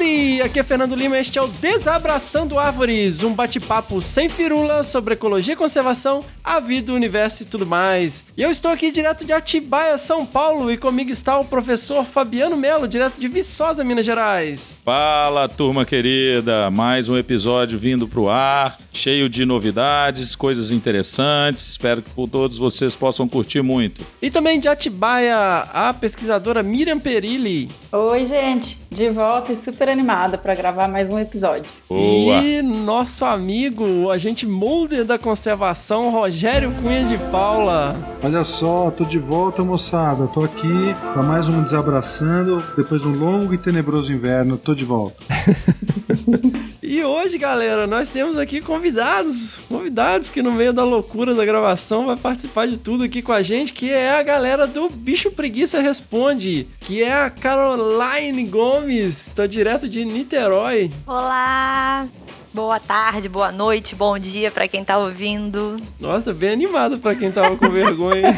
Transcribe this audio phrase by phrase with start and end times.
[0.00, 0.40] Howdy!
[0.40, 5.52] Aqui é Fernando Lima este é o Desabraçando Árvores, um bate-papo sem firula sobre ecologia
[5.52, 8.24] e conservação, a vida, o universo e tudo mais.
[8.34, 12.56] E eu estou aqui direto de Atibaia, São Paulo, e comigo está o professor Fabiano
[12.56, 14.78] Melo, direto de Viçosa, Minas Gerais.
[14.82, 16.70] Fala, turma querida!
[16.70, 21.68] Mais um episódio vindo pro ar, cheio de novidades, coisas interessantes.
[21.68, 24.06] Espero que todos vocês possam curtir muito.
[24.22, 25.36] E também de Atibaia,
[25.74, 27.68] a pesquisadora Miriam Perilli.
[27.92, 31.70] Oi, gente, de volta e super animada para gravar mais um episódio.
[31.88, 32.42] Boa!
[32.42, 37.94] E nosso amigo, o agente molder da conservação, Rogério Cunha de Paula.
[38.22, 40.26] Olha só, tô de volta, moçada.
[40.26, 42.62] Tô aqui para mais um Desabraçando.
[42.76, 45.22] Depois de um longo e tenebroso inverno, tô de volta.
[46.90, 52.06] E hoje, galera, nós temos aqui convidados, convidados que no meio da loucura da gravação
[52.06, 55.80] vai participar de tudo aqui com a gente, que é a galera do Bicho Preguiça
[55.80, 60.90] Responde, que é a Caroline Gomes, tô direto de Niterói.
[61.06, 62.08] Olá!
[62.52, 65.76] Boa tarde, boa noite, bom dia para quem tá ouvindo.
[66.00, 68.36] Nossa, bem animado pra quem tava com vergonha.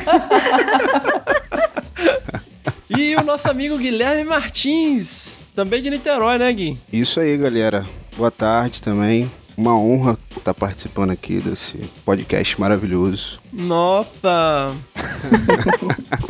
[2.98, 6.76] e o nosso amigo Guilherme Martins, também de Niterói, né, Gui?
[6.92, 8.01] Isso aí, galera.
[8.16, 9.30] Boa tarde também.
[9.56, 13.38] Uma honra estar participando aqui desse podcast maravilhoso.
[13.52, 14.74] Nossa!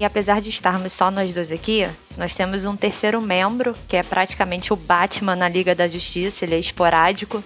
[0.00, 4.02] E apesar de estarmos só nós dois aqui, nós temos um terceiro membro, que é
[4.02, 7.44] praticamente o Batman na Liga da Justiça, ele é esporádico.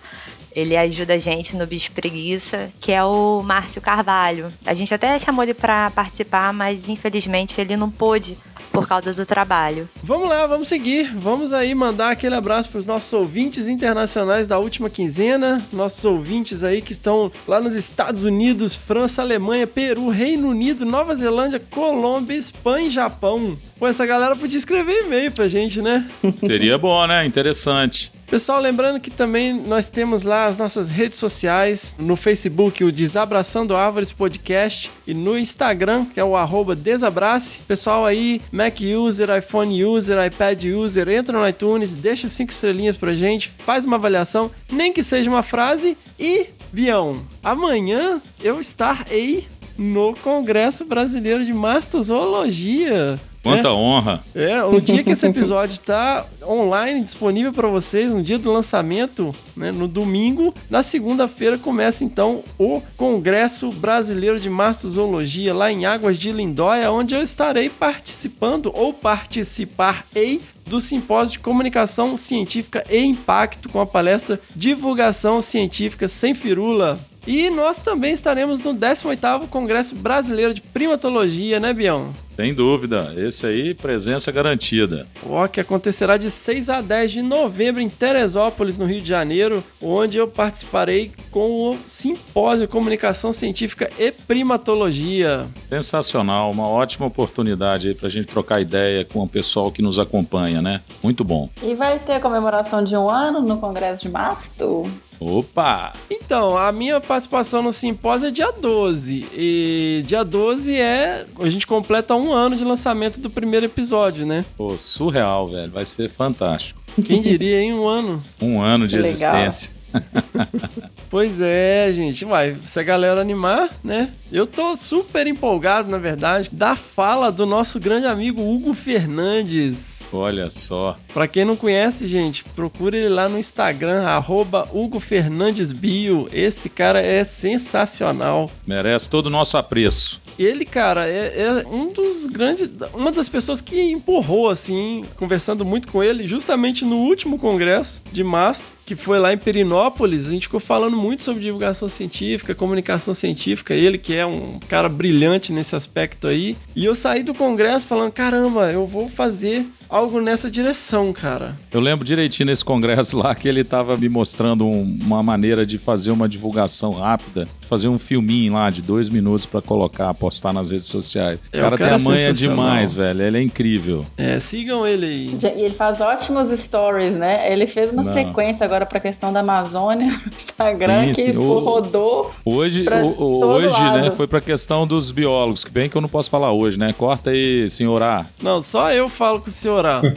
[0.55, 4.49] Ele ajuda a gente no Bicho Preguiça, que é o Márcio Carvalho.
[4.65, 8.37] A gente até chamou ele para participar, mas infelizmente ele não pôde
[8.75, 9.89] por causa do trabalho.
[10.03, 11.13] Vamos lá, vamos seguir.
[11.15, 16.65] Vamos aí mandar aquele abraço para os nossos ouvintes internacionais da última quinzena, nossos ouvintes
[16.65, 22.37] aí que estão lá nos Estados Unidos, França, Alemanha, Peru, Reino Unido, Nova Zelândia, Colômbia,
[22.37, 23.57] Espanha e Japão.
[23.79, 26.05] Pô, essa galera podia escrever e-mail pra gente, né?
[26.45, 27.25] Seria bom, né?
[27.25, 28.11] Interessante.
[28.35, 33.77] Pessoal, lembrando que também nós temos lá as nossas redes sociais, no Facebook, o Desabraçando
[33.77, 37.61] Árvores Podcast, e no Instagram, que é o arroba Desabrace.
[37.61, 43.15] Pessoal aí, Mac User, iPhone User, iPad User, entra no iTunes, deixa cinco estrelinhas pra
[43.15, 49.47] gente, faz uma avaliação, nem que seja uma frase, e, Bião, amanhã eu estarei
[49.77, 53.19] no Congresso Brasileiro de Mastozoologia.
[53.45, 54.25] Quanta honra!
[54.35, 59.35] É, o dia que esse episódio está online, disponível para vocês, no dia do lançamento,
[59.55, 60.55] né, no domingo.
[60.71, 67.15] Na segunda-feira começa então o Congresso Brasileiro de Mastozoologia, lá em Águas de Lindóia, onde
[67.15, 74.41] eu estarei participando ou participarei do Simpósio de Comunicação Científica e Impacto com a palestra
[74.57, 76.99] Divulgação Científica Sem Firula.
[77.27, 82.13] E nós também estaremos no 18º Congresso Brasileiro de Primatologia, né, Bião?
[82.37, 83.15] Sem dúvida.
[83.17, 85.07] Esse aí, presença garantida.
[85.25, 89.63] Ó, que acontecerá de 6 a 10 de novembro em Teresópolis, no Rio de Janeiro,
[89.81, 95.47] onde eu participarei com o Simpósio Comunicação Científica e Primatologia.
[95.69, 96.51] Sensacional.
[96.51, 100.81] Uma ótima oportunidade aí pra gente trocar ideia com o pessoal que nos acompanha, né?
[101.03, 101.49] Muito bom.
[101.63, 104.91] E vai ter comemoração de um ano no Congresso de Masto?
[105.25, 105.95] Opa!
[106.11, 109.27] Então, a minha participação no simpósio é dia 12.
[109.33, 111.25] E dia 12 é.
[111.41, 114.45] A gente completa um ano de lançamento do primeiro episódio, né?
[114.57, 115.71] Pô, surreal, velho.
[115.73, 116.83] Vai ser fantástico.
[117.03, 118.23] Quem diria em um ano?
[118.41, 119.37] Um ano de Que legal.
[119.37, 119.71] existência.
[121.09, 122.25] Pois é, gente.
[122.25, 124.11] Vai, se a galera animar, né?
[124.33, 129.94] Eu tô super empolgado, na verdade, da fala do nosso grande amigo Hugo Fernandes.
[130.17, 130.97] Olha só.
[131.13, 136.29] Pra quem não conhece, gente, procure ele lá no Instagram, arroba Hugo Fernandes Bio.
[136.33, 138.51] Esse cara é sensacional.
[138.67, 140.23] Merece todo o nosso apreço.
[140.39, 142.69] Ele, cara, é, é um dos grandes.
[142.93, 148.25] Uma das pessoas que empurrou, assim, conversando muito com ele, justamente no último congresso de
[148.25, 150.27] Mastro, que foi lá em Perinópolis.
[150.27, 153.75] A gente ficou falando muito sobre divulgação científica, comunicação científica.
[153.75, 156.57] Ele, que é um cara brilhante nesse aspecto aí.
[156.77, 161.55] E eu saí do congresso falando: caramba, eu vou fazer algo nessa direção, cara.
[161.71, 165.79] Eu lembro direitinho nesse congresso lá que ele estava me mostrando um- uma maneira de
[165.79, 170.53] fazer uma divulgação rápida, de fazer um filminho lá de dois minutos pra colocar, postar
[170.53, 171.39] nas redes sociais.
[171.53, 172.57] É, o cara, o cara tem a é manha sensacional.
[172.67, 173.23] demais, velho.
[173.23, 174.05] Ele é incrível.
[174.17, 175.39] É, sigam ele aí.
[175.57, 177.53] E ele faz ótimos stories, né?
[177.53, 178.13] Ele fez uma Não.
[178.13, 181.37] sequência agora pra questão da Amazônia, Instagram, Sim, que.
[181.39, 182.33] O- rodou.
[182.45, 184.11] Hoje, Pra o- o- todo hoje né, lado.
[184.13, 186.93] foi pra questão dos biólogos, que bem que eu não posso falar hoje, né?
[186.97, 188.27] Corta aí, senhor A.
[188.43, 190.01] Não, só eu falo com o senhor A.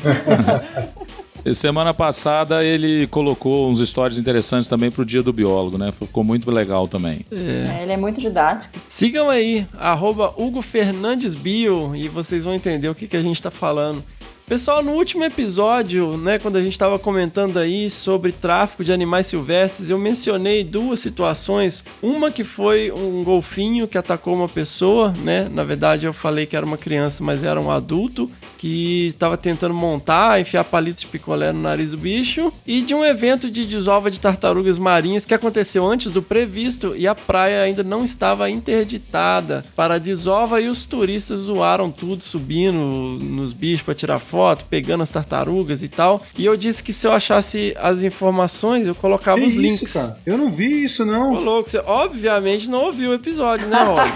[1.46, 5.94] E Semana passada ele colocou uns stories interessantes também pro dia do biólogo, né?
[5.94, 7.22] Ficou muito legal também.
[7.32, 8.68] É, ele é muito didático.
[8.86, 13.42] Sigam aí, arroba Hugo Fernandes Bio, e vocês vão entender o que, que a gente
[13.42, 14.04] tá falando.
[14.48, 19.28] Pessoal, no último episódio, né, quando a gente estava comentando aí sobre tráfico de animais
[19.28, 21.84] silvestres, eu mencionei duas situações.
[22.02, 25.50] Uma que foi um golfinho que atacou uma pessoa, né?
[25.52, 29.74] Na verdade, eu falei que era uma criança, mas era um adulto que estava tentando
[29.74, 32.52] montar, enfiar palitos de picolé no nariz do bicho.
[32.66, 37.08] E de um evento de desova de tartarugas marinhas que aconteceu antes do previsto e
[37.08, 42.78] a praia ainda não estava interditada para a desova e os turistas zoaram tudo, subindo
[43.24, 46.22] nos bichos para tirar foto, pegando as tartarugas e tal.
[46.38, 49.94] E eu disse que se eu achasse as informações, eu colocava Que os isso, links.
[49.94, 50.18] cara?
[50.26, 51.34] Eu não vi isso, não.
[51.34, 53.98] Ô, louco, você obviamente não ouviu o episódio, né, Rob?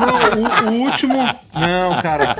[0.00, 1.14] Não, o, o último.
[1.54, 2.31] Não, cara.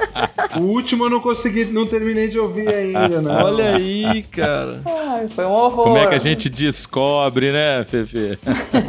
[0.57, 3.45] O último eu não consegui, não terminei de ouvir ainda, não.
[3.45, 4.81] Olha aí, cara.
[4.85, 5.85] Ai, foi um horror.
[5.85, 8.39] Como é que a gente descobre, né, Fefe?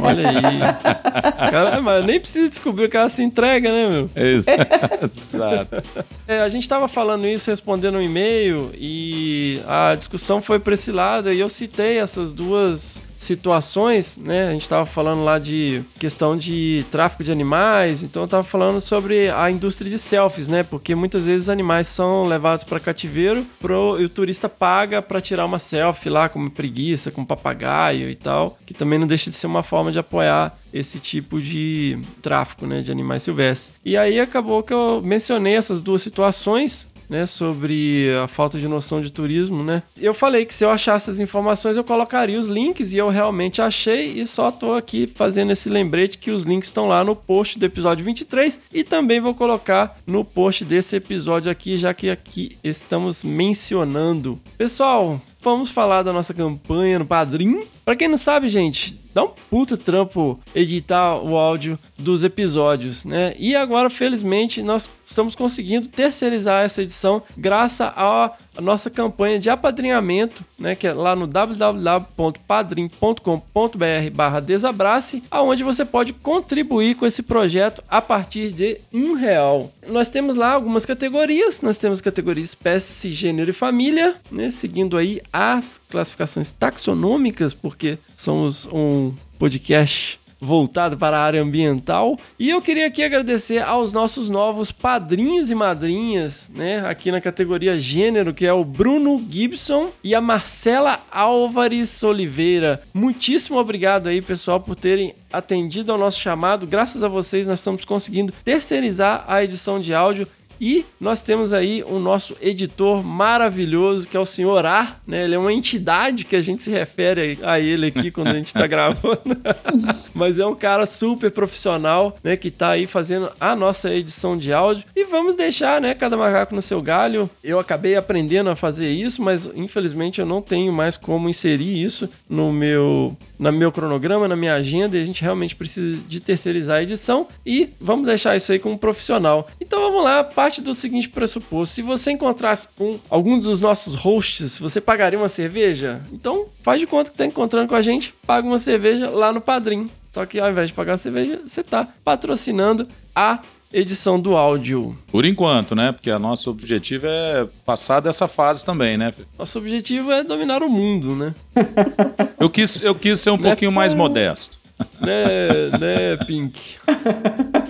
[0.02, 1.50] Olha aí.
[1.50, 4.10] Cara, mas nem precisa descobrir, o cara se entrega, né, meu?
[4.14, 5.82] Exato.
[6.28, 10.92] É, a gente tava falando isso, respondendo um e-mail, e a discussão foi pra esse
[10.92, 14.48] lado, e eu citei essas duas situações, né?
[14.48, 18.80] A gente tava falando lá de questão de tráfico de animais, então eu tava falando
[18.80, 20.62] sobre a indústria de selfies, né?
[20.62, 25.44] Porque muitas vezes animais são levados para cativeiro pro, e o turista paga para tirar
[25.44, 29.46] uma selfie lá com preguiça, com papagaio e tal, que também não deixa de ser
[29.46, 33.72] uma forma de apoiar esse tipo de tráfico, né, de animais silvestres.
[33.84, 39.00] E aí acabou que eu mencionei essas duas situações né, sobre a falta de noção
[39.00, 39.82] de turismo, né?
[40.00, 43.60] Eu falei que se eu achasse as informações eu colocaria os links e eu realmente
[43.60, 47.58] achei e só tô aqui fazendo esse lembrete que os links estão lá no post
[47.58, 52.56] do episódio 23 e também vou colocar no post desse episódio aqui, já que aqui
[52.62, 54.40] estamos mencionando.
[54.56, 57.64] Pessoal, vamos falar da nossa campanha no Padrim.
[57.84, 63.34] Pra quem não sabe, gente, dá um puta trampo editar o áudio dos episódios, né?
[63.38, 70.44] E agora, felizmente, nós estamos conseguindo terceirizar essa edição graças à nossa campanha de apadrinhamento,
[70.58, 70.74] né?
[70.74, 78.00] Que é lá no www.padrim.com.br barra desabrace, aonde você pode contribuir com esse projeto a
[78.00, 79.70] partir de um real.
[79.88, 84.50] Nós temos lá algumas categorias, nós temos categoria espécie, gênero e família, né?
[84.50, 89.03] Seguindo aí as classificações taxonômicas, porque somos um
[89.38, 92.18] podcast voltado para a área ambiental.
[92.38, 97.80] E eu queria aqui agradecer aos nossos novos padrinhos e madrinhas, né, aqui na categoria
[97.80, 102.82] gênero, que é o Bruno Gibson e a Marcela Álvares Oliveira.
[102.92, 106.66] Muitíssimo obrigado aí, pessoal, por terem atendido ao nosso chamado.
[106.66, 110.28] Graças a vocês nós estamos conseguindo terceirizar a edição de áudio
[110.60, 115.24] e nós temos aí o nosso editor maravilhoso, que é o senhor A, né?
[115.24, 118.52] Ele é uma entidade que a gente se refere a ele aqui quando a gente
[118.52, 119.20] tá gravando.
[120.14, 122.36] Mas é um cara super profissional, né?
[122.36, 124.84] Que tá aí fazendo a nossa edição de áudio.
[124.94, 125.94] E vamos deixar, né?
[125.94, 127.28] Cada macaco no seu galho.
[127.42, 132.08] Eu acabei aprendendo a fazer isso, mas infelizmente eu não tenho mais como inserir isso
[132.28, 136.78] no meu no meu cronograma, na minha agenda, e a gente realmente precisa de terceirizar
[136.78, 139.48] a edição e vamos deixar isso aí como profissional.
[139.60, 144.58] Então vamos lá, parte do seguinte pressuposto: se você encontrasse com algum dos nossos hosts,
[144.58, 146.00] você pagaria uma cerveja?
[146.12, 149.40] Então faz de conta que tá encontrando com a gente, paga uma cerveja lá no
[149.40, 149.90] Padrim.
[150.12, 153.40] Só que ao invés de pagar a cerveja, você tá patrocinando a
[153.74, 154.96] edição do áudio.
[155.08, 155.92] Por enquanto, né?
[155.92, 159.12] Porque o nosso objetivo é passar dessa fase também, né?
[159.38, 161.34] Nosso objetivo é dominar o mundo, né?
[162.38, 163.48] Eu quis, eu quis ser um Né?
[163.48, 164.58] pouquinho mais modesto.
[165.00, 166.58] né, né, Pink?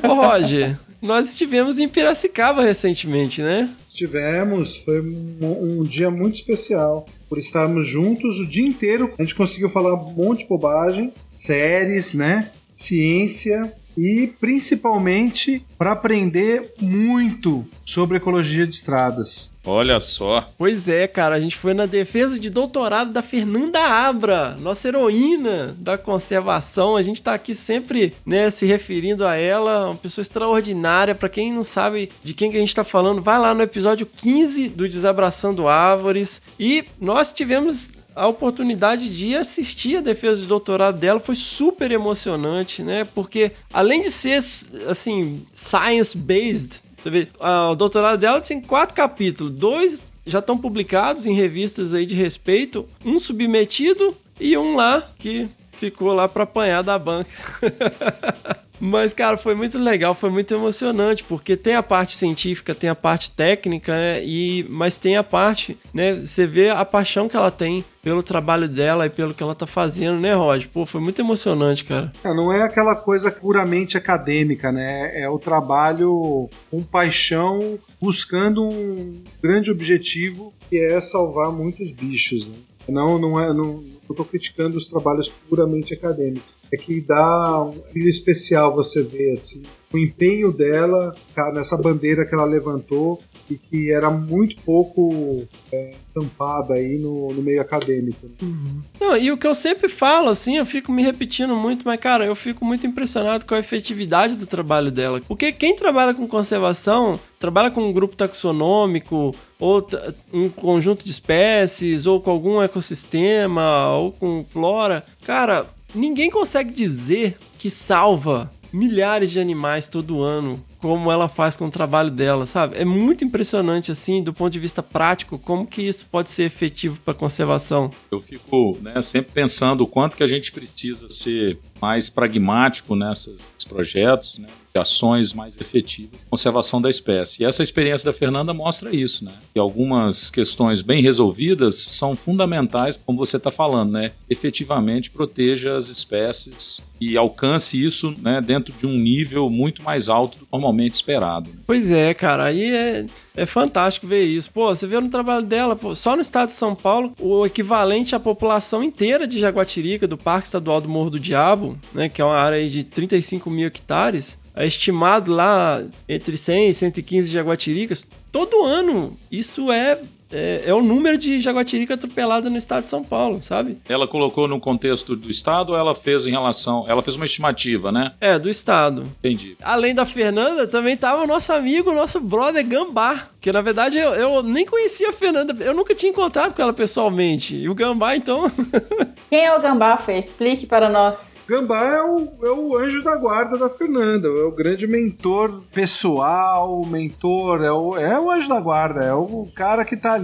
[0.02, 3.70] Ô, Roger, nós estivemos em Piracicaba recentemente, né?
[3.88, 7.06] Estivemos, foi um, um dia muito especial.
[7.28, 12.14] Por estarmos juntos o dia inteiro, a gente conseguiu falar um monte de bobagem, séries,
[12.14, 12.50] né?
[12.75, 19.54] Ciência e principalmente para aprender muito sobre ecologia de estradas.
[19.66, 20.46] Olha só.
[20.58, 25.74] Pois é, cara, a gente foi na defesa de doutorado da Fernanda Abra, nossa heroína
[25.78, 26.96] da conservação.
[26.96, 31.14] A gente tá aqui sempre, né, se referindo a ela, uma pessoa extraordinária.
[31.14, 34.06] Para quem não sabe de quem que a gente tá falando, vai lá no episódio
[34.06, 40.99] 15 do Desabraçando Árvores e nós tivemos a oportunidade de assistir a defesa de doutorado
[40.99, 43.04] dela foi super emocionante, né?
[43.14, 44.42] Porque além de ser
[44.88, 50.56] assim science based, você vê, ah, o doutorado dela tinha quatro capítulos, dois já estão
[50.56, 55.47] publicados em revistas aí de respeito, um submetido e um lá que
[55.91, 57.31] ficou lá para apanhar da banca.
[58.81, 62.95] Mas, cara, foi muito legal, foi muito emocionante, porque tem a parte científica, tem a
[62.95, 64.23] parte técnica, né?
[64.25, 66.12] E, mas tem a parte, né?
[66.14, 69.67] Você vê a paixão que ela tem pelo trabalho dela e pelo que ela tá
[69.67, 70.67] fazendo, né, Rod?
[70.67, 72.12] Pô, foi muito emocionante, cara.
[72.23, 75.12] É, não é aquela coisa puramente acadêmica, né?
[75.14, 82.57] É o trabalho com paixão, buscando um grande objetivo, que é salvar muitos bichos, né?
[82.88, 83.53] Não, não é.
[83.53, 89.02] Não, eu tô criticando os trabalhos puramente acadêmicos é que dá um brilho especial você
[89.02, 89.62] ver assim
[89.94, 91.14] o empenho dela
[91.52, 97.42] nessa bandeira que ela levantou e que era muito pouco é, tampada aí no, no
[97.42, 98.26] meio acadêmico.
[98.26, 98.32] Né?
[98.42, 98.80] Uhum.
[99.00, 102.25] Não, e o que eu sempre falo, assim, eu fico me repetindo muito, mas, cara,
[102.25, 105.20] eu fico muito impressionado com a efetividade do trabalho dela.
[105.28, 109.34] Porque quem trabalha com conservação, trabalha com um grupo taxonômico,
[109.64, 109.87] ou
[110.30, 117.38] um conjunto de espécies, ou com algum ecossistema, ou com flora, cara, ninguém consegue dizer
[117.59, 122.76] que salva milhares de animais todo ano, como ela faz com o trabalho dela, sabe?
[122.76, 127.00] É muito impressionante, assim, do ponto de vista prático, como que isso pode ser efetivo
[127.00, 127.90] para conservação.
[128.11, 133.38] Eu fico né, sempre pensando o quanto que a gente precisa ser mais pragmático nesses
[133.66, 134.49] projetos, né?
[134.81, 137.43] Ações mais efetivas de conservação da espécie.
[137.43, 139.33] E essa experiência da Fernanda mostra isso, né?
[139.52, 144.11] Que algumas questões bem resolvidas são fundamentais, como você está falando, né?
[144.28, 150.38] Efetivamente proteja as espécies e alcance isso né, dentro de um nível muito mais alto
[150.38, 151.50] do normalmente esperado.
[151.50, 151.57] Né?
[151.66, 154.50] Pois é, cara, aí é, é fantástico ver isso.
[154.50, 158.14] Pô, você vê no trabalho dela, pô, só no estado de São Paulo, o equivalente
[158.14, 162.25] à população inteira de Jaguatirica, do Parque Estadual do Morro do Diabo, né, que é
[162.25, 168.06] uma área de 35 mil hectares, é estimado lá entre 100 e 115 jaguatiricas.
[168.30, 170.00] Todo ano, isso é
[170.35, 173.79] é, é, o número de jaguatirica atropelada no estado de São Paulo, sabe?
[173.88, 176.85] Ela colocou no contexto do estado ou ela fez em relação.
[176.88, 178.12] Ela fez uma estimativa, né?
[178.21, 179.05] É, do estado.
[179.21, 179.57] Entendi.
[179.62, 183.29] Além da Fernanda, também tava o nosso amigo, o nosso brother Gambá.
[183.41, 186.73] Que na verdade eu, eu nem conhecia a Fernanda, eu nunca tinha encontrado com ela
[186.73, 187.55] pessoalmente.
[187.55, 188.50] E o Gambá, então.
[189.31, 190.19] Quem é o Gambá, Fê?
[190.19, 191.35] Explique para nós.
[191.47, 196.83] Gambá é o, é o anjo da guarda da Fernanda, é o grande mentor pessoal,
[196.87, 200.24] mentor, é o, é o anjo da guarda, é o cara que tá ali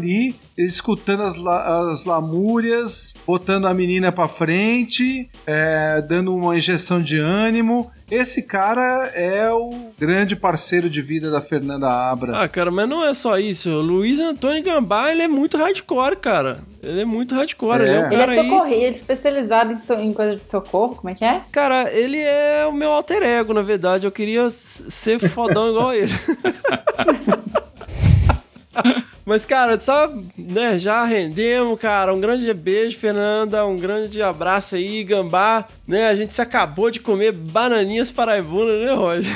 [0.56, 7.90] escutando as, as lamúrias, botando a menina pra frente, é, dando uma injeção de ânimo.
[8.10, 12.42] Esse cara é o grande parceiro de vida da Fernanda Abra.
[12.42, 13.70] Ah, cara, mas não é só isso.
[13.70, 16.58] O Luiz Antônio Gambá, ele é muito hardcore, cara.
[16.82, 17.82] Ele é muito hardcore.
[17.82, 17.84] É.
[17.84, 20.96] Ele é, um ele é socorrido, ele é especializado em, so, em coisa de socorro,
[20.96, 21.42] como é que é?
[21.52, 24.06] Cara, ele é o meu alter ego, na verdade.
[24.06, 26.12] Eu queria ser fodão igual ele.
[29.30, 32.12] Mas, cara, só, né, já rendemos, cara.
[32.12, 33.64] Um grande beijo, Fernanda.
[33.64, 35.68] Um grande abraço aí, Gambá.
[35.86, 39.32] Né, a gente se acabou de comer bananinhas paraibuna, né, Roger?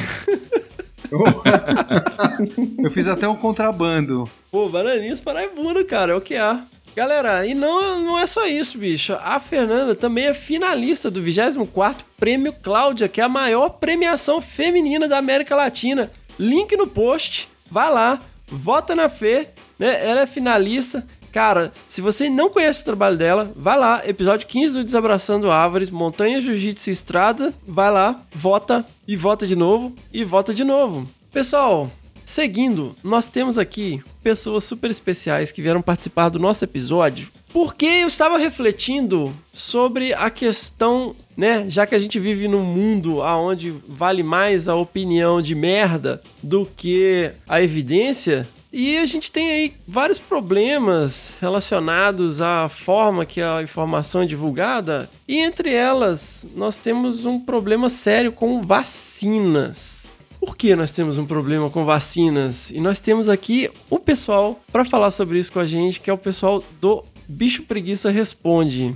[2.83, 4.29] Eu fiz até um contrabando.
[4.51, 6.59] Pô, bananinhas paraibuna, cara, é o que é.
[6.97, 9.17] Galera, e não, não é só isso, bicho.
[9.23, 15.07] A Fernanda também é finalista do 24º Prêmio Cláudia, que é a maior premiação feminina
[15.07, 16.11] da América Latina.
[16.37, 19.47] Link no post, vai lá, vota na Fê
[19.79, 20.07] né?
[20.07, 21.05] Ela é finalista.
[21.33, 25.91] Cara, se você não conhece o trabalho dela, vai lá, episódio 15 do Desabraçando Árvores,
[25.91, 31.09] Montanha Jiu-Jitsu Estrada, vai lá, vota e vota de novo e vota de novo.
[31.33, 31.91] Pessoal,
[32.25, 37.29] seguindo, nós temos aqui pessoas super especiais que vieram participar do nosso episódio.
[37.53, 43.23] Porque eu estava refletindo sobre a questão, né, já que a gente vive num mundo
[43.23, 49.53] aonde vale mais a opinião de merda do que a evidência, e a gente tem
[49.53, 56.77] aí vários problemas relacionados à forma que a informação é divulgada, e entre elas nós
[56.77, 60.07] temos um problema sério com vacinas.
[60.41, 62.69] Por que nós temos um problema com vacinas?
[62.73, 66.13] E nós temos aqui o pessoal para falar sobre isso com a gente, que é
[66.13, 68.93] o pessoal do Bicho Preguiça Responde.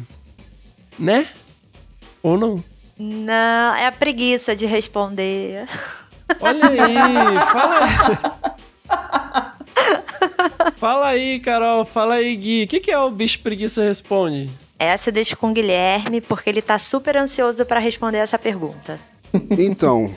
[0.99, 1.29] Né?
[2.21, 2.65] Ou não?
[2.99, 5.69] Não, é a preguiça de responder.
[6.41, 8.55] Olha aí, fala.
[10.79, 11.85] Fala aí, Carol.
[11.85, 12.65] Fala aí, Gui.
[12.65, 14.49] O que, que é o Bicho Preguiça Responde?
[14.79, 18.99] Essa deixa com o Guilherme, porque ele tá super ansioso para responder essa pergunta.
[19.59, 20.15] Então,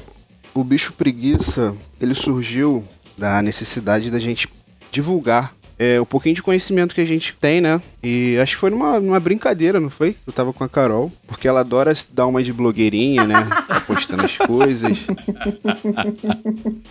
[0.53, 2.85] o Bicho Preguiça, ele surgiu
[3.17, 4.47] da necessidade da gente
[4.91, 7.81] divulgar é, o pouquinho de conhecimento que a gente tem, né?
[8.03, 10.15] E acho que foi numa, numa brincadeira, não foi?
[10.27, 13.47] Eu tava com a Carol, porque ela adora dar uma de blogueirinha, né?
[13.87, 14.99] Postando as coisas.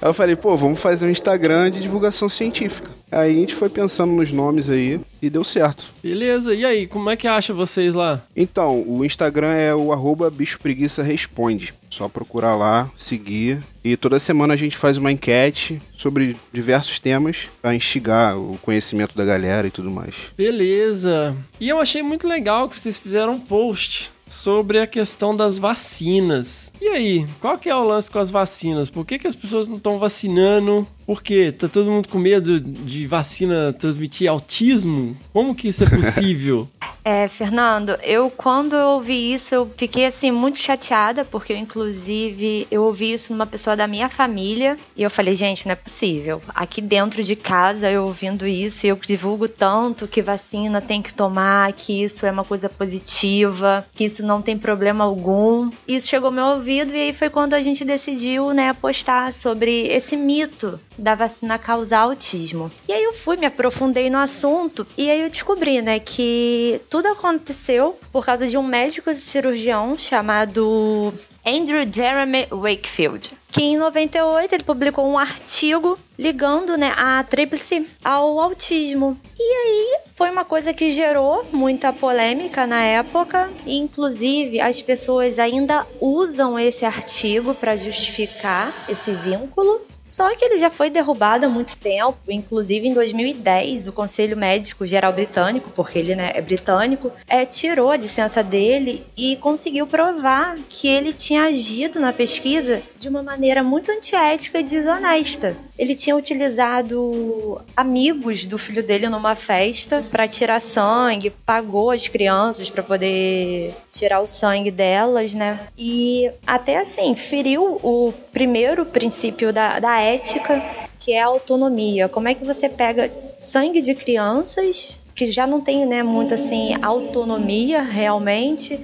[0.03, 2.91] Aí eu falei, pô, vamos fazer um Instagram de divulgação científica.
[3.13, 5.87] Aí a gente foi pensando nos nomes aí e deu certo.
[6.03, 8.21] Beleza, e aí, como é que acha vocês lá?
[8.35, 11.73] Então, o Instagram é o arroba bicho preguiça responde.
[11.91, 13.63] Só procurar lá, seguir.
[13.83, 19.17] E toda semana a gente faz uma enquete sobre diversos temas para instigar o conhecimento
[19.17, 20.15] da galera e tudo mais.
[20.37, 21.37] Beleza.
[21.61, 26.73] E eu achei muito legal que vocês fizeram um post sobre a questão das vacinas.
[26.81, 28.89] E aí, qual que é o lance com as vacinas?
[28.89, 30.87] Por que, que as pessoas não estão vacinando?
[31.11, 31.51] Por quê?
[31.51, 35.17] Tá todo mundo com medo de vacina transmitir autismo?
[35.33, 36.69] Como que isso é possível?
[37.03, 42.67] É, Fernando, eu quando eu ouvi isso, eu fiquei assim muito chateada, porque eu, inclusive
[42.71, 46.43] eu ouvi isso numa pessoa da minha família e eu falei, gente, não é possível.
[46.55, 51.73] Aqui dentro de casa eu ouvindo isso, eu divulgo tanto que vacina tem que tomar,
[51.73, 55.71] que isso é uma coisa positiva, que isso não tem problema algum.
[55.89, 59.87] Isso chegou ao meu ouvido e aí foi quando a gente decidiu, né, postar sobre
[59.87, 62.71] esse mito da vacina causar autismo.
[62.87, 67.09] E aí eu fui, me aprofundei no assunto e aí eu descobri, né, que tudo
[67.09, 71.13] aconteceu por causa de um médico cirurgião chamado
[71.45, 78.39] Andrew Jeremy Wakefield, que em 98 ele publicou um artigo ligando né, a tríplice ao
[78.39, 79.17] autismo.
[79.39, 85.39] E aí foi uma coisa que gerou muita polêmica na época, e inclusive as pessoas
[85.39, 89.81] ainda usam esse artigo para justificar esse vínculo.
[90.03, 94.87] Só que ele já foi derrubado há muito tempo, inclusive em 2010, o Conselho Médico
[94.87, 100.57] Geral Britânico, porque ele né, é britânico, é, tirou a licença dele e conseguiu provar
[100.69, 105.57] que ele tinha agido na pesquisa de uma maneira muito antiética e desonesta.
[105.81, 112.69] Ele tinha utilizado amigos do filho dele numa festa para tirar sangue, pagou as crianças
[112.69, 115.59] para poder tirar o sangue delas, né?
[115.79, 120.63] E até assim, feriu o primeiro princípio da, da ética,
[120.99, 122.11] que é a autonomia.
[122.11, 126.75] Como é que você pega sangue de crianças que já não tem, né, muito assim
[126.83, 128.79] autonomia realmente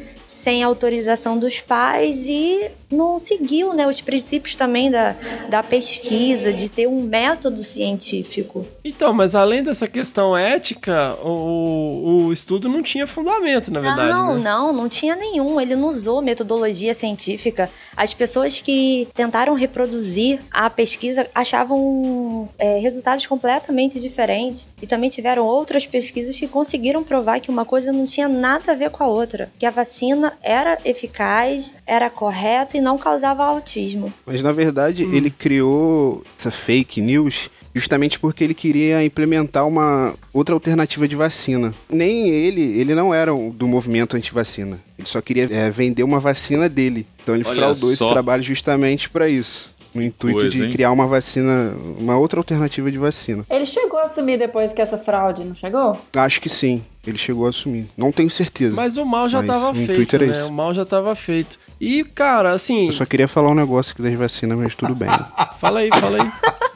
[0.46, 5.16] sem autorização dos pais e não seguiu né, os princípios também da,
[5.48, 8.64] da pesquisa, de ter um método científico.
[8.84, 14.08] Então, mas além dessa questão ética, o, o estudo não tinha fundamento, na verdade.
[14.08, 14.44] Não, né?
[14.44, 15.60] não, não tinha nenhum.
[15.60, 17.68] Ele não usou metodologia científica.
[17.96, 24.64] As pessoas que tentaram reproduzir a pesquisa achavam é, resultados completamente diferentes.
[24.80, 28.74] E também tiveram outras pesquisas que conseguiram provar que uma coisa não tinha nada a
[28.76, 29.50] ver com a outra.
[29.58, 34.12] Que a vacina era eficaz, era correta e não causava autismo.
[34.24, 40.54] Mas na verdade ele criou essa fake news justamente porque ele queria implementar uma outra
[40.54, 41.74] alternativa de vacina.
[41.90, 44.78] Nem ele, ele não era do movimento anti-vacina.
[44.98, 47.06] Ele só queria é, vender uma vacina dele.
[47.22, 48.12] Então ele Olha fraudou esse só.
[48.12, 49.75] trabalho justamente para isso.
[49.96, 50.70] No intuito Coisa, de hein?
[50.70, 53.44] criar uma vacina, uma outra alternativa de vacina.
[53.48, 55.98] Ele chegou a assumir depois que essa fraude, não chegou?
[56.14, 57.86] Acho que sim, ele chegou a assumir.
[57.96, 58.74] Não tenho certeza.
[58.76, 60.44] Mas o mal já Mas tava o intuito feito, era né?
[60.44, 61.58] O mal já tava feito.
[61.80, 65.08] E, cara, assim, Eu só queria falar um negócio aqui das vacinas, mas tudo bem.
[65.58, 66.30] fala aí, fala aí.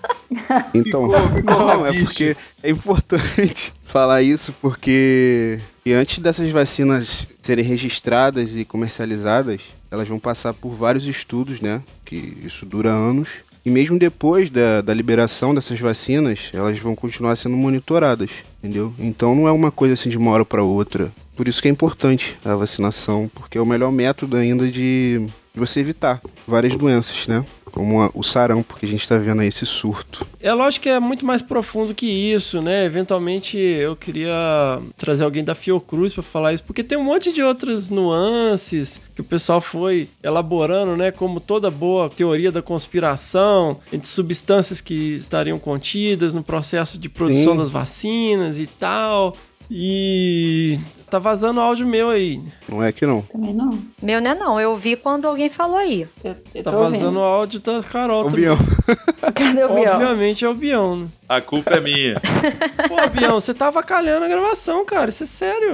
[0.72, 7.26] Então, Ficou- ficou não, é porque é importante falar isso porque e antes dessas vacinas
[7.42, 11.82] serem registradas e comercializadas, elas vão passar por vários estudos, né?
[12.04, 13.28] Que isso dura anos.
[13.64, 18.94] E mesmo depois da, da liberação dessas vacinas, elas vão continuar sendo monitoradas, entendeu?
[18.98, 21.12] Então não é uma coisa assim de uma hora para outra.
[21.36, 25.80] Por isso que é importante a vacinação, porque é o melhor método ainda de você
[25.80, 27.44] evitar várias doenças, né?
[27.72, 30.26] Como a- o sarampo, que a gente tá vendo aí esse surto.
[30.40, 32.84] É lógico que é muito mais profundo que isso, né?
[32.84, 37.42] Eventualmente eu queria trazer alguém da Fiocruz pra falar isso, porque tem um monte de
[37.42, 41.10] outras nuances que o pessoal foi elaborando, né?
[41.10, 47.52] Como toda boa teoria da conspiração, entre substâncias que estariam contidas no processo de produção
[47.52, 47.58] Sim.
[47.58, 49.36] das vacinas e tal.
[49.70, 50.78] E
[51.10, 52.40] tá vazando áudio meu aí.
[52.68, 53.22] Não é que não.
[53.22, 53.78] Também não.
[54.02, 56.06] Meu não é não, eu vi quando alguém falou aí.
[56.24, 56.98] Eu, eu Tá tô ouvindo.
[57.00, 58.40] vazando áudio da Carol Ô, também.
[58.44, 58.58] Bião,
[59.34, 59.92] Cadê o Biel?
[59.94, 61.08] Obviamente é o Bião, né?
[61.28, 62.14] A culpa é minha.
[62.88, 65.10] Pô, Bião, você tava calhando a gravação, cara.
[65.10, 65.72] Isso é sério.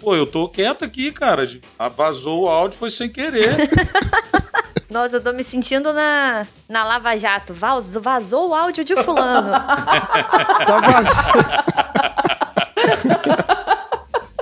[0.00, 1.46] Pô, eu tô quieto aqui, cara.
[1.96, 3.48] Vazou o áudio, foi sem querer.
[4.90, 7.54] Nossa, eu tô me sentindo na, na Lava Jato.
[7.54, 9.50] Vaz- Vazou o áudio de fulano.
[9.52, 11.20] Tá vazando.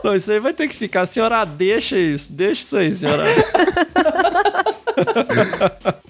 [0.02, 1.06] Não, isso aí vai ter que ficar.
[1.06, 2.32] Senhora, deixa isso.
[2.32, 3.24] Deixa isso aí, senhora.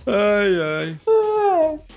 [0.07, 0.97] ai, ai.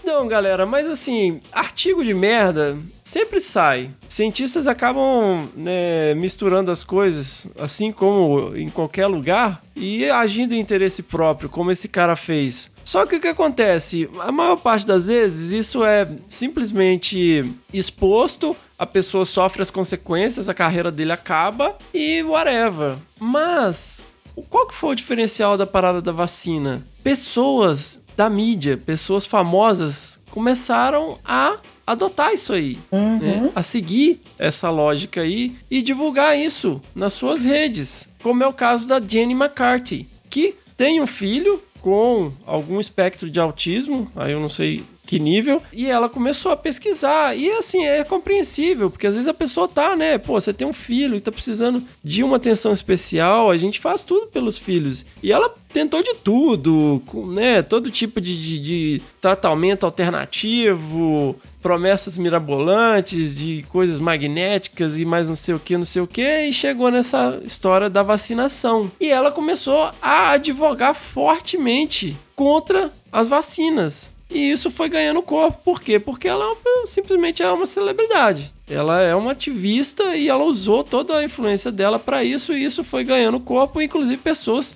[0.01, 3.89] Então, galera, mas assim, artigo de merda sempre sai.
[4.09, 11.01] Cientistas acabam né, misturando as coisas, assim como em qualquer lugar, e agindo em interesse
[11.01, 12.69] próprio, como esse cara fez.
[12.83, 14.09] Só que o que acontece?
[14.19, 20.55] A maior parte das vezes isso é simplesmente exposto, a pessoa sofre as consequências, a
[20.55, 22.95] carreira dele acaba e whatever.
[23.19, 24.03] Mas
[24.49, 26.83] qual que foi o diferencial da parada da vacina?
[27.03, 33.19] Pessoas da mídia, pessoas famosas começaram a adotar isso aí, Uhum.
[33.19, 33.51] né?
[33.55, 38.87] a seguir essa lógica aí e divulgar isso nas suas redes, como é o caso
[38.87, 44.49] da Jenny McCarthy, que tem um filho com algum espectro de autismo, aí eu não
[44.49, 47.35] sei que nível, e ela começou a pesquisar.
[47.35, 50.17] E assim, é compreensível, porque às vezes a pessoa tá, né?
[50.17, 54.05] Pô, você tem um filho e tá precisando de uma atenção especial, a gente faz
[54.05, 55.05] tudo pelos filhos.
[55.21, 57.61] E ela tentou de tudo, né?
[57.61, 65.35] Todo tipo de, de, de tratamento alternativo, promessas mirabolantes, de coisas magnéticas e mais não
[65.35, 68.89] sei o que, não sei o que, e chegou nessa história da vacinação.
[68.97, 74.10] E ela começou a advogar fortemente contra as vacinas.
[74.31, 75.59] E isso foi ganhando corpo.
[75.63, 75.99] Por quê?
[75.99, 78.53] Porque ela simplesmente é uma celebridade.
[78.67, 82.83] Ela é uma ativista e ela usou toda a influência dela para isso e isso
[82.83, 84.73] foi ganhando corpo, inclusive pessoas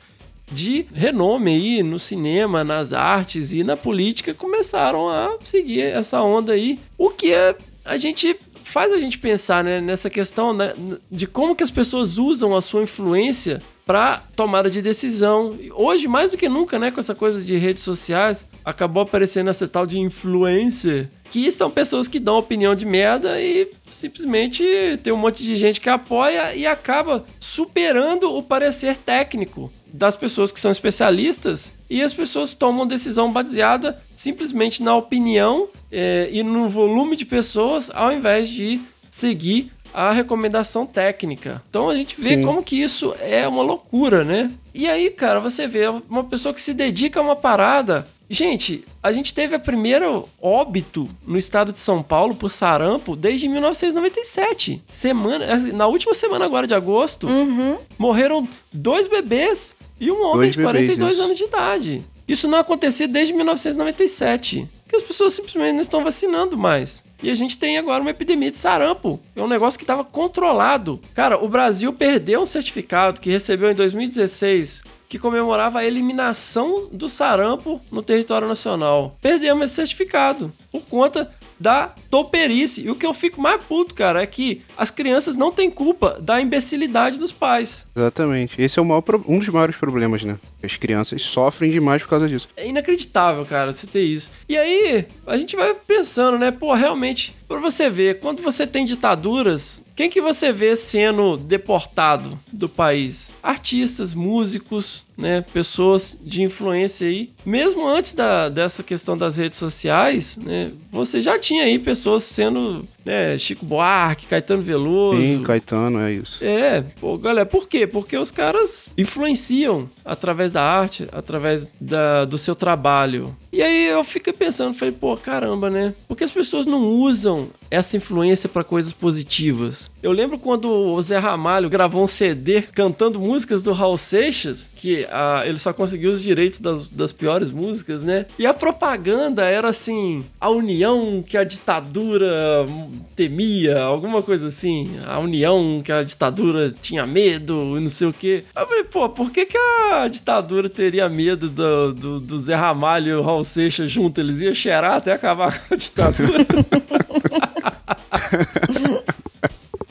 [0.52, 6.52] de renome aí no cinema, nas artes e na política começaram a seguir essa onda
[6.52, 6.78] aí.
[6.98, 10.74] O que é, a gente faz a gente pensar né, nessa questão né,
[11.10, 15.58] de como que as pessoas usam a sua influência para tomada de decisão.
[15.74, 19.68] Hoje, mais do que nunca, né, com essa coisa de redes sociais, acabou aparecendo essa
[19.68, 24.64] tal de influencer, que são pessoas que dão opinião de merda e simplesmente
[25.04, 30.52] tem um monte de gente que apoia e acaba superando o parecer técnico das pessoas
[30.52, 31.74] que são especialistas.
[31.90, 37.92] E as pessoas tomam decisão baseada simplesmente na opinião eh, e no volume de pessoas
[37.94, 41.64] ao invés de seguir a recomendação técnica.
[41.70, 42.44] Então a gente vê Sim.
[42.44, 44.52] como que isso é uma loucura, né?
[44.74, 48.08] E aí, cara, você vê uma pessoa que se dedica a uma parada.
[48.30, 50.08] Gente, a gente teve a primeira
[50.42, 54.82] óbito no estado de São Paulo por sarampo desde 1997.
[54.88, 57.78] Semana, na última semana agora de agosto, Uhum.
[57.98, 61.22] morreram dois bebês e um homem Dois de 42 bebês, isso.
[61.24, 62.04] anos de idade.
[62.28, 64.68] Isso não acontecia desde 1997.
[64.84, 67.04] Porque as pessoas simplesmente não estão vacinando mais.
[67.22, 69.20] E a gente tem agora uma epidemia de sarampo.
[69.36, 71.00] É um negócio que estava controlado.
[71.14, 77.08] Cara, o Brasil perdeu um certificado que recebeu em 2016 que comemorava a eliminação do
[77.08, 79.16] sarampo no território nacional.
[79.22, 82.82] Perdemos esse certificado por conta da toperice.
[82.82, 86.18] E o que eu fico mais puto, cara, é que as crianças não têm culpa
[86.20, 87.85] da imbecilidade dos pais.
[87.96, 88.62] Exatamente.
[88.62, 90.38] Esse é maior um dos maiores problemas, né?
[90.62, 92.50] As crianças sofrem demais por causa disso.
[92.58, 94.32] É inacreditável, cara, você ter isso.
[94.50, 96.52] E aí, a gente vai pensando, né?
[96.52, 102.38] Pô, realmente, pra você ver, quando você tem ditaduras, quem que você vê sendo deportado
[102.52, 103.34] do país?
[103.42, 105.42] Artistas, músicos, né?
[105.54, 107.32] Pessoas de influência aí.
[107.46, 110.72] Mesmo antes da, dessa questão das redes sociais, né?
[110.92, 113.38] Você já tinha aí pessoas sendo, né?
[113.38, 115.22] Chico Buarque, Caetano Veloso.
[115.22, 116.44] Sim, Caetano, é isso.
[116.44, 117.86] É, pô, galera, por quê?
[117.86, 123.36] Porque os caras influenciam através da arte, através da, do seu trabalho.
[123.56, 125.94] E aí eu fico pensando, falei, pô, caramba, né?
[126.10, 129.90] Por que as pessoas não usam essa influência pra coisas positivas?
[130.04, 135.08] Eu lembro quando o Zé Ramalho gravou um CD cantando músicas do Raul Seixas, que
[135.10, 138.26] ah, ele só conseguiu os direitos das, das piores músicas, né?
[138.38, 142.68] E a propaganda era assim: a união que a ditadura
[143.16, 145.00] temia, alguma coisa assim.
[145.06, 148.44] A união que a ditadura tinha medo e não sei o quê.
[148.54, 153.10] Eu falei, pô, por que, que a ditadura teria medo do, do, do Zé Ramalho
[153.10, 154.20] e o Raul Seixas junto?
[154.20, 156.46] Eles iam cheirar até acabar com a ditadura.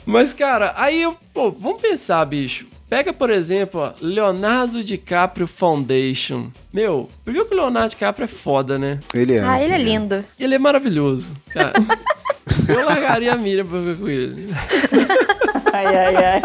[0.05, 2.67] Mas, cara, aí eu, pô, vamos pensar, bicho.
[2.87, 6.51] Pega, por exemplo, ó, Leonardo DiCaprio Foundation.
[6.71, 8.99] Meu, primeiro que o Leonardo DiCaprio é foda, né?
[9.13, 9.43] Ele é.
[9.43, 10.23] Ah, ele é lindo.
[10.39, 11.33] Ele é maravilhoso.
[11.49, 11.73] Cara,
[12.67, 14.53] eu largaria a Miriam pra ficar com ele.
[15.73, 16.41] Ai, ai, ai.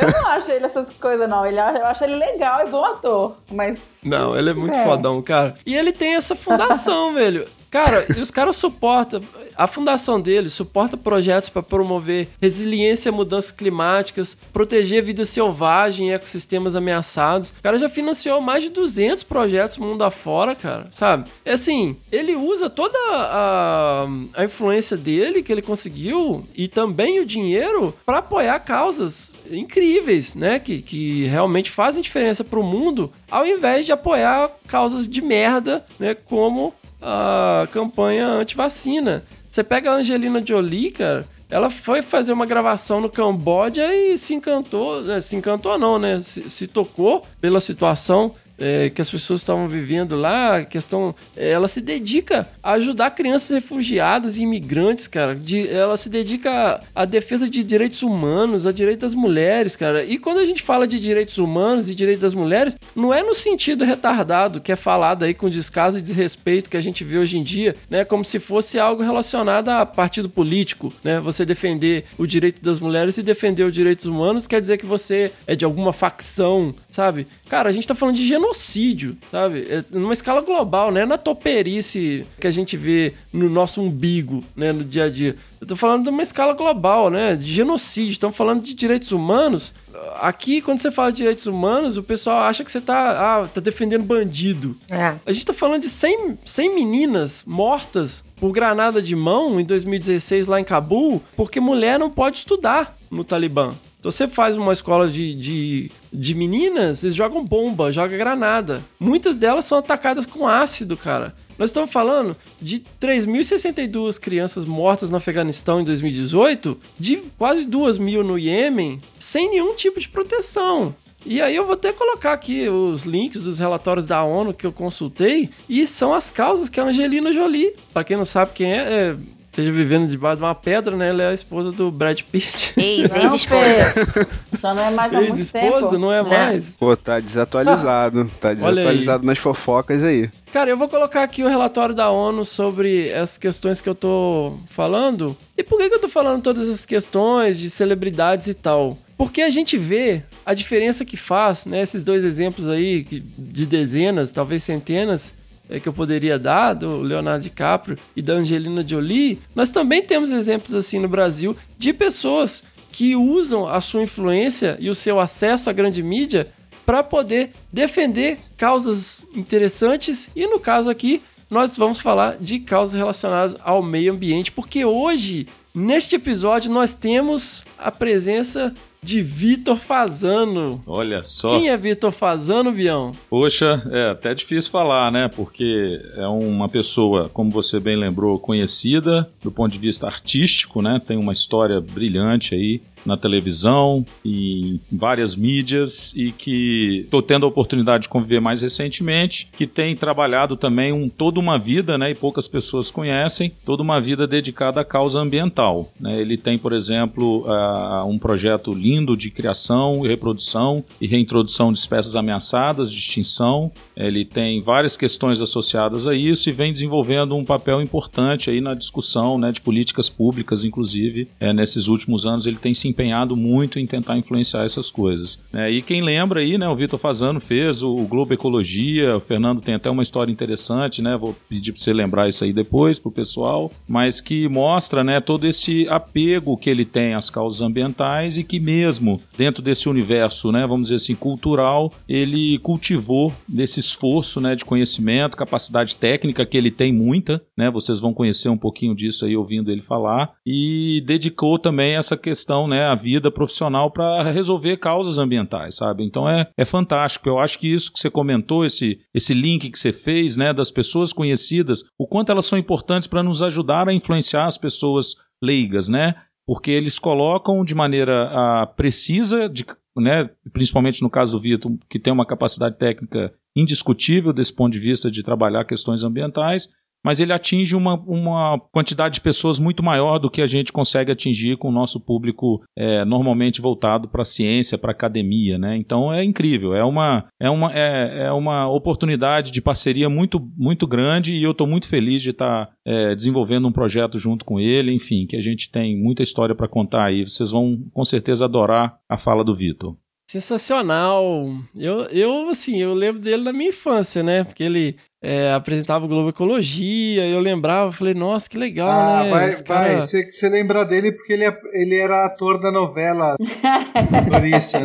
[0.00, 1.44] Eu não acho ele essas coisas, não.
[1.46, 3.34] Ele, eu acho ele legal e bom ator.
[3.50, 3.98] Mas.
[4.04, 4.84] Não, ele é muito É.
[4.84, 5.54] fodão, cara.
[5.66, 7.46] E ele tem essa fundação, velho.
[7.70, 9.22] Cara, e os caras suportam.
[9.56, 16.12] A fundação deles suporta projetos para promover resiliência a mudanças climáticas, proteger vida selvagem em
[16.12, 17.48] ecossistemas ameaçados.
[17.48, 21.28] O cara já financiou mais de 200 projetos mundo afora, cara, sabe?
[21.44, 27.26] É assim, ele usa toda a, a influência dele que ele conseguiu e também o
[27.26, 30.58] dinheiro para apoiar causas incríveis, né?
[30.58, 36.14] Que, que realmente fazem diferença pro mundo, ao invés de apoiar causas de merda, né?
[36.14, 39.24] Como a campanha anti-vacina.
[39.50, 44.34] Você pega a Angelina Jolie, cara, ela foi fazer uma gravação no Camboja e se
[44.34, 45.20] encantou, né?
[45.20, 46.20] se encantou não, né?
[46.20, 51.68] Se, se tocou pela situação é, que as pessoas estavam vivendo lá, questão, é, ela
[51.68, 55.34] se dedica a ajudar crianças refugiadas e imigrantes, cara.
[55.34, 60.04] De, ela se dedica à, defesa de direitos humanos, a direito das mulheres, cara.
[60.04, 63.34] E quando a gente fala de direitos humanos e direitos das mulheres, não é no
[63.34, 67.38] sentido retardado que é falado aí com descaso e desrespeito que a gente vê hoje
[67.38, 68.04] em dia, né?
[68.04, 71.20] Como se fosse algo relacionado a partido político, né?
[71.20, 75.32] Você defender o direito das mulheres e defender os direitos humanos quer dizer que você
[75.46, 77.28] é de alguma facção, sabe?
[77.48, 79.64] Cara, a gente tá falando de genocídio, sabe?
[79.70, 81.06] É numa escala global, né?
[81.06, 84.72] Na toperice que a gente vê no nosso umbigo, né?
[84.72, 85.36] No dia a dia.
[85.60, 87.36] Eu tô falando de uma escala global, né?
[87.36, 88.10] De genocídio.
[88.10, 89.76] Estamos falando de direitos humanos.
[90.20, 93.60] Aqui, quando você fala de direitos humanos, o pessoal acha que você tá, ah, tá
[93.60, 94.76] defendendo bandido.
[94.90, 95.14] É.
[95.24, 100.48] A gente tá falando de 100, 100 meninas mortas por granada de mão em 2016
[100.48, 103.76] lá em Cabul, porque mulher não pode estudar no Talibã.
[103.98, 108.84] Então você faz uma escola de, de, de meninas, eles jogam bomba, jogam granada.
[108.98, 111.34] Muitas delas são atacadas com ácido, cara.
[111.58, 118.22] Nós estamos falando de 3.062 crianças mortas no Afeganistão em 2018, de quase 2 mil
[118.22, 120.94] no Iêmen, sem nenhum tipo de proteção.
[121.26, 124.72] E aí eu vou até colocar aqui os links dos relatórios da ONU que eu
[124.72, 128.76] consultei, e são as causas que a Angelina Jolie, para quem não sabe quem é,
[128.76, 129.16] é
[129.60, 131.08] esteja vivendo debaixo de uma pedra, né?
[131.08, 132.72] Ela é a esposa do Brad Pitt.
[132.76, 134.28] Ex, ex-esposa.
[134.60, 135.98] Só não é mais há muito Ex-esposa, tempo.
[135.98, 136.28] não é Né?
[136.28, 136.76] mais?
[136.78, 138.30] Pô, tá desatualizado.
[138.40, 140.30] Tá desatualizado nas fofocas aí.
[140.52, 144.54] Cara, eu vou colocar aqui o relatório da ONU sobre essas questões que eu tô
[144.70, 145.36] falando.
[145.56, 148.96] E por que, que eu tô falando todas essas questões de celebridades e tal?
[149.16, 151.82] Porque a gente vê a diferença que faz, né?
[151.82, 153.02] Esses dois exemplos aí,
[153.36, 155.34] de dezenas, talvez centenas,
[155.68, 159.40] é, que eu poderia dar, do Leonardo DiCaprio e da Angelina Jolie.
[159.54, 164.88] Nós também temos exemplos assim no Brasil de pessoas que usam a sua influência e
[164.88, 166.48] o seu acesso à grande mídia
[166.86, 173.56] para poder defender causas interessantes e no caso aqui nós vamos falar de causas relacionadas
[173.62, 180.82] ao meio ambiente, porque hoje neste episódio nós temos a presença de Vitor Fazano.
[180.86, 181.50] Olha só.
[181.50, 183.12] Quem é Vitor Fazano, Bião?
[183.30, 185.28] Poxa, é até difícil falar, né?
[185.28, 191.00] Porque é uma pessoa, como você bem lembrou, conhecida do ponto de vista artístico, né?
[191.04, 197.48] Tem uma história brilhante aí na televisão em várias mídias e que estou tendo a
[197.48, 202.14] oportunidade de conviver mais recentemente, que tem trabalhado também um, toda uma vida, né, e
[202.14, 205.90] poucas pessoas conhecem, toda uma vida dedicada à causa ambiental.
[206.00, 206.20] né.
[206.20, 211.78] Ele tem, por exemplo, ah, um projeto lindo de criação e reprodução e reintrodução de
[211.78, 213.70] espécies ameaçadas de extinção.
[213.96, 218.74] Ele tem várias questões associadas a isso e vem desenvolvendo um papel importante aí na
[218.74, 221.28] discussão né, de políticas públicas, inclusive.
[221.40, 225.38] É, nesses últimos anos ele tem se empenhado muito em tentar influenciar essas coisas.
[225.52, 229.20] É, e quem lembra aí, né, o Vitor Fazano fez o, o Globo Ecologia, o
[229.20, 232.98] Fernando tem até uma história interessante, né, vou pedir para você lembrar isso aí depois
[232.98, 238.38] pro pessoal, mas que mostra, né, todo esse apego que ele tem às causas ambientais
[238.38, 244.40] e que mesmo dentro desse universo, né, vamos dizer assim, cultural, ele cultivou desse esforço,
[244.40, 248.94] né, de conhecimento, capacidade técnica que ele tem muita, né, vocês vão conhecer um pouquinho
[248.94, 254.30] disso aí ouvindo ele falar, e dedicou também essa questão, né, a vida profissional para
[254.30, 256.04] resolver causas ambientais, sabe?
[256.04, 257.28] Então é, é fantástico.
[257.28, 260.70] Eu acho que isso que você comentou, esse, esse link que você fez, né, das
[260.70, 265.88] pessoas conhecidas, o quanto elas são importantes para nos ajudar a influenciar as pessoas leigas,
[265.88, 266.14] né?
[266.46, 271.98] Porque eles colocam de maneira ah, precisa, de, né, principalmente no caso do Vitor, que
[271.98, 276.68] tem uma capacidade técnica indiscutível desse ponto de vista de trabalhar questões ambientais,
[277.04, 281.12] mas ele atinge uma, uma quantidade de pessoas muito maior do que a gente consegue
[281.12, 285.76] atingir com o nosso público é, normalmente voltado para a ciência, para a academia, né?
[285.76, 290.86] Então é incrível, é uma, é, uma, é, é uma oportunidade de parceria muito, muito
[290.86, 294.92] grande e eu estou muito feliz de estar é, desenvolvendo um projeto junto com ele,
[294.92, 297.26] enfim, que a gente tem muita história para contar aí.
[297.26, 299.96] Vocês vão com certeza adorar a fala do Vitor.
[300.30, 301.48] Sensacional.
[301.74, 304.44] Eu, eu, assim, eu lembro dele na minha infância, né?
[304.44, 309.30] Porque ele é, apresentava o Globo Ecologia, eu lembrava, falei, nossa, que legal, Ah, né?
[309.30, 309.96] vai, cara- vai.
[309.96, 313.34] Você, você lembra dele porque ele, é- ele era ator da novela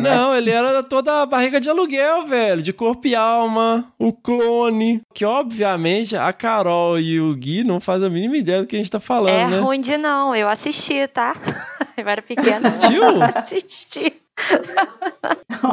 [0.00, 5.00] Não, ele era toda a barriga de aluguel, velho, de corpo e alma, o clone,
[5.14, 8.78] que obviamente a Carol e o Gui não fazem a mínima ideia do que a
[8.78, 9.58] gente tá falando, é né?
[9.60, 11.36] ruim de não, eu assisti, tá?
[11.96, 12.66] Eu era pequena.
[12.66, 13.04] assistiu?
[13.22, 14.12] assisti.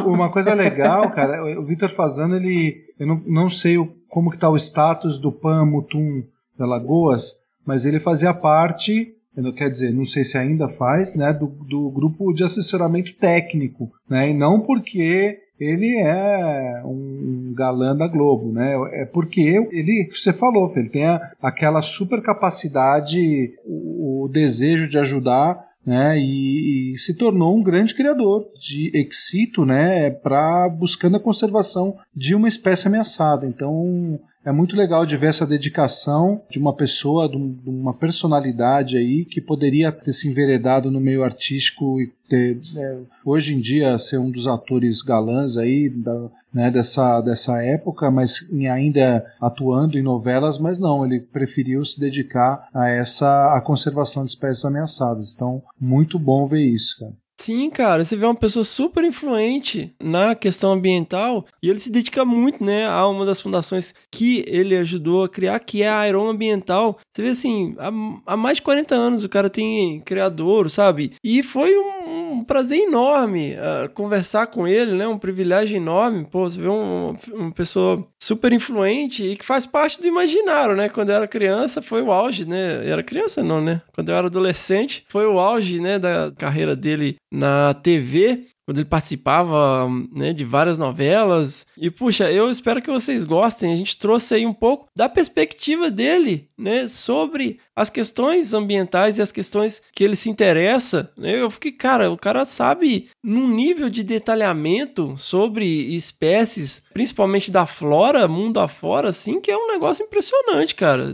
[0.05, 2.85] Uma coisa legal, cara, o Vitor Fazano, ele.
[2.99, 6.23] Eu não, não sei o- como que tá o status do Pan Mutum
[6.57, 9.13] da Lagoas, mas ele fazia parte.
[9.35, 11.31] não- Quer dizer, não sei se ainda faz, né?
[11.33, 14.29] Do, do grupo de assessoramento técnico, né?
[14.29, 18.73] E não porque ele é um galã da Globo, né?
[18.93, 24.97] É porque ele, você falou, ele tem a- aquela super capacidade, o, o desejo de
[24.97, 31.19] ajudar né, e, e se tornou um grande criador de excito, né, para buscando a
[31.19, 33.47] conservação de uma espécie ameaçada.
[33.47, 37.93] Então é muito legal de ver essa dedicação de uma pessoa, de, um- de uma
[37.93, 43.59] personalidade aí que poderia ter se enveredado no meio artístico e ter, é, hoje em
[43.59, 49.97] dia ser um dos atores galãs aí da, né, dessa, dessa época, mas ainda atuando
[49.97, 55.33] em novelas, mas não, ele preferiu se dedicar a essa a conservação de espécies ameaçadas.
[55.33, 57.13] Então, muito bom ver isso, cara.
[57.41, 62.23] Sim, cara, você vê uma pessoa super influente na questão ambiental e ele se dedica
[62.23, 66.29] muito, né, a uma das fundações que ele ajudou a criar, que é a Aeron
[66.29, 66.99] Ambiental.
[67.11, 71.13] Você vê assim, há, há mais de 40 anos o cara tem criador, sabe?
[71.23, 72.00] E foi um,
[72.31, 76.25] um prazer enorme ah, conversar com ele, né, um privilégio enorme.
[76.29, 80.89] Pô, você vê um- uma pessoa super influente e que faz parte do imaginário, né?
[80.89, 82.81] Quando eu era criança foi o auge, né?
[82.85, 83.81] Eu era criança não, né?
[83.93, 88.85] Quando eu era adolescente foi o auge, né, da carreira dele na TV, quando ele
[88.85, 91.65] participava, né, de várias novelas.
[91.77, 93.73] E puxa, eu espero que vocês gostem.
[93.73, 99.21] A gente trouxe aí um pouco da perspectiva dele, né, sobre as questões ambientais e
[99.21, 101.11] as questões que ele se interessa.
[101.17, 101.41] né?
[101.41, 105.65] Eu fiquei, cara, o cara sabe num nível de detalhamento sobre
[105.95, 111.11] espécies, principalmente da flora, mundo afora, assim, que é um negócio impressionante, cara.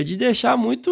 [0.00, 0.90] É de deixar muito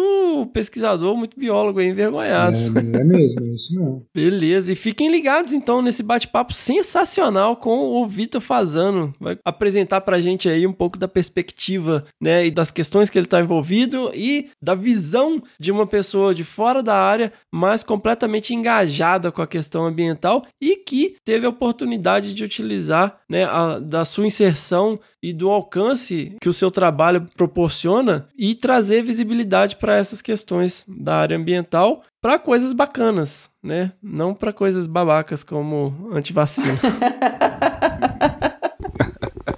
[0.53, 2.55] pesquisador, muito biólogo envergonhado.
[2.57, 4.05] É, é mesmo, é isso mesmo.
[4.13, 9.13] Beleza, e fiquem ligados então nesse bate-papo sensacional com o Vitor Fazano.
[9.19, 13.25] Vai apresentar pra gente aí um pouco da perspectiva, né, e das questões que ele
[13.27, 19.31] tá envolvido e da visão de uma pessoa de fora da área, mas completamente engajada
[19.31, 24.25] com a questão ambiental e que teve a oportunidade de utilizar, né, a- da sua
[24.27, 30.85] inserção e do alcance que o seu trabalho proporciona e trazer visibilidade para essas questões
[30.87, 33.91] da área ambiental para coisas bacanas, né?
[34.01, 36.79] Não para coisas babacas como antivacina.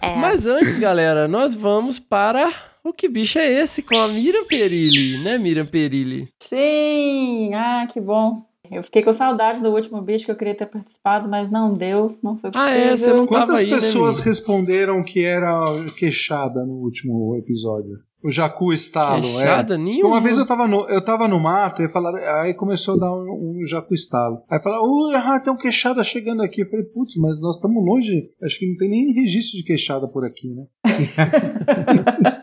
[0.01, 2.51] É, Mas antes, galera, nós vamos para
[2.83, 6.27] o que bicho é esse com a Miriam Perilli, né, Miriam Perilli?
[6.41, 7.53] Sim!
[7.53, 8.43] Ah, que bom.
[8.71, 12.17] Eu fiquei com saudade do último bicho que eu queria ter participado, mas não deu,
[12.23, 12.73] não foi possível.
[12.73, 15.65] Ah, é, você não tava Quantas aí, né, pessoas responderam que era
[15.97, 17.99] queixada no último episódio?
[18.23, 19.77] O Jacu Estalo, Queixada é.
[19.77, 20.15] nenhuma.
[20.15, 23.11] Uma vez eu tava no, eu tava no mato e falaram, aí começou a dar
[23.11, 24.43] um, um Jacu Estalo.
[24.49, 26.61] Aí falaram, uh, ah, tem um queixada chegando aqui.
[26.61, 30.07] Eu falei, putz, mas nós estamos longe, acho que não tem nem registro de queixada
[30.07, 30.65] por aqui, né?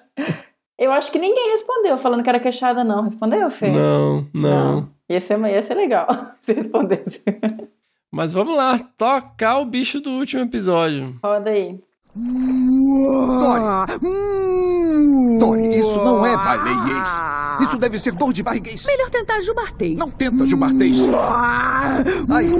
[0.78, 3.02] Eu acho que ninguém respondeu falando que era queixada, não.
[3.02, 3.70] Respondeu, Fê?
[3.70, 6.06] Não, não, Ia ser, ia ser legal
[6.40, 7.22] se respondesse.
[8.10, 11.18] Mas vamos lá, tocar o bicho do último episódio.
[11.22, 11.80] Roda aí.
[13.40, 13.98] Dory!
[15.38, 17.08] Dory, isso não é baleiês.
[17.60, 18.84] Isso deve ser dor de barriguês.
[18.86, 19.98] Melhor tentar jubartês.
[19.98, 20.96] Não tenta jubartês.
[22.30, 22.50] Aí,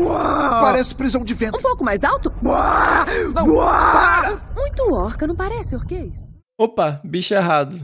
[0.61, 1.59] parece prisão de Um vento.
[1.61, 2.33] pouco mais alto?
[2.43, 4.41] Não, para!
[4.57, 6.33] Muito orca, não parece, orquês?
[6.59, 7.81] Opa, bicho errado.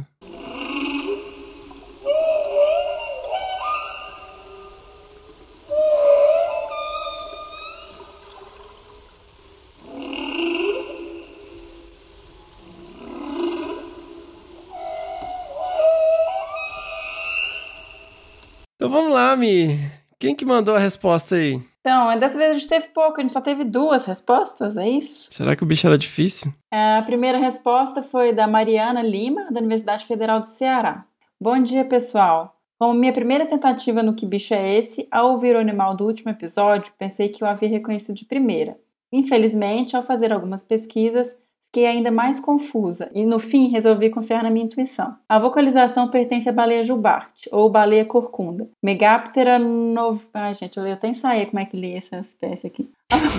[18.95, 19.77] Vamos lá, Mi.
[20.21, 21.61] Quem que mandou a resposta aí?
[21.81, 25.27] Então, dessa vez a gente teve pouco, a gente só teve duas respostas, é isso?
[25.31, 26.55] Será que o bicho era difícil?
[26.71, 31.05] A primeira resposta foi da Mariana Lima, da Universidade Federal do Ceará.
[31.41, 32.57] Bom dia, pessoal.
[32.79, 36.31] Como minha primeira tentativa no Que Bicho é Esse, ao ouvir o animal do último
[36.31, 38.79] episódio, pensei que eu havia reconhecido de primeira.
[39.13, 41.37] Infelizmente, ao fazer algumas pesquisas,
[41.75, 45.17] fiquei ainda mais confusa e no fim resolvi confiar na minha intuição.
[45.29, 48.69] A vocalização pertence à baleia jubarte ou baleia corcunda.
[48.81, 50.23] Megaptera nov...
[50.33, 52.89] Ai, gente, eu até ensaiei como é que li essa espécie aqui.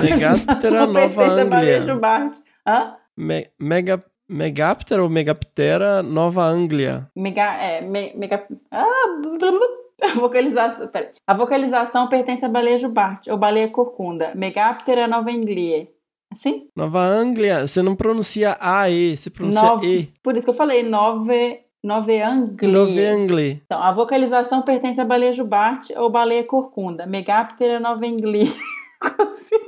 [0.02, 1.93] Megaptera nova pertence à baleia Anglia.
[1.93, 2.41] jubarte.
[2.67, 2.98] Hã?
[3.15, 7.08] Me- mega, Megaptera ou Megaptera Nova Anglia?
[7.15, 9.67] Mega, é, me, mega, ah, blu, blu, blu.
[10.04, 11.12] a vocalização, peraí.
[11.25, 14.33] A vocalização pertence à baleia jubarte ou baleia corcunda.
[14.36, 15.94] Megaptera novenglie.
[16.36, 16.67] Assim?
[16.75, 20.13] Nova Anglia, você não pronuncia AE, você pronuncia Nove- E.
[20.21, 22.67] Por isso que eu falei nove, noveanglie.
[22.69, 23.62] Nova Anglia.
[23.65, 27.06] Então, a vocalização pertence à baleia jubarte ou baleia corcunda.
[27.06, 28.52] Megaptera novenglie.
[29.00, 29.65] Consigo.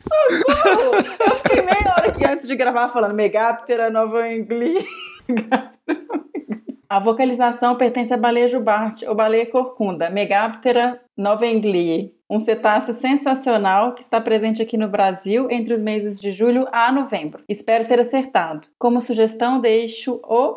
[0.00, 0.94] Socorro!
[1.30, 4.84] Eu fiquei meia hora aqui antes de gravar falando Megaptera novenglie.
[6.88, 14.00] A vocalização pertence à baleia jubarte ou baleia corcunda, Megaptera novenglie, um cetáceo sensacional que
[14.00, 17.44] está presente aqui no Brasil entre os meses de julho a novembro.
[17.46, 18.68] Espero ter acertado.
[18.78, 20.56] Como sugestão, deixo o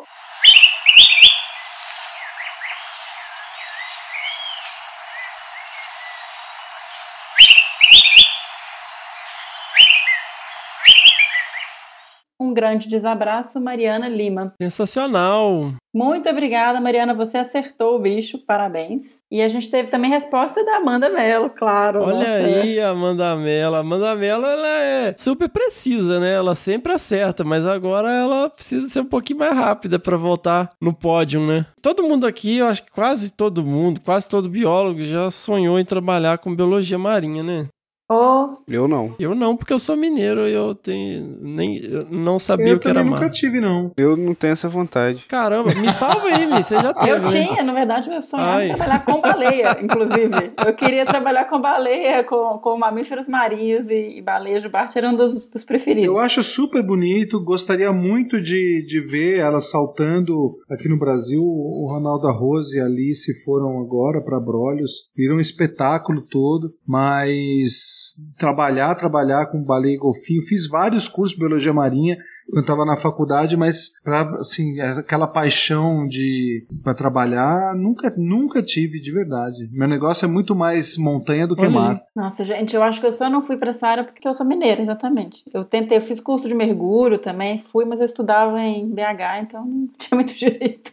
[12.40, 14.52] um grande desabraço, Mariana Lima.
[14.60, 15.72] Sensacional.
[15.94, 17.14] Muito obrigada, Mariana.
[17.14, 19.18] Você acertou o bicho, parabéns.
[19.30, 22.02] E a gente teve também resposta da Amanda Mello, claro.
[22.02, 22.60] Olha nossa.
[22.60, 23.76] aí a Amanda Mello.
[23.76, 26.34] Amanda Mello, ela é super precisa, né?
[26.34, 30.92] Ela sempre acerta, mas agora ela precisa ser um pouquinho mais rápida pra voltar no
[30.92, 31.64] pódio, né?
[31.80, 35.84] Todo mundo aqui, eu acho que quase todo mundo, quase todo biólogo já sonhou em
[35.84, 37.68] trabalhar com biologia marinha, né?
[38.08, 39.14] Oh, Eu não.
[39.18, 42.78] Eu não, porque eu sou mineiro e eu tenho nem eu não sabia Eu o
[42.78, 43.30] que era também nunca mar.
[43.32, 43.90] tive, não.
[43.96, 45.24] Eu não tenho essa vontade.
[45.28, 47.28] Caramba, me salva aí, Mi, você já teve, eu né?
[47.28, 48.76] tinha, na verdade, eu sonhava em Ai.
[48.76, 50.52] trabalhar com baleia, inclusive.
[50.64, 55.16] Eu queria trabalhar com baleia, com, com mamíferos marinhos e, e baleia jubarte era um
[55.16, 56.06] dos, dos preferidos.
[56.06, 61.42] Eu acho super bonito, gostaria muito de, de ver ela saltando aqui no Brasil.
[61.42, 67.95] O Ronaldo Arroz e a Alice foram agora para Brolhos, viram um espetáculo todo, mas
[68.38, 72.16] trabalhar, trabalhar com baleia e golfinho, fiz vários cursos de biologia marinha
[72.48, 79.00] quando estava na faculdade, mas pra, assim, aquela paixão de para trabalhar, nunca nunca tive
[79.00, 79.68] de verdade.
[79.72, 82.02] Meu negócio é muito mais montanha do que Olha mar.
[82.14, 84.46] Nossa, gente, eu acho que eu só não fui pra essa área porque eu sou
[84.46, 85.42] mineira, exatamente.
[85.52, 89.66] Eu tentei, eu fiz curso de mergulho também, fui, mas eu estudava em BH, então
[89.66, 90.92] não tinha muito jeito.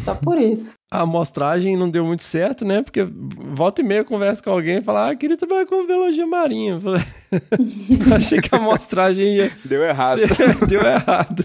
[0.00, 0.74] Só por isso.
[0.90, 2.82] A amostragem não deu muito certo, né?
[2.82, 6.26] Porque volta e meia eu converso com alguém e fala, ah, queria trabalhar com biologia
[6.26, 6.74] marinha.
[6.74, 7.02] Eu falei,
[8.14, 9.52] Achei que a amostragem ia.
[9.64, 10.18] Deu errado.
[10.18, 11.44] ser- Deu errado.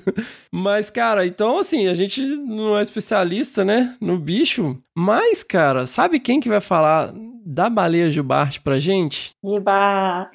[0.51, 3.95] Mas, cara, então assim, a gente não é especialista, né?
[4.01, 4.77] No bicho.
[4.95, 7.13] Mas, cara, sabe quem que vai falar
[7.49, 9.29] da baleia jubarte pra gente?
[9.45, 10.29] Eba!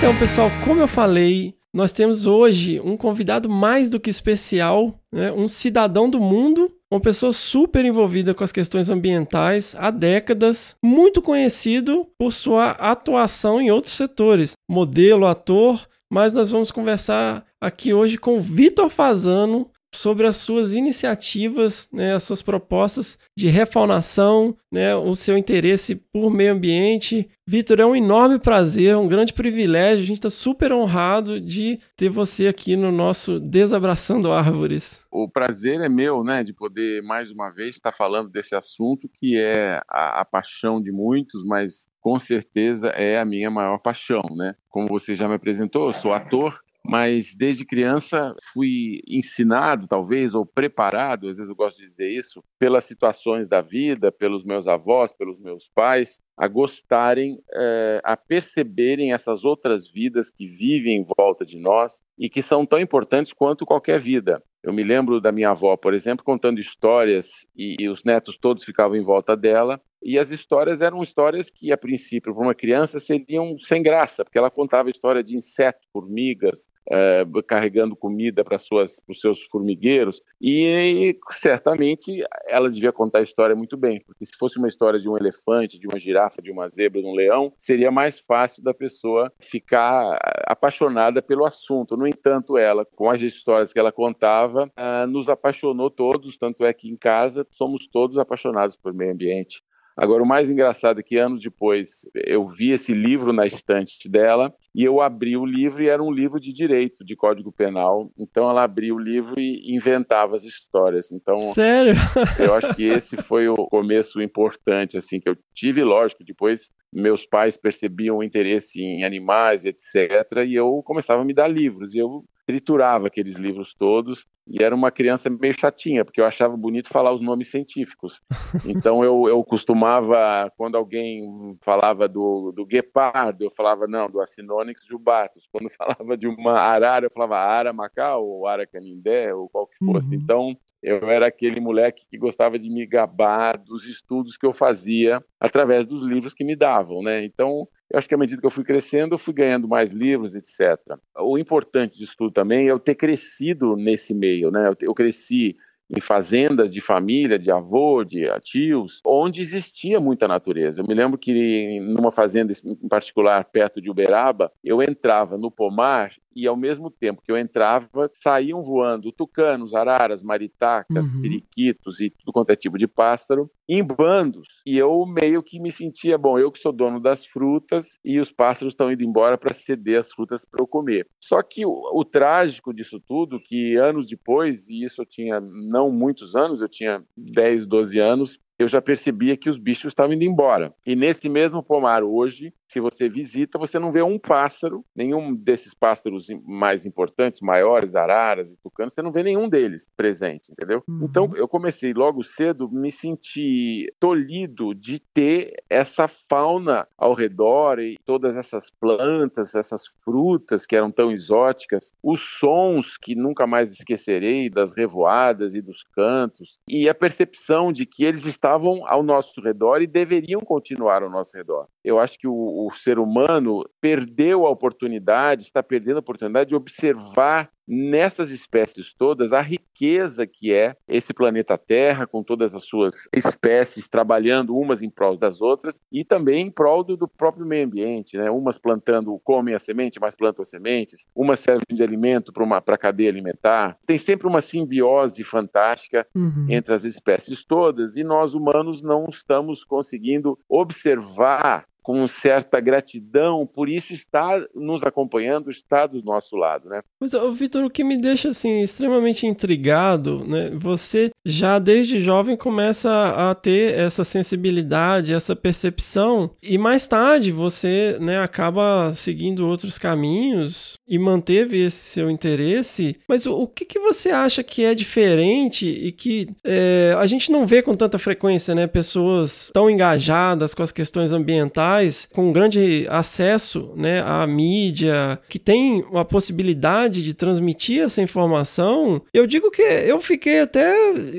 [0.00, 5.30] Então, pessoal, como eu falei, nós temos hoje um convidado mais do que especial, né?
[5.30, 11.20] um cidadão do mundo, uma pessoa super envolvida com as questões ambientais há décadas, muito
[11.20, 18.16] conhecido por sua atuação em outros setores, modelo, ator, mas nós vamos conversar aqui hoje
[18.16, 25.14] com Vitor Fazano, sobre as suas iniciativas, né, as suas propostas de refaunação, né, o
[25.14, 27.28] seu interesse por meio ambiente.
[27.46, 30.04] Vitor, é um enorme prazer, um grande privilégio.
[30.04, 35.00] A gente está super honrado de ter você aqui no nosso Desabraçando Árvores.
[35.10, 39.36] O prazer é meu, né, de poder mais uma vez estar falando desse assunto que
[39.36, 44.54] é a, a paixão de muitos, mas com certeza é a minha maior paixão, né?
[44.68, 46.58] Como você já me apresentou, eu sou ator
[46.90, 52.42] mas desde criança fui ensinado, talvez, ou preparado, às vezes eu gosto de dizer isso,
[52.58, 59.12] pelas situações da vida, pelos meus avós, pelos meus pais, a gostarem, é, a perceberem
[59.12, 63.64] essas outras vidas que vivem em volta de nós e que são tão importantes quanto
[63.64, 64.42] qualquer vida.
[64.60, 68.64] Eu me lembro da minha avó, por exemplo, contando histórias e, e os netos todos
[68.64, 72.98] ficavam em volta dela e as histórias eram histórias que, a princípio, para uma criança
[72.98, 79.20] seriam sem graça, porque ela contava história de insetos, formigas, é, carregando comida para os
[79.20, 84.68] seus formigueiros, e, certamente ela devia contar a história muito bem, porque se fosse uma
[84.68, 88.20] história de um elefante, de uma girafa, de uma zebra, de um leão, seria mais
[88.20, 91.96] fácil da pessoa ficar apaixonada pelo assunto.
[91.96, 96.72] No entanto, ela, com as histórias que ela contava, é, nos apaixonou todos, tanto é
[96.72, 99.62] que em casa somos todos apaixonados por meio ambiente.
[99.96, 104.54] Agora, o mais engraçado é que anos depois eu vi esse livro na estante dela
[104.74, 108.10] e eu abri o livro e era um livro de direito, de Código Penal.
[108.18, 111.10] Então ela abria o livro e inventava as histórias.
[111.12, 111.94] Então, sério?
[112.38, 117.24] eu acho que esse foi o começo importante assim que eu tive, lógico, depois meus
[117.24, 121.98] pais percebiam o interesse em animais, etc, e eu começava a me dar livros e
[121.98, 126.88] eu triturava aqueles livros todos e era uma criança meio chatinha, porque eu achava bonito
[126.88, 128.20] falar os nomes científicos.
[128.66, 134.84] Então eu, eu costumava, quando alguém falava do, do guepardo, eu falava, não, do Acinonyx
[134.84, 135.48] jubatus.
[135.52, 139.76] Quando falava de uma arara, eu falava ara macau, ou ara canindé, ou qual que
[139.84, 140.14] fosse.
[140.14, 140.20] Uhum.
[140.20, 145.22] Então Eu era aquele moleque que gostava de me gabar dos estudos que eu fazia
[145.38, 147.24] através dos livros que me davam, né?
[147.24, 150.34] Então, eu acho que à medida que eu fui crescendo, eu fui ganhando mais livros,
[150.34, 150.78] etc.
[151.18, 154.72] O importante disso tudo também é eu ter crescido nesse meio, né?
[154.80, 155.56] Eu cresci
[155.90, 160.80] em fazendas de família, de avô, de tios, onde existia muita natureza.
[160.80, 166.12] Eu me lembro que numa fazenda em particular perto de Uberaba, eu entrava no pomar
[166.34, 171.22] e ao mesmo tempo que eu entrava, saíam voando tucanos, araras, maritacas, uhum.
[171.22, 174.48] periquitos e tudo quanto é tipo de pássaro, em bandos.
[174.66, 178.32] E eu meio que me sentia, bom, eu que sou dono das frutas e os
[178.32, 181.06] pássaros estão indo embora para ceder as frutas para eu comer.
[181.20, 185.90] Só que o, o, trágico disso tudo, que anos depois, e isso eu tinha não
[185.90, 190.24] muitos anos, eu tinha 10, 12 anos, eu já percebia que os bichos estavam indo
[190.24, 190.74] embora.
[190.86, 195.74] E nesse mesmo pomar hoje, se você visita, você não vê um pássaro, nenhum desses
[195.74, 200.82] pássaros mais importantes, maiores, araras e tucanos, você não vê nenhum deles presente, entendeu?
[200.86, 201.00] Uhum.
[201.02, 207.98] Então eu comecei logo cedo me sentir tolhido de ter essa fauna ao redor e
[208.04, 214.48] todas essas plantas, essas frutas que eram tão exóticas, os sons que nunca mais esquecerei
[214.48, 219.40] das revoadas e dos cantos e a percepção de que eles estavam estavam ao nosso
[219.40, 221.68] redor e deveriam continuar ao nosso redor.
[221.84, 226.56] Eu acho que o, o ser humano perdeu a oportunidade, está perdendo a oportunidade de
[226.56, 233.08] observar nessas espécies todas a riqueza que é esse planeta Terra, com todas as suas
[233.14, 237.64] espécies trabalhando umas em prol das outras e também em prol do, do próprio meio
[237.64, 238.28] ambiente, né?
[238.30, 242.78] Umas plantando, comem a semente, mas plantam as sementes, umas servem de alimento para a
[242.78, 243.78] cadeia alimentar.
[243.86, 246.46] Tem sempre uma simbiose fantástica uhum.
[246.48, 253.68] entre as espécies todas e nós humanos não estamos conseguindo observar com certa gratidão, por
[253.68, 256.82] isso está nos acompanhando, está do nosso lado, né?
[257.00, 260.52] Mas, Vitor, o que me deixa assim extremamente intrigado, né?
[260.54, 267.98] Você já desde jovem começa a ter essa sensibilidade, essa percepção, e mais tarde você,
[268.00, 272.96] né, acaba seguindo outros caminhos e manteve esse seu interesse.
[273.08, 277.32] Mas o, o que, que você acha que é diferente e que é, a gente
[277.32, 278.68] não vê com tanta frequência, né?
[278.68, 281.79] Pessoas tão engajadas com as questões ambientais
[282.12, 289.26] com grande acesso né, à mídia, que tem uma possibilidade de transmitir essa informação, eu
[289.26, 290.72] digo que eu fiquei até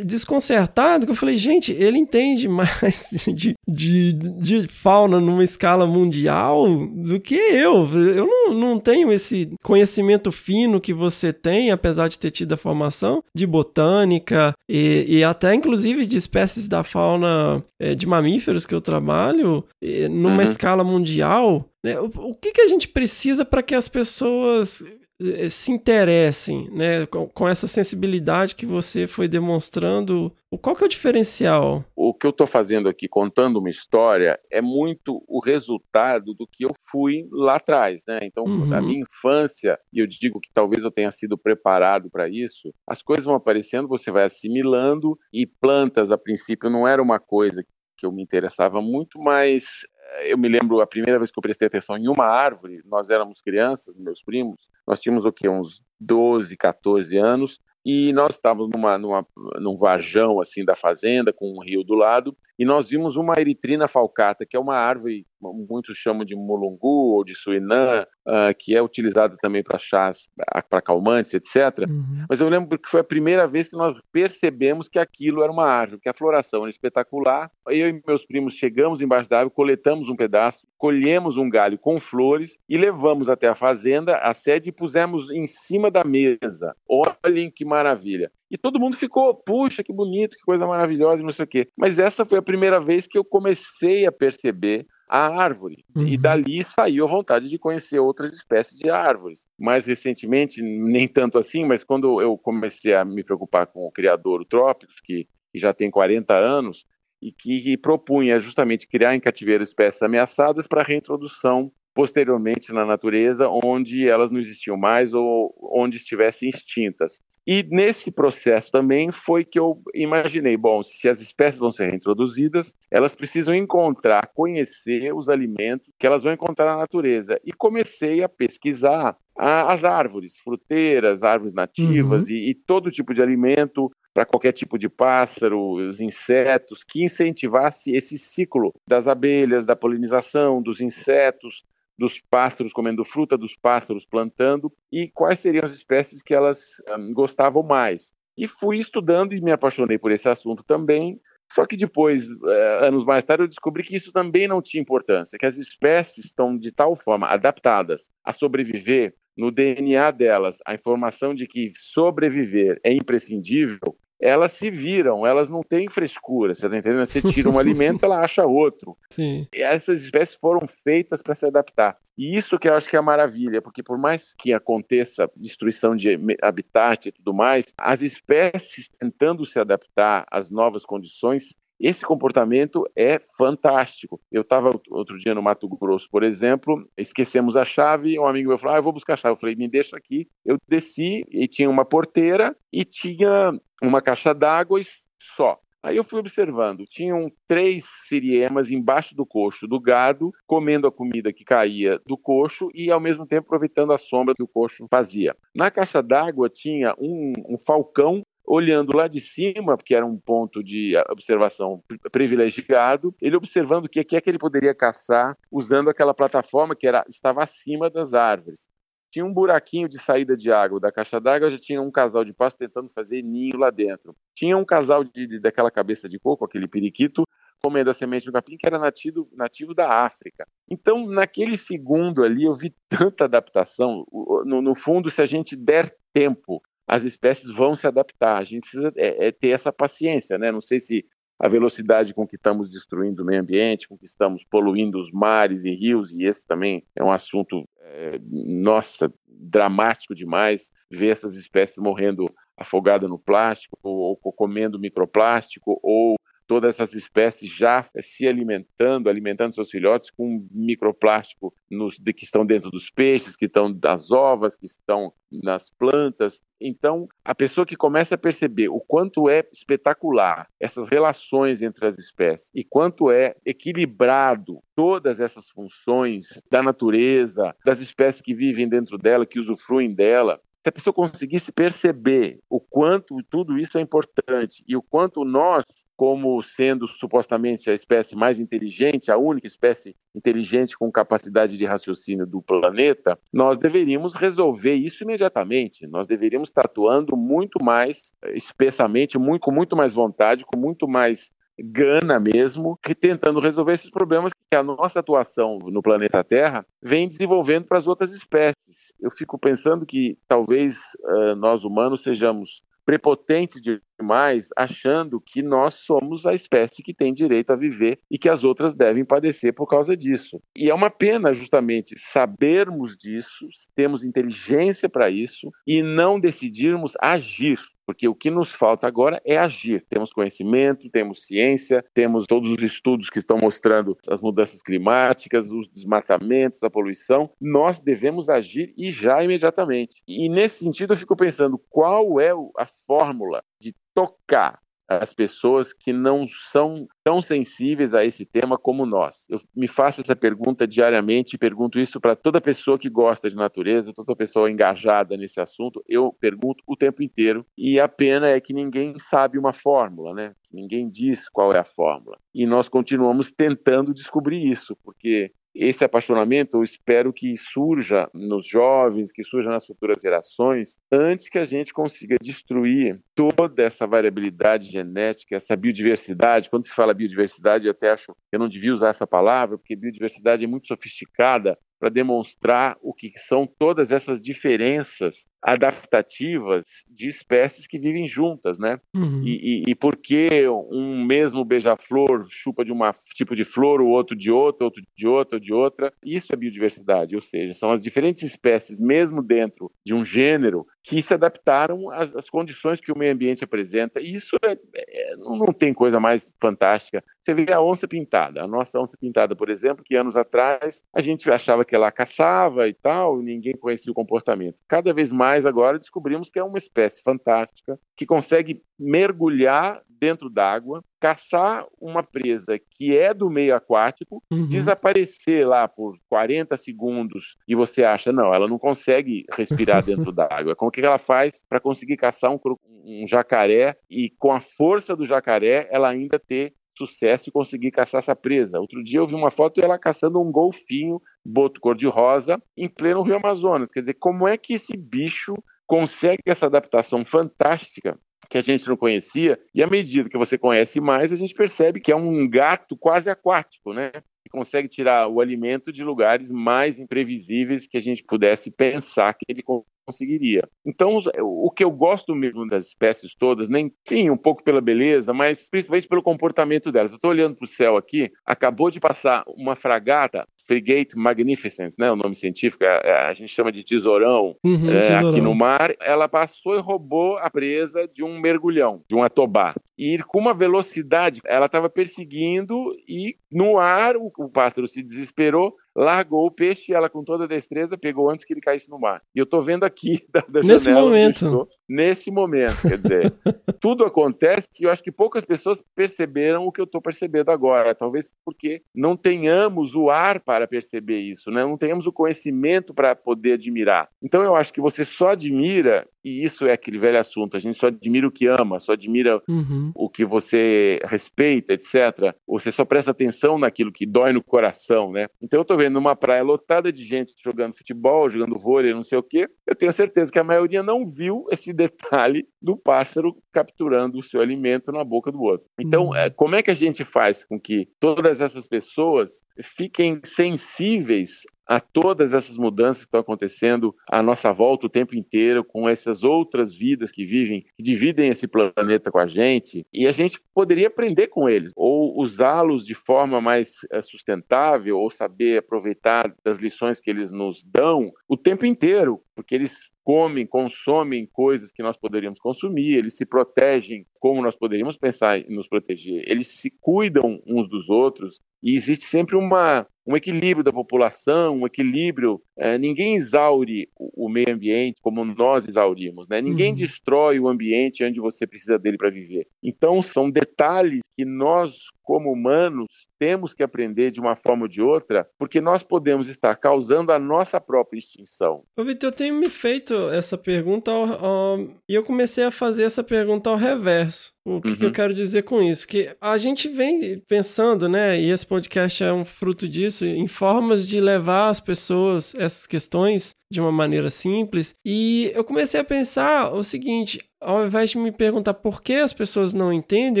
[0.04, 6.66] desconcertado, que eu falei, gente, ele entende mais de, de, de fauna numa escala mundial
[6.86, 7.86] do que eu.
[7.96, 12.56] Eu não, não tenho esse conhecimento fino que você tem, apesar de ter tido a
[12.56, 18.74] formação de botânica e, e até inclusive de espécies da fauna é, de mamíferos que
[18.74, 19.64] eu trabalho,
[20.10, 20.50] numa numa uhum.
[20.50, 24.82] escala mundial, né, o, o que, que a gente precisa para que as pessoas
[25.20, 30.32] eh, se interessem né, com, com, essa sensibilidade que você foi demonstrando?
[30.62, 31.84] Qual que é o diferencial?
[31.96, 36.64] O que eu estou fazendo aqui, contando uma história, é muito o resultado do que
[36.64, 38.04] eu fui lá atrás.
[38.06, 38.20] Né?
[38.22, 38.66] Então, uhum.
[38.66, 43.02] na minha infância, e eu digo que talvez eu tenha sido preparado para isso, as
[43.02, 47.64] coisas vão aparecendo, você vai assimilando, e plantas, a princípio, não era uma coisa
[47.98, 49.80] que eu me interessava muito, mas
[50.24, 53.40] eu me lembro a primeira vez que eu prestei atenção em uma árvore, nós éramos
[53.40, 58.98] crianças, meus primos, nós tínhamos o que uns 12, 14 anos, e nós estávamos numa,
[58.98, 59.26] numa,
[59.60, 63.88] num varjão assim da fazenda com um rio do lado e nós vimos uma eritrina
[63.88, 68.82] falcata que é uma árvore muitos chamam de mulungu ou de suinã uh, que é
[68.82, 70.28] utilizada também para chás
[70.68, 72.24] para calmantes etc uhum.
[72.28, 75.66] mas eu lembro que foi a primeira vez que nós percebemos que aquilo era uma
[75.66, 80.08] árvore que a floração era espetacular eu e meus primos chegamos embaixo da árvore coletamos
[80.08, 84.72] um pedaço colhemos um galho com flores e levamos até a fazenda a sede e
[84.72, 88.30] pusemos em cima da mesa olhem que maravilha.
[88.50, 91.68] E todo mundo ficou, puxa, que bonito, que coisa maravilhosa, não sei o quê.
[91.76, 95.84] Mas essa foi a primeira vez que eu comecei a perceber a árvore.
[95.94, 96.06] Uhum.
[96.06, 99.46] E dali saiu a vontade de conhecer outras espécies de árvores.
[99.58, 104.44] Mais recentemente, nem tanto assim, mas quando eu comecei a me preocupar com o criador
[104.44, 106.86] Trópicos, que, que já tem 40 anos,
[107.20, 113.48] e que, que propunha justamente criar em cativeiro espécies ameaçadas para reintrodução posteriormente na natureza,
[113.48, 117.20] onde elas não existiam mais ou onde estivessem extintas.
[117.50, 122.74] E nesse processo também foi que eu imaginei, bom, se as espécies vão ser reintroduzidas,
[122.90, 127.40] elas precisam encontrar, conhecer os alimentos que elas vão encontrar na natureza.
[127.42, 132.34] E comecei a pesquisar as árvores, fruteiras, árvores nativas uhum.
[132.34, 137.96] e, e todo tipo de alimento para qualquer tipo de pássaro, os insetos, que incentivasse
[137.96, 141.64] esse ciclo das abelhas, da polinização, dos insetos,
[141.98, 147.12] dos pássaros comendo fruta, dos pássaros plantando e quais seriam as espécies que elas um,
[147.12, 148.12] gostavam mais.
[148.36, 151.20] E fui estudando e me apaixonei por esse assunto também.
[151.50, 155.38] Só que depois, eh, anos mais tarde, eu descobri que isso também não tinha importância,
[155.38, 161.34] que as espécies estão de tal forma adaptadas a sobreviver no DNA delas, a informação
[161.34, 167.06] de que sobreviver é imprescindível, elas se viram, elas não têm frescura, você tá entendendo?
[167.06, 168.96] Você tira um alimento, ela acha outro.
[169.10, 169.46] Sim.
[169.52, 171.96] E essas espécies foram feitas para se adaptar.
[172.16, 175.94] E isso que eu acho que é a maravilha, porque por mais que aconteça destruição
[175.94, 182.84] de habitat e tudo mais, as espécies tentando se adaptar às novas condições, esse comportamento
[182.96, 184.20] é fantástico.
[184.30, 188.58] Eu estava outro dia no Mato Grosso, por exemplo, esquecemos a chave, um amigo meu
[188.58, 189.34] falou, ah, eu vou buscar a chave.
[189.34, 190.28] Eu falei, me deixa aqui.
[190.44, 193.52] Eu desci e tinha uma porteira e tinha
[193.82, 194.84] uma caixa d'água e
[195.20, 195.58] só.
[195.80, 201.32] Aí eu fui observando, tinham três siriemas embaixo do coxo do gado, comendo a comida
[201.32, 205.36] que caía do coxo e ao mesmo tempo aproveitando a sombra que o coxo fazia.
[205.54, 210.62] Na caixa d'água tinha um, um falcão olhando lá de cima, porque era um ponto
[210.64, 216.74] de observação privilegiado, ele observando o que é que ele poderia caçar usando aquela plataforma
[216.74, 218.66] que era, estava acima das árvores.
[219.10, 222.32] Tinha um buraquinho de saída de água da caixa d'água, já tinha um casal de
[222.32, 224.14] pasto tentando fazer ninho lá dentro.
[224.34, 227.24] Tinha um casal de, de, daquela cabeça de coco, aquele periquito,
[227.62, 230.46] comendo a semente do capim, que era nativo, nativo da África.
[230.70, 234.06] Então, naquele segundo ali, eu vi tanta adaptação.
[234.44, 238.38] No, no fundo, se a gente der tempo as espécies vão se adaptar.
[238.38, 240.50] A gente precisa é, é ter essa paciência, né?
[240.50, 241.04] Não sei se
[241.38, 245.64] a velocidade com que estamos destruindo o meio ambiente, com que estamos poluindo os mares
[245.64, 251.78] e rios, e esse também é um assunto, é, nossa, dramático demais, ver essas espécies
[251.78, 256.16] morrendo afogadas no plástico, ou, ou comendo microplástico, ou
[256.48, 262.44] todas essas espécies já se alimentando, alimentando seus filhotes com microplástico nos, de, que estão
[262.44, 266.40] dentro dos peixes, que estão das ovas, que estão nas plantas.
[266.58, 271.98] Então, a pessoa que começa a perceber o quanto é espetacular essas relações entre as
[271.98, 278.96] espécies e quanto é equilibrado todas essas funções da natureza, das espécies que vivem dentro
[278.96, 284.64] dela, que usufruem dela, se a pessoa conseguisse perceber o quanto tudo isso é importante
[284.66, 285.64] e o quanto nós
[285.98, 292.24] como sendo supostamente a espécie mais inteligente, a única espécie inteligente com capacidade de raciocínio
[292.24, 295.88] do planeta, nós deveríamos resolver isso imediatamente.
[295.88, 300.86] Nós deveríamos estar atuando muito mais eh, espessamente, muito, com muito mais vontade, com muito
[300.86, 306.64] mais gana mesmo, que tentando resolver esses problemas que a nossa atuação no planeta Terra
[306.80, 308.94] vem desenvolvendo para as outras espécies.
[309.00, 316.24] Eu fico pensando que talvez uh, nós humanos sejamos prepotentes demais, achando que nós somos
[316.24, 319.94] a espécie que tem direito a viver e que as outras devem padecer por causa
[319.94, 320.40] disso.
[320.56, 327.60] E é uma pena, justamente, sabermos disso, temos inteligência para isso e não decidirmos agir.
[327.88, 329.82] Porque o que nos falta agora é agir.
[329.88, 335.66] Temos conhecimento, temos ciência, temos todos os estudos que estão mostrando as mudanças climáticas, os
[335.66, 337.30] desmatamentos, a poluição.
[337.40, 340.02] Nós devemos agir e já imediatamente.
[340.06, 345.92] E nesse sentido, eu fico pensando qual é a fórmula de tocar as pessoas que
[345.92, 349.26] não são tão sensíveis a esse tema como nós.
[349.28, 353.36] Eu me faço essa pergunta diariamente e pergunto isso para toda pessoa que gosta de
[353.36, 355.84] natureza, toda pessoa engajada nesse assunto.
[355.86, 360.34] Eu pergunto o tempo inteiro e a pena é que ninguém sabe uma fórmula, né?
[360.50, 362.16] Ninguém diz qual é a fórmula.
[362.34, 369.12] E nós continuamos tentando descobrir isso, porque esse apaixonamento eu espero que surja nos jovens,
[369.12, 375.36] que surja nas futuras gerações, antes que a gente consiga destruir toda essa variabilidade genética,
[375.36, 376.48] essa biodiversidade.
[376.48, 379.74] Quando se fala biodiversidade, eu até acho que eu não devia usar essa palavra, porque
[379.74, 387.66] biodiversidade é muito sofisticada para demonstrar o que são todas essas diferenças adaptativas de espécies
[387.66, 388.80] que vivem juntas, né?
[388.94, 389.22] Uhum.
[389.24, 392.78] E, e, e por que um mesmo beija-flor chupa de um
[393.14, 395.92] tipo de flor, o outro de outra, outro de outra, de outra?
[396.04, 401.02] Isso é biodiversidade, ou seja, são as diferentes espécies, mesmo dentro de um gênero, que
[401.02, 404.00] se adaptaram às, às condições que o meio ambiente apresenta.
[404.00, 407.04] E isso é, é, não tem coisa mais fantástica.
[407.22, 411.00] Você vê a onça pintada, a nossa onça pintada, por exemplo, que anos atrás a
[411.00, 414.56] gente achava que ela caçava e tal, e ninguém conhecia o comportamento.
[414.66, 420.82] Cada vez mais agora descobrimos que é uma espécie fantástica que consegue mergulhar dentro d'água,
[421.00, 424.46] caçar uma presa que é do meio aquático, uhum.
[424.46, 430.54] desaparecer lá por 40 segundos e você acha, não, ela não consegue respirar dentro d'água.
[430.54, 432.38] Como que ela faz para conseguir caçar um,
[432.84, 437.98] um jacaré e com a força do jacaré ela ainda ter sucesso e conseguir caçar
[437.98, 438.60] essa presa.
[438.60, 443.16] Outro dia eu vi uma foto dela caçando um golfinho, boto cor-de-rosa, em pleno Rio
[443.16, 443.68] Amazonas.
[443.70, 445.34] Quer dizer, como é que esse bicho
[445.66, 447.98] consegue essa adaptação fantástica
[448.30, 451.80] que a gente não conhecia, e à medida que você conhece mais, a gente percebe
[451.80, 453.90] que é um gato quase aquático, né?
[454.28, 459.24] Que consegue tirar o alimento de lugares mais imprevisíveis que a gente pudesse pensar que
[459.28, 459.42] ele
[459.86, 460.42] conseguiria.
[460.66, 465.14] Então, o que eu gosto mesmo das espécies todas, nem sim, um pouco pela beleza,
[465.14, 466.92] mas principalmente pelo comportamento delas.
[466.92, 471.90] Eu estou olhando para o céu aqui, acabou de passar uma fragata Frigate Magnificence, né,
[471.90, 475.08] o nome científico, a, é, é, a gente chama de tesourão, Uhum, é, tesourão.
[475.08, 479.54] aqui no mar, ela passou e roubou a presa de um mergulhão, de um atobá.
[479.78, 485.54] E com uma velocidade, ela estava perseguindo e no ar o, o pássaro se desesperou,
[485.78, 488.78] largou o peixe e ela com toda a destreza pegou antes que ele caísse no
[488.78, 489.00] mar.
[489.14, 491.24] E eu estou vendo aqui da, da Nesse janela momento.
[491.24, 493.12] estou, nesse momento, quer dizer,
[493.60, 497.74] tudo acontece e eu acho que poucas pessoas perceberam o que eu estou percebendo agora,
[497.74, 501.42] talvez porque não tenhamos o ar para perceber isso, né?
[501.42, 503.88] não tenhamos o conhecimento para poder admirar.
[504.02, 507.56] Então eu acho que você só admira, e isso é aquele velho assunto, a gente
[507.58, 509.70] só admira o que ama, só admira Uhum.
[509.74, 512.14] o que você respeita, etc.
[512.26, 515.06] Você só presta atenção naquilo que dói no coração, né?
[515.20, 518.98] Então eu tô vendo uma praia lotada de gente jogando futebol, jogando vôlei, não sei
[518.98, 519.28] o quê.
[519.46, 524.20] Eu tenho certeza que a maioria não viu esse detalhe do pássaro capturando o seu
[524.20, 525.48] alimento na boca do outro.
[525.58, 531.22] Então, é, como é que a gente faz com que todas essas pessoas fiquem sensíveis
[531.48, 536.04] a todas essas mudanças que estão acontecendo à nossa volta o tempo inteiro, com essas
[536.04, 540.68] outras vidas que vivem, que dividem esse planeta com a gente, e a gente poderia
[540.68, 546.80] aprender com eles, ou usá-los de forma mais eh, sustentável, ou saber aproveitar das lições
[546.80, 552.18] que eles nos dão o tempo inteiro, porque eles comem, consomem coisas que nós poderíamos
[552.18, 557.48] consumir, eles se protegem como nós poderíamos pensar em nos proteger, eles se cuidam uns
[557.48, 562.20] dos outros e existe sempre uma, um equilíbrio da população, um equilíbrio.
[562.38, 566.20] eh, ninguém exaure o, o meio ambiente como nós exaurimos, né?
[566.20, 566.56] Ninguém Uhum.
[566.56, 569.26] destrói o ambiente onde você precisa dele para viver.
[569.42, 571.54] Então são detalhes que nós,
[571.88, 572.66] como humanos,
[572.98, 576.98] temos que aprender de uma forma ou de outra, porque nós podemos estar causando a
[576.98, 578.42] nossa própria extinção.
[578.58, 582.64] Ô, Vitor, eu tenho me feito essa pergunta ao- ao- e eu comecei a fazer
[582.64, 584.12] essa pergunta ao reverso.
[584.22, 584.72] O que, que eu Uhum.
[584.74, 585.66] quero dizer com isso?
[585.66, 590.66] Que a gente vem pensando, né, e esse podcast é um fruto disso, em formas
[590.66, 594.54] de levar as pessoas essas questões de uma maneira simples.
[594.64, 598.92] E eu comecei a pensar o seguinte: ao invés de me perguntar por que as
[598.92, 600.00] pessoas não entendem,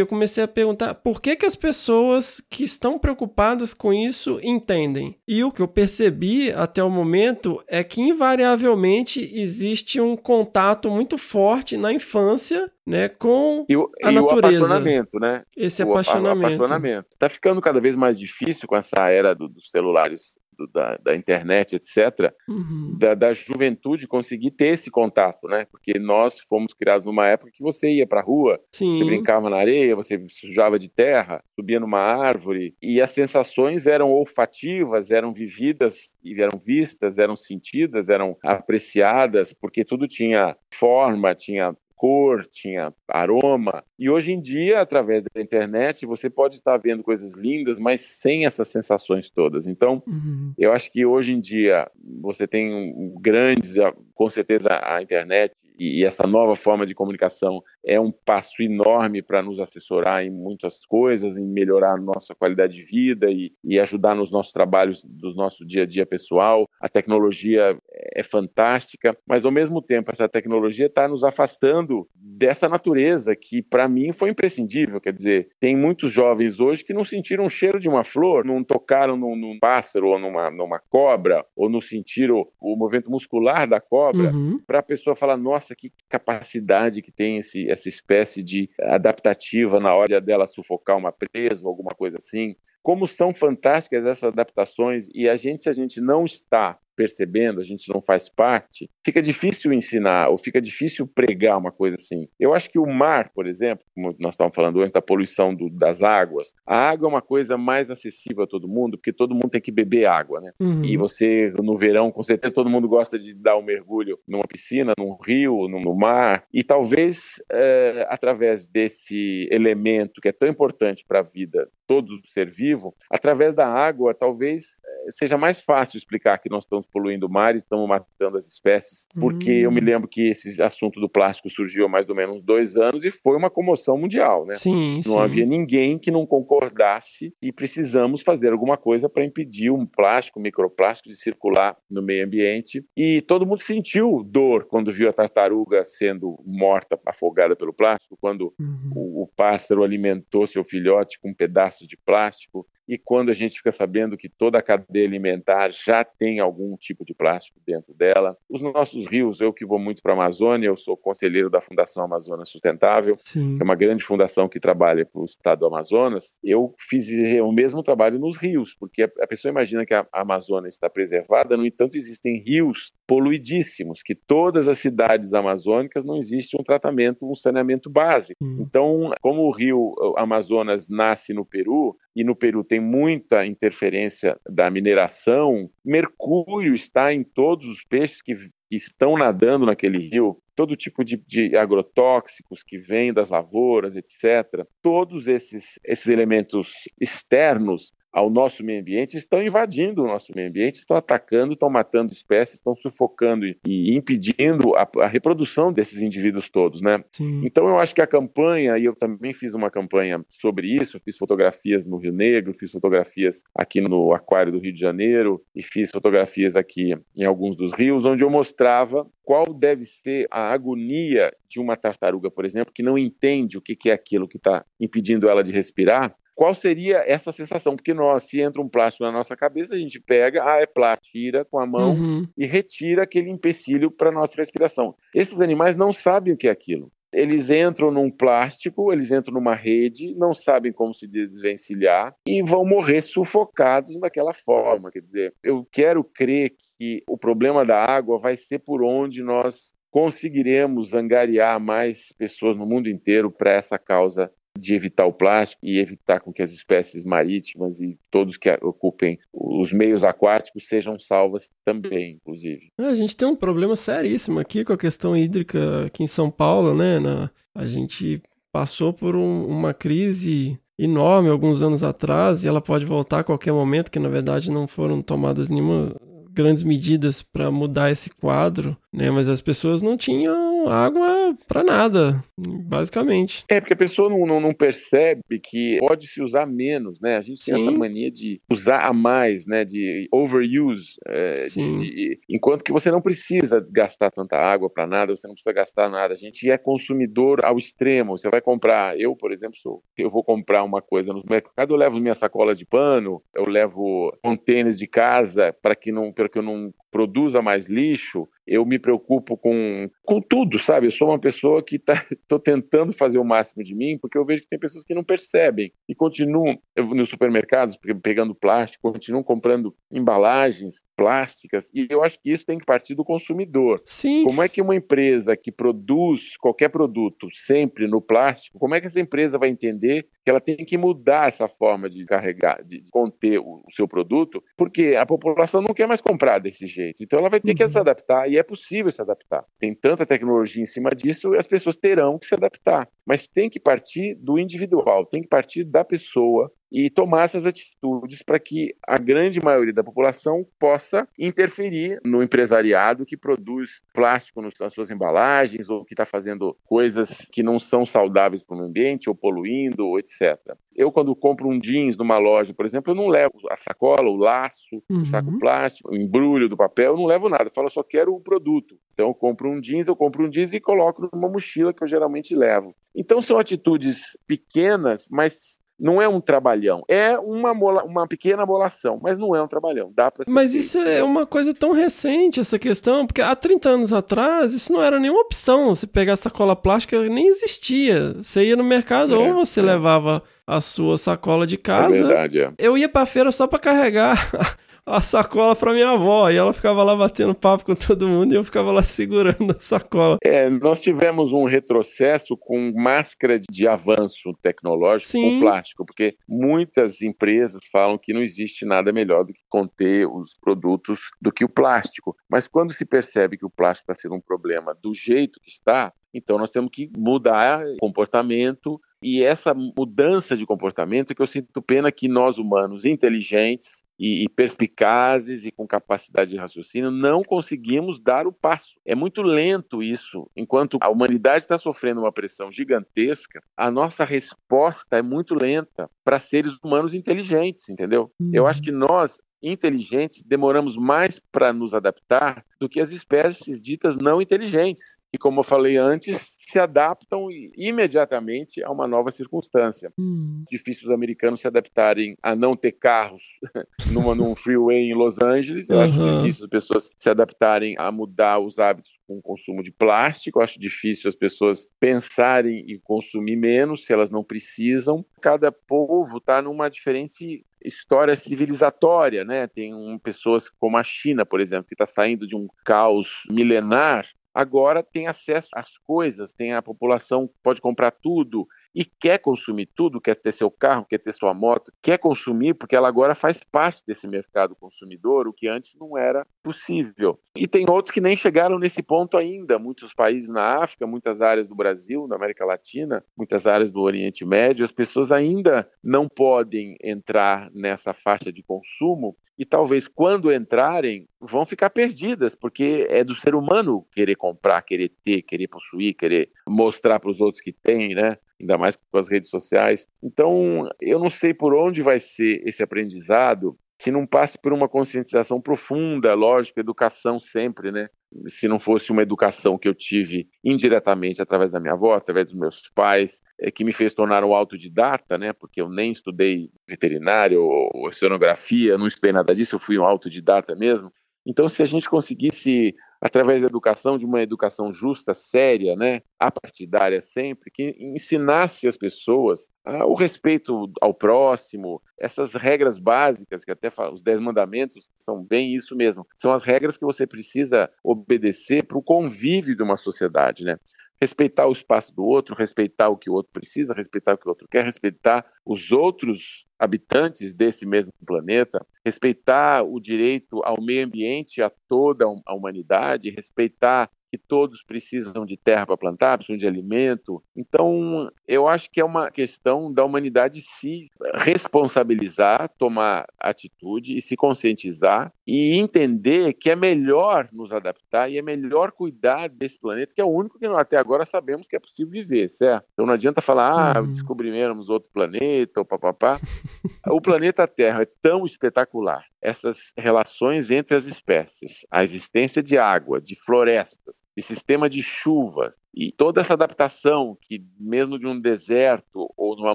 [0.00, 5.16] eu comecei a perguntar por que, que as pessoas que estão preocupadas com isso entendem.
[5.28, 11.18] E o que eu percebi até o momento é que, invariavelmente, existe um contato muito
[11.18, 14.64] forte na infância né, com E o, a e o natureza.
[14.64, 15.42] apaixonamento, né?
[15.56, 16.46] Esse O apa- apaixonamento.
[16.62, 17.06] apaixonamento.
[17.18, 20.34] Tá ficando cada vez mais difícil com essa era do- dos celulares,
[20.66, 22.96] da, da internet, etc., Uhum.
[22.98, 25.66] da, da juventude conseguir ter esse contato, né?
[25.70, 28.94] Porque nós fomos criados numa época que você ia pra rua, Sim.
[28.94, 34.10] você brincava na areia, você sujava de terra, subia numa árvore, e as sensações eram
[34.10, 42.46] olfativas, eram vividas eram vistas, eram sentidas, eram apreciadas, porque tudo tinha forma, tinha cor,
[42.46, 43.82] tinha aroma.
[43.98, 48.46] E hoje em dia, através da internet, você pode estar vendo coisas lindas, mas sem
[48.46, 49.66] essas sensações todas.
[49.66, 50.52] Então, Uhum.
[50.56, 51.90] eu acho que hoje em dia
[52.22, 53.74] você tem um- grandes,
[54.14, 59.20] com certeza a internet e e essa nova forma de comunicação é um passo enorme
[59.20, 63.80] para nos assessorar em muitas coisas, em melhorar a nossa qualidade de vida e, e
[63.80, 66.68] ajudar nos nossos trabalhos do nosso dia a dia pessoal.
[66.80, 67.76] A tecnologia
[68.14, 73.88] é fantástica, mas ao mesmo tempo essa tecnologia está nos afastando dessa natureza que para
[73.88, 75.00] mim foi imprescindível.
[75.00, 78.62] Quer dizer, tem muitos jovens hoje que não sentiram o cheiro de uma flor, não
[78.62, 83.80] tocaram num, num pássaro ou numa, numa cobra, ou não sentiram o movimento muscular da
[83.80, 84.60] cobra, Uhum.
[84.66, 89.94] para a pessoa falar: nossa, que capacidade que tem esse, essa espécie de adaptativa na
[89.94, 92.56] hora dela sufocar uma presa ou alguma coisa assim.
[92.82, 97.64] Como são fantásticas essas adaptações e a gente, se a gente não está percebendo, a
[97.64, 102.26] gente não faz parte, fica difícil ensinar ou fica difícil pregar uma coisa assim.
[102.40, 105.70] Eu acho que o mar, por exemplo, como nós estávamos falando antes da poluição do-
[105.70, 109.48] das águas, a água é uma coisa mais acessível a todo mundo, porque todo mundo
[109.48, 110.50] tem que beber água, né?
[110.58, 110.84] Uhum.
[110.84, 114.92] E você, no verão, com certeza todo mundo gosta de dar um mergulho numa piscina,
[114.98, 116.42] num rio, no, no mar.
[116.52, 122.50] E talvez, eh, através desse elemento que é tão importante para a vida, todo ser
[122.50, 127.30] vivo, através da água, talvez eh, seja mais fácil explicar que nós estamos poluindo o
[127.30, 131.48] mar e estamos matando as espécies, porque eu me lembro que esse assunto do plástico
[131.48, 134.54] surgiu há mais ou menos dois anos e foi uma comoção mundial, né?
[134.54, 135.20] Sim, Não sim.
[135.20, 141.08] havia ninguém que não concordasse e precisamos fazer alguma coisa para impedir um plástico, microplástico
[141.08, 142.84] de circular no meio ambiente.
[142.94, 148.52] E todo mundo sentiu dor quando viu a tartaruga sendo morta, afogada pelo plástico, quando
[148.94, 152.66] o, o pássaro alimentou seu filhote com um pedaço de plástico.
[152.88, 157.04] E quando a gente fica sabendo que toda a cadeia alimentar já tem algum tipo
[157.04, 158.36] de plástico dentro dela.
[158.48, 162.02] Os nossos rios, eu que vou muito para a Amazônia, eu sou conselheiro da Fundação
[162.04, 163.56] Amazonas Sustentável, Sim.
[163.56, 166.34] que é uma grande fundação que trabalha para o estado do Amazonas.
[166.42, 167.08] Eu fiz
[167.42, 171.54] o mesmo trabalho nos rios, porque a a pessoa imagina que a Amazônia está preservada,
[171.54, 177.34] no entanto, existem rios poluidíssimos, que todas as cidades amazônicas não existe um tratamento, um
[177.34, 178.42] saneamento básico.
[178.42, 184.68] Então, como o rio Amazonas nasce no Peru, e no Peru tem muita interferência da
[184.68, 191.04] mineração, mercúrio está em todos os peixes que, que estão nadando naquele rio, todo tipo
[191.04, 194.66] de, de agrotóxicos que vêm das lavouras, etc.
[194.82, 200.74] Todos esses, esses elementos externos ao nosso meio ambiente estão invadindo o nosso meio ambiente,
[200.74, 206.82] estão atacando, estão matando espécies, estão sufocando e, impedindo a, a, reprodução desses indivíduos todos,
[206.82, 207.04] né?
[207.12, 207.42] Sim.
[207.44, 211.16] Então eu acho que a campanha, e eu também fiz uma campanha sobre isso, fiz
[211.16, 215.90] fotografias no Rio Negro, fiz fotografias aqui no Aquário do Rio de Janeiro e fiz
[215.90, 221.60] fotografias aqui em alguns dos rios, onde eu mostrava qual deve ser a agonia de
[221.60, 225.44] uma tartaruga, por exemplo, que não entende o que é aquilo que está impedindo ela
[225.44, 227.74] de respirar, qual seria essa sensação?
[227.74, 231.08] Porque nós, se entra um plástico na nossa cabeça, a gente pega, ah, é plástico,
[231.10, 232.28] tira com a mão Uhum.
[232.38, 234.94] e retira aquele empecilho para nossa respiração.
[235.12, 236.92] Esses animais não sabem o que é aquilo.
[237.12, 242.64] Eles entram num plástico, eles entram numa rede, não sabem como se desvencilhar e vão
[242.64, 244.92] morrer sufocados daquela forma.
[244.92, 249.72] Quer dizer, eu quero crer que o problema da água vai ser por onde nós
[249.90, 255.78] conseguiremos angariar mais pessoas no mundo inteiro para essa causa de evitar o plástico e
[255.78, 261.50] evitar com que as espécies marítimas e todos que ocupem os meios aquáticos sejam salvas
[261.64, 262.70] também, inclusive.
[262.78, 266.74] A gente tem um problema seríssimo aqui com a questão hídrica aqui em São Paulo,
[266.74, 266.98] né?
[266.98, 268.20] Na, a gente
[268.52, 273.52] passou por um- uma crise enorme alguns anos atrás e ela pode voltar a qualquer
[273.52, 275.94] momento, que na verdade não foram tomadas nenhuma
[276.38, 279.10] grandes medidas para mudar esse quadro, né?
[279.10, 283.44] Mas as pessoas não tinham água para nada, basicamente.
[283.48, 287.16] É, porque a pessoa não, não, não percebe que pode se usar menos, né?
[287.16, 287.62] A gente tem Sim.
[287.62, 289.64] essa mania de usar a mais, né?
[289.64, 290.94] De overuse.
[291.06, 295.34] é, de- de- enquanto que você não precisa gastar tanta água para nada, você não
[295.34, 296.14] precisa gastar nada.
[296.14, 298.16] A gente é consumidor ao extremo.
[298.16, 301.76] Você vai comprar, eu, por exemplo, sou, eu vou comprar uma coisa no mercado, eu
[301.78, 306.38] levo minha sacola de pano, eu levo contêineres de casa para que não, para que
[306.38, 308.28] eu não produza mais lixo.
[308.48, 310.86] Eu me preocupo com, com tudo, sabe?
[310.86, 311.94] Eu sou uma pessoa que tá,
[312.26, 315.04] tô tentando fazer o máximo de mim, porque eu vejo que tem pessoas que não
[315.04, 316.58] percebem e continuam
[316.94, 322.58] nos supermercados pe- pegando plástico, continuam comprando embalagens plásticas, e eu acho que isso tem
[322.58, 323.80] que partir do consumidor.
[323.86, 324.24] Sim.
[324.24, 328.88] Como é que uma empresa que produz qualquer produto sempre no plástico, como é que
[328.88, 333.38] essa empresa vai entender que ela tem que mudar essa forma de carregar, de conter
[333.38, 337.02] o, o seu produto, porque a população não quer mais comprar desse jeito.
[337.02, 339.44] Então ela vai ter que se adaptar e é possível se adaptar.
[339.58, 342.88] Tem tanta tecnologia em cima disso e as pessoas terão que se adaptar.
[343.04, 348.22] Mas tem que partir do individual, tem que partir da pessoa e tomar essas atitudes
[348.22, 354.54] para que a grande maioria da população possa interferir no empresariado que produz plástico nas
[354.72, 359.08] suas embalagens ou que está fazendo coisas que não são saudáveis para o meio ambiente
[359.08, 360.38] ou poluindo, ou etc.
[360.74, 364.16] Eu, quando compro um jeans numa loja, por exemplo, eu não levo a sacola, o
[364.16, 367.44] laço, o saco plástico, o embrulho do papel, eu não levo nada.
[367.44, 368.78] Eu falo, eu só quero o produto.
[368.92, 371.86] Então, eu compro um jeans, eu compro um jeans e coloco numa mochila que eu
[371.86, 372.74] geralmente levo.
[372.94, 376.82] Então, são atitudes pequenas, mas não é um trabalhão.
[376.88, 379.92] É uma, mola- uma pequena molação, mas não é um trabalhão.
[379.94, 383.92] Dá para Mas isso é uma coisa tão recente, essa questão, porque há 30 anos
[383.92, 385.74] atrás isso não era nenhuma opção.
[385.74, 388.14] Você pegar sacola plástica nem existia.
[388.14, 389.62] Você ia no mercado É, ou você é.
[389.62, 391.94] levava a sua sacola de casa.
[391.96, 392.52] É verdade, é.
[392.58, 394.30] Eu ia pra feira só pra carregar
[394.88, 396.30] a sacola pra minha avó.
[396.30, 399.60] E ela ficava lá batendo papo com todo mundo e eu ficava lá segurando a
[399.60, 400.18] sacola.
[400.22, 405.34] É, nós tivemos um retrocesso com máscara de avanço tecnológico Sim.
[405.34, 410.34] com plástico, porque muitas empresas falam que não existe nada melhor do que conter os
[410.40, 412.16] produtos do que o plástico.
[412.28, 415.92] Mas quando se percebe que o plástico está sendo um problema do jeito que está,
[416.12, 421.26] então nós temos que mudar o comportamento e essa mudança de comportamento é que eu
[421.26, 427.22] sinto pena que nós humanos inteligentes e, e perspicazes e com capacidade de raciocínio, não
[427.22, 428.74] conseguimos dar o passo.
[428.84, 430.30] É muito lento isso.
[430.36, 436.20] Enquanto a humanidade está sofrendo uma pressão gigantesca, a nossa resposta é muito lenta para
[436.20, 438.10] seres humanos inteligentes, entendeu?
[438.20, 438.30] Uhum.
[438.32, 443.96] Eu acho que nós, inteligentes demoramos mais para nos adaptar do que as espécies ditas
[443.96, 449.92] não inteligentes, que, como eu falei antes, se adaptam imediatamente a uma nova circunstância.
[449.98, 450.44] Hum.
[450.50, 453.22] Difícil os americanos se adaptarem a não ter carros
[453.92, 455.70] numa, num freeway em Los Angeles.
[455.70, 455.84] Eu uhum.
[455.84, 460.38] acho difícil as pessoas se adaptarem a mudar os hábitos com o consumo de plástico.
[460.38, 465.04] Eu acho difícil as pessoas pensarem e consumir menos se elas não precisam.
[465.20, 469.46] Cada povo está numa diferente história civilizatória, né?
[469.46, 474.06] Tem um, pessoas como a China, por exemplo, que está saindo de um caos milenar
[474.34, 478.46] agora tem acesso às coisas, tem a população pode comprar tudo,
[478.78, 482.76] e quer consumir tudo, quer ter seu carro, quer ter sua moto, quer consumir porque
[482.76, 487.18] ela agora faz parte desse mercado consumidor, o que antes não era possível.
[487.34, 491.48] E tem outros que nem chegaram nesse ponto ainda, muitos países na África, muitas áreas
[491.48, 496.76] do Brasil, na América Latina, muitas áreas do Oriente Médio, as pessoas ainda não podem
[496.80, 503.14] entrar nessa faixa de consumo e talvez quando entrarem vão ficar perdidas, porque é do
[503.14, 507.94] ser humano querer comprar, querer ter, querer possuir, querer mostrar para os outros que tem,
[507.94, 508.18] né?
[508.40, 509.86] Ainda mais com as redes sociais.
[510.02, 514.68] Então, eu não sei por onde vai ser esse aprendizado que não passe por uma
[514.68, 517.88] conscientização profunda, lógico, educação sempre, né?
[518.26, 522.38] Se não fosse uma educação que eu tive indiretamente através da minha avó, através dos
[522.38, 525.32] meus pais, é, que me fez tornar um autodidata, né?
[525.32, 530.56] Porque eu nem estudei veterinário ou oceanografia, não estudei nada disso, eu fui um autodidata
[530.56, 530.90] mesmo.
[531.28, 537.02] Então, se a gente conseguisse, através da educação, de uma educação justa, séria, né, apartidária
[537.02, 539.46] sempre, que ensinasse as pessoas
[539.86, 545.76] o respeito ao próximo, essas regras básicas, que até os Dez Mandamentos são bem isso
[545.76, 550.56] mesmo, são as regras que você precisa obedecer para o convívio de uma sociedade, né?
[551.00, 554.30] respeitar o espaço do outro, respeitar o que o outro precisa, respeitar o que o
[554.30, 561.42] outro quer, respeitar os outros habitantes desse mesmo planeta, respeitar o direito ao meio ambiente,
[561.42, 567.22] a toda a humanidade, respeitar que todos precisam de terra para plantar, precisam de alimento.
[567.36, 574.16] Então, eu acho que é uma questão da humanidade se responsabilizar, tomar atitude e se
[574.16, 580.00] conscientizar e entender que é melhor nos adaptar e é melhor cuidar desse planeta, que
[580.00, 582.64] é o único que até agora sabemos que é possível viver, certo?
[582.72, 583.88] Então não adianta falar, ah, uhum.
[583.88, 586.18] descobrimos outro planeta, ou papapá.
[586.88, 593.00] o planeta Terra é tão espetacular, essas relações entre as espécies, a existência de água,
[593.00, 599.08] de florestas, de sistema de chuva e toda essa adaptação que mesmo de um deserto
[599.16, 599.54] ou numa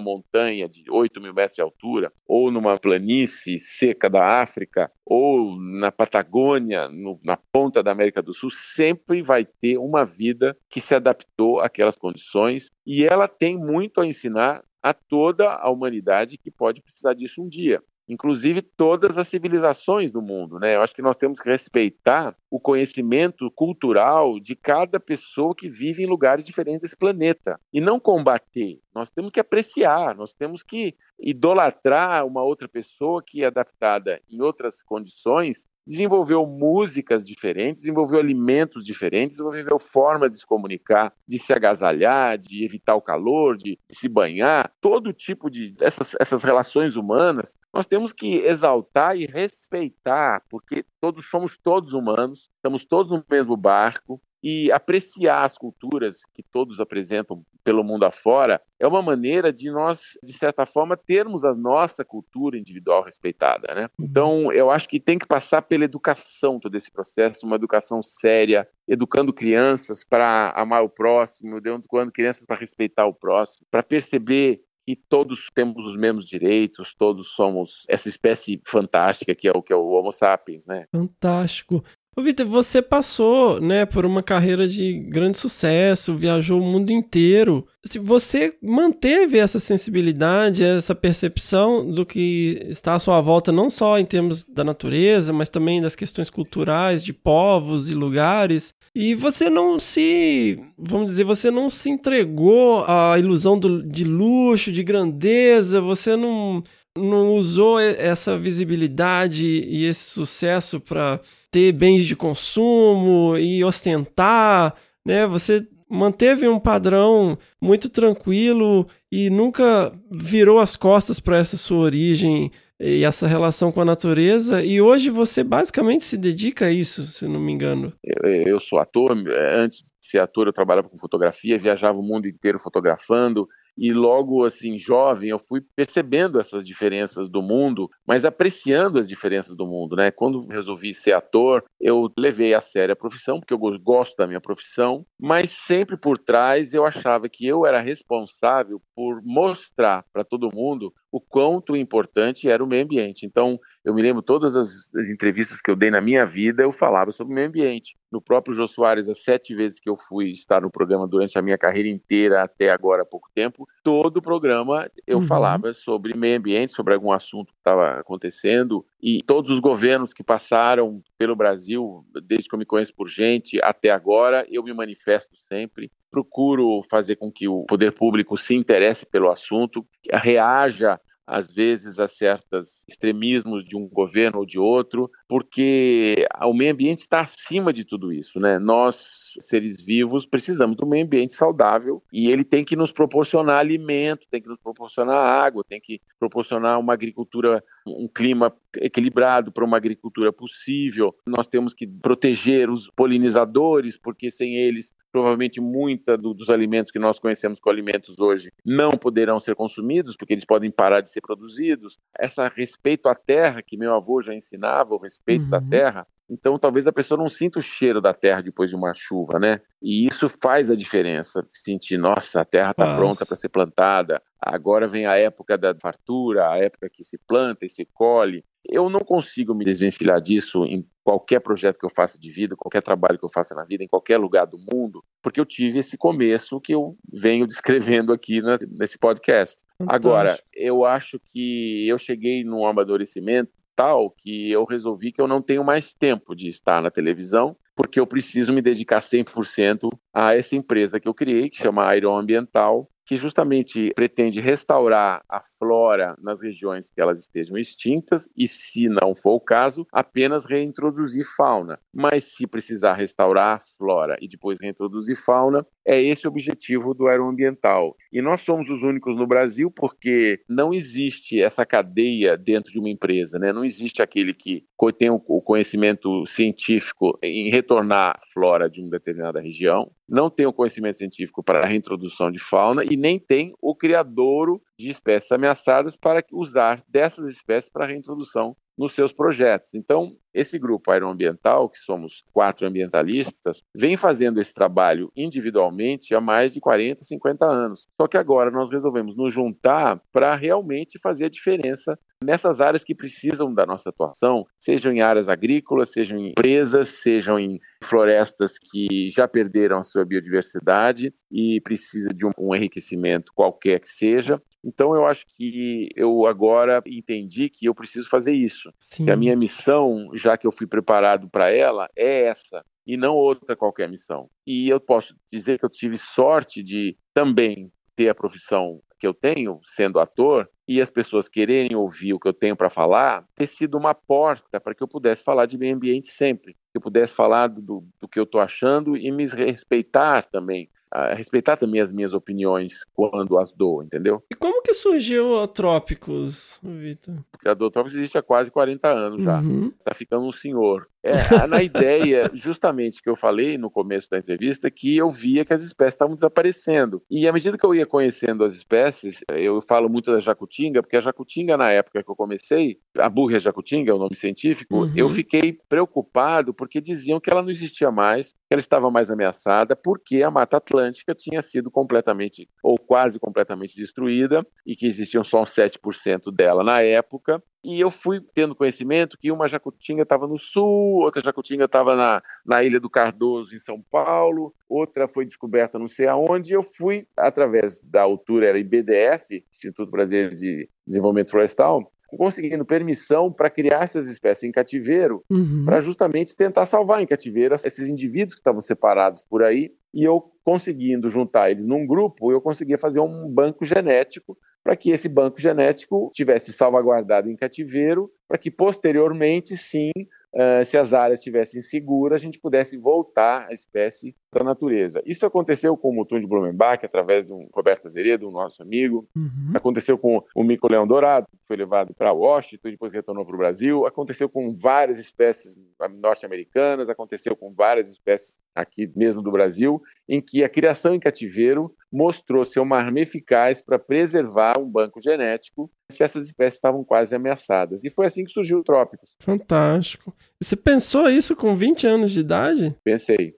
[0.00, 5.92] montanha de 8 mil metros de altura ou numa planície seca da África ou na
[5.92, 10.94] Patagônia, no, na ponta da América do Sul, sempre vai ter uma vida que se
[10.94, 12.70] adaptou àquelas condições.
[12.86, 17.48] E ela tem muito a ensinar a toda a humanidade que pode precisar disso um
[17.48, 20.76] dia inclusive todas as civilizações do mundo, né?
[20.76, 26.02] Eu acho que nós temos que respeitar o conhecimento cultural de cada pessoa que vive
[26.02, 28.78] em lugares diferentes desse planeta e não combater.
[28.94, 34.40] Nós temos que apreciar, nós temos que idolatrar uma outra pessoa que é adaptada em
[34.40, 41.52] outras condições desenvolveu músicas diferentes, desenvolveu alimentos diferentes, desenvolveu forma de se comunicar, de se
[41.52, 47.54] agasalhar, de evitar o calor, de, de se banhar, todo tipo de essas, relações humanas,
[47.72, 53.56] nós temos que exaltar e respeitar, porque todos somos todos humanos, estamos todos no mesmo
[53.56, 59.70] barco, e apreciar as culturas que todos apresentam pelo mundo afora é uma maneira de
[59.70, 63.88] nós, de certa forma, termos a nossa cultura individual respeitada, né?
[63.98, 64.04] Uhum.
[64.04, 68.68] Então, eu acho que tem que passar pela educação todo esse processo, uma educação séria,
[68.86, 74.94] educando crianças para amar o próximo, educando crianças para respeitar o próximo, para perceber que
[74.94, 79.76] todos temos os mesmos direitos, todos somos essa espécie fantástica que é o que é
[79.76, 80.86] o Homo sapiens, né?
[80.92, 81.82] Fantástico.
[82.16, 87.66] Ô, Vitor, você passou, né, por uma carreira de grande sucesso, viajou o mundo inteiro.
[87.84, 93.98] Se você manteve essa sensibilidade, essa percepção do que está à sua volta, não só
[93.98, 99.50] em termos da natureza, mas também das questões culturais, de povos e lugares, e você
[99.50, 105.80] não se, vamos dizer, você não se entregou à ilusão do, de luxo, de grandeza,
[105.80, 106.62] você não,
[106.96, 111.20] não usou essa visibilidade e esse sucesso para
[111.54, 114.74] ter bens de consumo e ostentar,
[115.06, 115.24] né?
[115.24, 122.50] Você manteve um padrão muito tranquilo e nunca virou as costas para essa sua origem
[122.80, 124.64] e essa relação com a natureza.
[124.64, 127.92] E hoje você basicamente se dedica a isso, se não me engano.
[128.02, 129.16] Eu, eu sou ator,
[129.56, 133.46] antes de ser ator eu trabalhava com fotografia, viajava o mundo inteiro fotografando
[133.76, 139.56] e logo assim jovem eu fui percebendo essas diferenças do mundo, mas apreciando as diferenças
[139.56, 140.10] do mundo, né?
[140.10, 144.40] Quando resolvi ser ator, eu levei a sério a profissão porque eu gosto da minha
[144.40, 150.54] profissão, mas sempre por trás eu achava que eu era responsável por mostrar para todo
[150.54, 153.24] mundo o quanto importante era o meio ambiente.
[153.24, 156.72] Então, eu me lembro todas as, as, entrevistas que eu dei na minha vida, eu
[156.72, 157.96] falava sobre o meio ambiente.
[158.10, 161.42] No próprio Jô Soares, as sete vezes que eu fui estar no programa durante a
[161.42, 165.26] minha carreira inteira, até agora há pouco tempo, todo o programa eu uhum.
[165.26, 168.84] falava sobre meio ambiente, sobre algum assunto que estava acontecendo.
[169.00, 173.60] E todos os governos que passaram pelo Brasil, desde que eu me conheço por gente
[173.62, 179.04] até agora, eu me manifesto sempre procuro fazer com que o poder público se interesse
[179.04, 186.26] pelo assunto, reaja às vezes a certos extremismos de um governo ou de outro, porque
[186.42, 188.58] o meio ambiente está acima de tudo isso, né?
[188.58, 193.58] Nós, seres vivos, precisamos de um meio ambiente saudável e ele tem que nos proporcionar
[193.58, 199.64] alimento, tem que nos proporcionar água, tem que proporcionar uma agricultura, um clima equilibrado para
[199.64, 201.14] uma agricultura possível.
[201.26, 206.98] Nós temos que proteger os polinizadores, porque sem eles, provavelmente muita do, dos alimentos que
[206.98, 211.20] nós conhecemos como alimentos hoje não poderão ser consumidos, porque eles podem parar de ser
[211.20, 211.98] produzidos.
[212.18, 215.50] Essa respeito à terra que meu avô já ensinava, o respeito uhum.
[215.50, 218.94] da terra, então, talvez a pessoa não sinta o cheiro da terra depois de uma
[218.94, 219.60] chuva, né?
[219.82, 221.44] E isso faz a diferença.
[221.48, 224.22] Sentir, nossa, a terra está pronta para ser plantada.
[224.40, 228.42] Agora vem a época da fartura, a época que se planta e se colhe.
[228.64, 232.82] Eu não consigo me desvencilhar disso em qualquer projeto que eu faça de vida, qualquer
[232.82, 235.98] trabalho que eu faça na vida, em qualquer lugar do mundo, porque eu tive esse
[235.98, 239.62] começo que eu venho descrevendo aqui na, nesse podcast.
[239.86, 245.42] Agora, eu acho que eu cheguei num amadurecimento tal que eu resolvi que eu não
[245.42, 250.56] tenho mais tempo de estar na televisão, porque eu preciso me dedicar 100% a essa
[250.56, 256.40] empresa que eu criei, que chama Iron Ambiental, que justamente pretende restaurar a flora nas
[256.40, 261.78] regiões que elas estejam extintas e, se não for o caso, apenas reintroduzir fauna.
[261.92, 267.06] Mas se precisar restaurar a flora e depois reintroduzir fauna, é esse o objetivo do
[267.06, 267.94] aeroambiental.
[268.12, 272.88] E nós somos os únicos no Brasil porque não existe essa cadeia dentro de uma
[272.88, 273.52] empresa, né?
[273.52, 274.64] Não existe aquele que
[274.98, 280.52] tem o conhecimento científico em retornar a flora de uma determinada região, não tem o
[280.52, 285.96] conhecimento científico para a reintrodução de fauna e nem tem o criadouro de espécies ameaçadas
[285.96, 289.74] para usar dessas espécies para a reintrodução nos seus projetos.
[289.74, 296.52] Então, esse grupo aeroambiental, que somos quatro ambientalistas, vem fazendo esse trabalho individualmente há mais
[296.52, 297.86] de 40, 50 anos.
[298.00, 302.94] Só que agora nós resolvemos nos juntar para realmente fazer a diferença nessas áreas que
[302.94, 309.10] precisam da nossa atuação, sejam em áreas agrícolas, sejam em empresas, sejam em florestas que
[309.10, 314.40] já perderam a sua biodiversidade e precisa de um, um enriquecimento qualquer que seja.
[314.64, 318.72] Então eu acho que eu agora entendi que eu preciso fazer isso.
[318.80, 319.04] Sim.
[319.04, 323.14] Que a minha missão, já que eu fui preparado para ela, é essa e não
[323.14, 324.28] outra qualquer missão.
[324.46, 329.14] E eu posso dizer que eu tive sorte de também ter a profissão que eu
[329.14, 333.46] tenho, sendo ator, e as pessoas quererem ouvir o que eu tenho para falar, ter
[333.46, 337.14] sido uma porta para que eu pudesse falar de meio ambiente sempre, que eu pudesse
[337.14, 340.68] falar do, do que eu estou achando e me respeitar também
[341.16, 344.22] respeitar também as minhas opiniões quando as dou, entendeu?
[344.30, 347.16] E como que surgiu o Trópicos, Vitor?
[347.44, 349.40] O Trópicos existe há quase 40 anos já.
[349.40, 349.72] Uhum.
[349.84, 350.88] Tá ficando um senhor.
[351.02, 355.52] É, na ideia, justamente, que eu falei no começo da entrevista, que eu via que
[355.52, 357.02] as espécies estavam desaparecendo.
[357.10, 360.20] E à medida que eu ia conhecendo as espécies, eu falo muito da
[360.54, 364.14] jacutinga, porque a jacutinga, na época que eu comecei, a burra jacutinga é o nome
[364.14, 364.92] científico, uhum.
[364.96, 369.74] eu fiquei preocupado porque diziam que ela não existia mais, que ela estava mais ameaçada,
[369.74, 375.42] porque a Mata Atlântica tinha sido completamente, ou quase completamente destruída, e que existiam só
[375.42, 380.36] uns 7% dela na época, e eu fui tendo conhecimento que uma jacutinga estava no
[380.36, 385.78] sul, outra jacutinga estava na, na Ilha do Cardoso, em São Paulo, outra foi descoberta
[385.78, 391.30] não sei aonde, e eu fui, através da altura, era IBDF, Instituto Brasileiro de Desenvolvimento
[391.30, 395.64] Florestal, conseguindo permissão para criar essas espécies em cativeiro, uhum.
[395.64, 400.22] para justamente tentar salvar em cativeiro esses indivíduos que estavam separados por aí, e eu
[400.44, 405.40] conseguindo juntar eles num grupo, eu conseguia fazer um banco genético para que esse banco
[405.40, 409.90] genético tivesse salvaguardado em cativeiro, para que posteriormente, sim,
[410.34, 415.02] uh, se as áreas estivessem seguras, a gente pudesse voltar a espécie da natureza.
[415.06, 419.08] Isso aconteceu com o Mutum de Blumenbach, através de um Roberto Azeredo, um nosso amigo.
[419.14, 419.52] Uhum.
[419.54, 423.34] Aconteceu com o mico leão dourado, que foi levado para Washington e depois retornou para
[423.34, 423.86] o Brasil.
[423.86, 425.56] Aconteceu com várias espécies
[425.98, 431.74] norte-americanas, aconteceu com várias espécies aqui mesmo do Brasil, em que a criação em cativeiro
[431.90, 437.14] mostrou ser uma arma eficaz para preservar um banco genético se essas espécies estavam quase
[437.14, 437.84] ameaçadas.
[437.84, 439.16] E foi assim que surgiu o Trópicos.
[439.20, 440.14] Fantástico.
[440.40, 442.74] E você pensou isso com 20 anos de idade?
[442.84, 443.34] Pensei,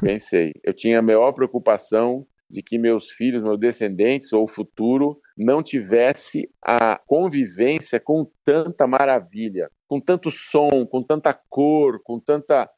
[0.00, 0.52] pensei.
[0.62, 5.62] Eu tinha a maior preocupação de que meus filhos, meus descendentes ou o futuro não
[5.62, 12.70] tivesse a convivência com tanta maravilha, com tanto som, com tanta cor, com tanta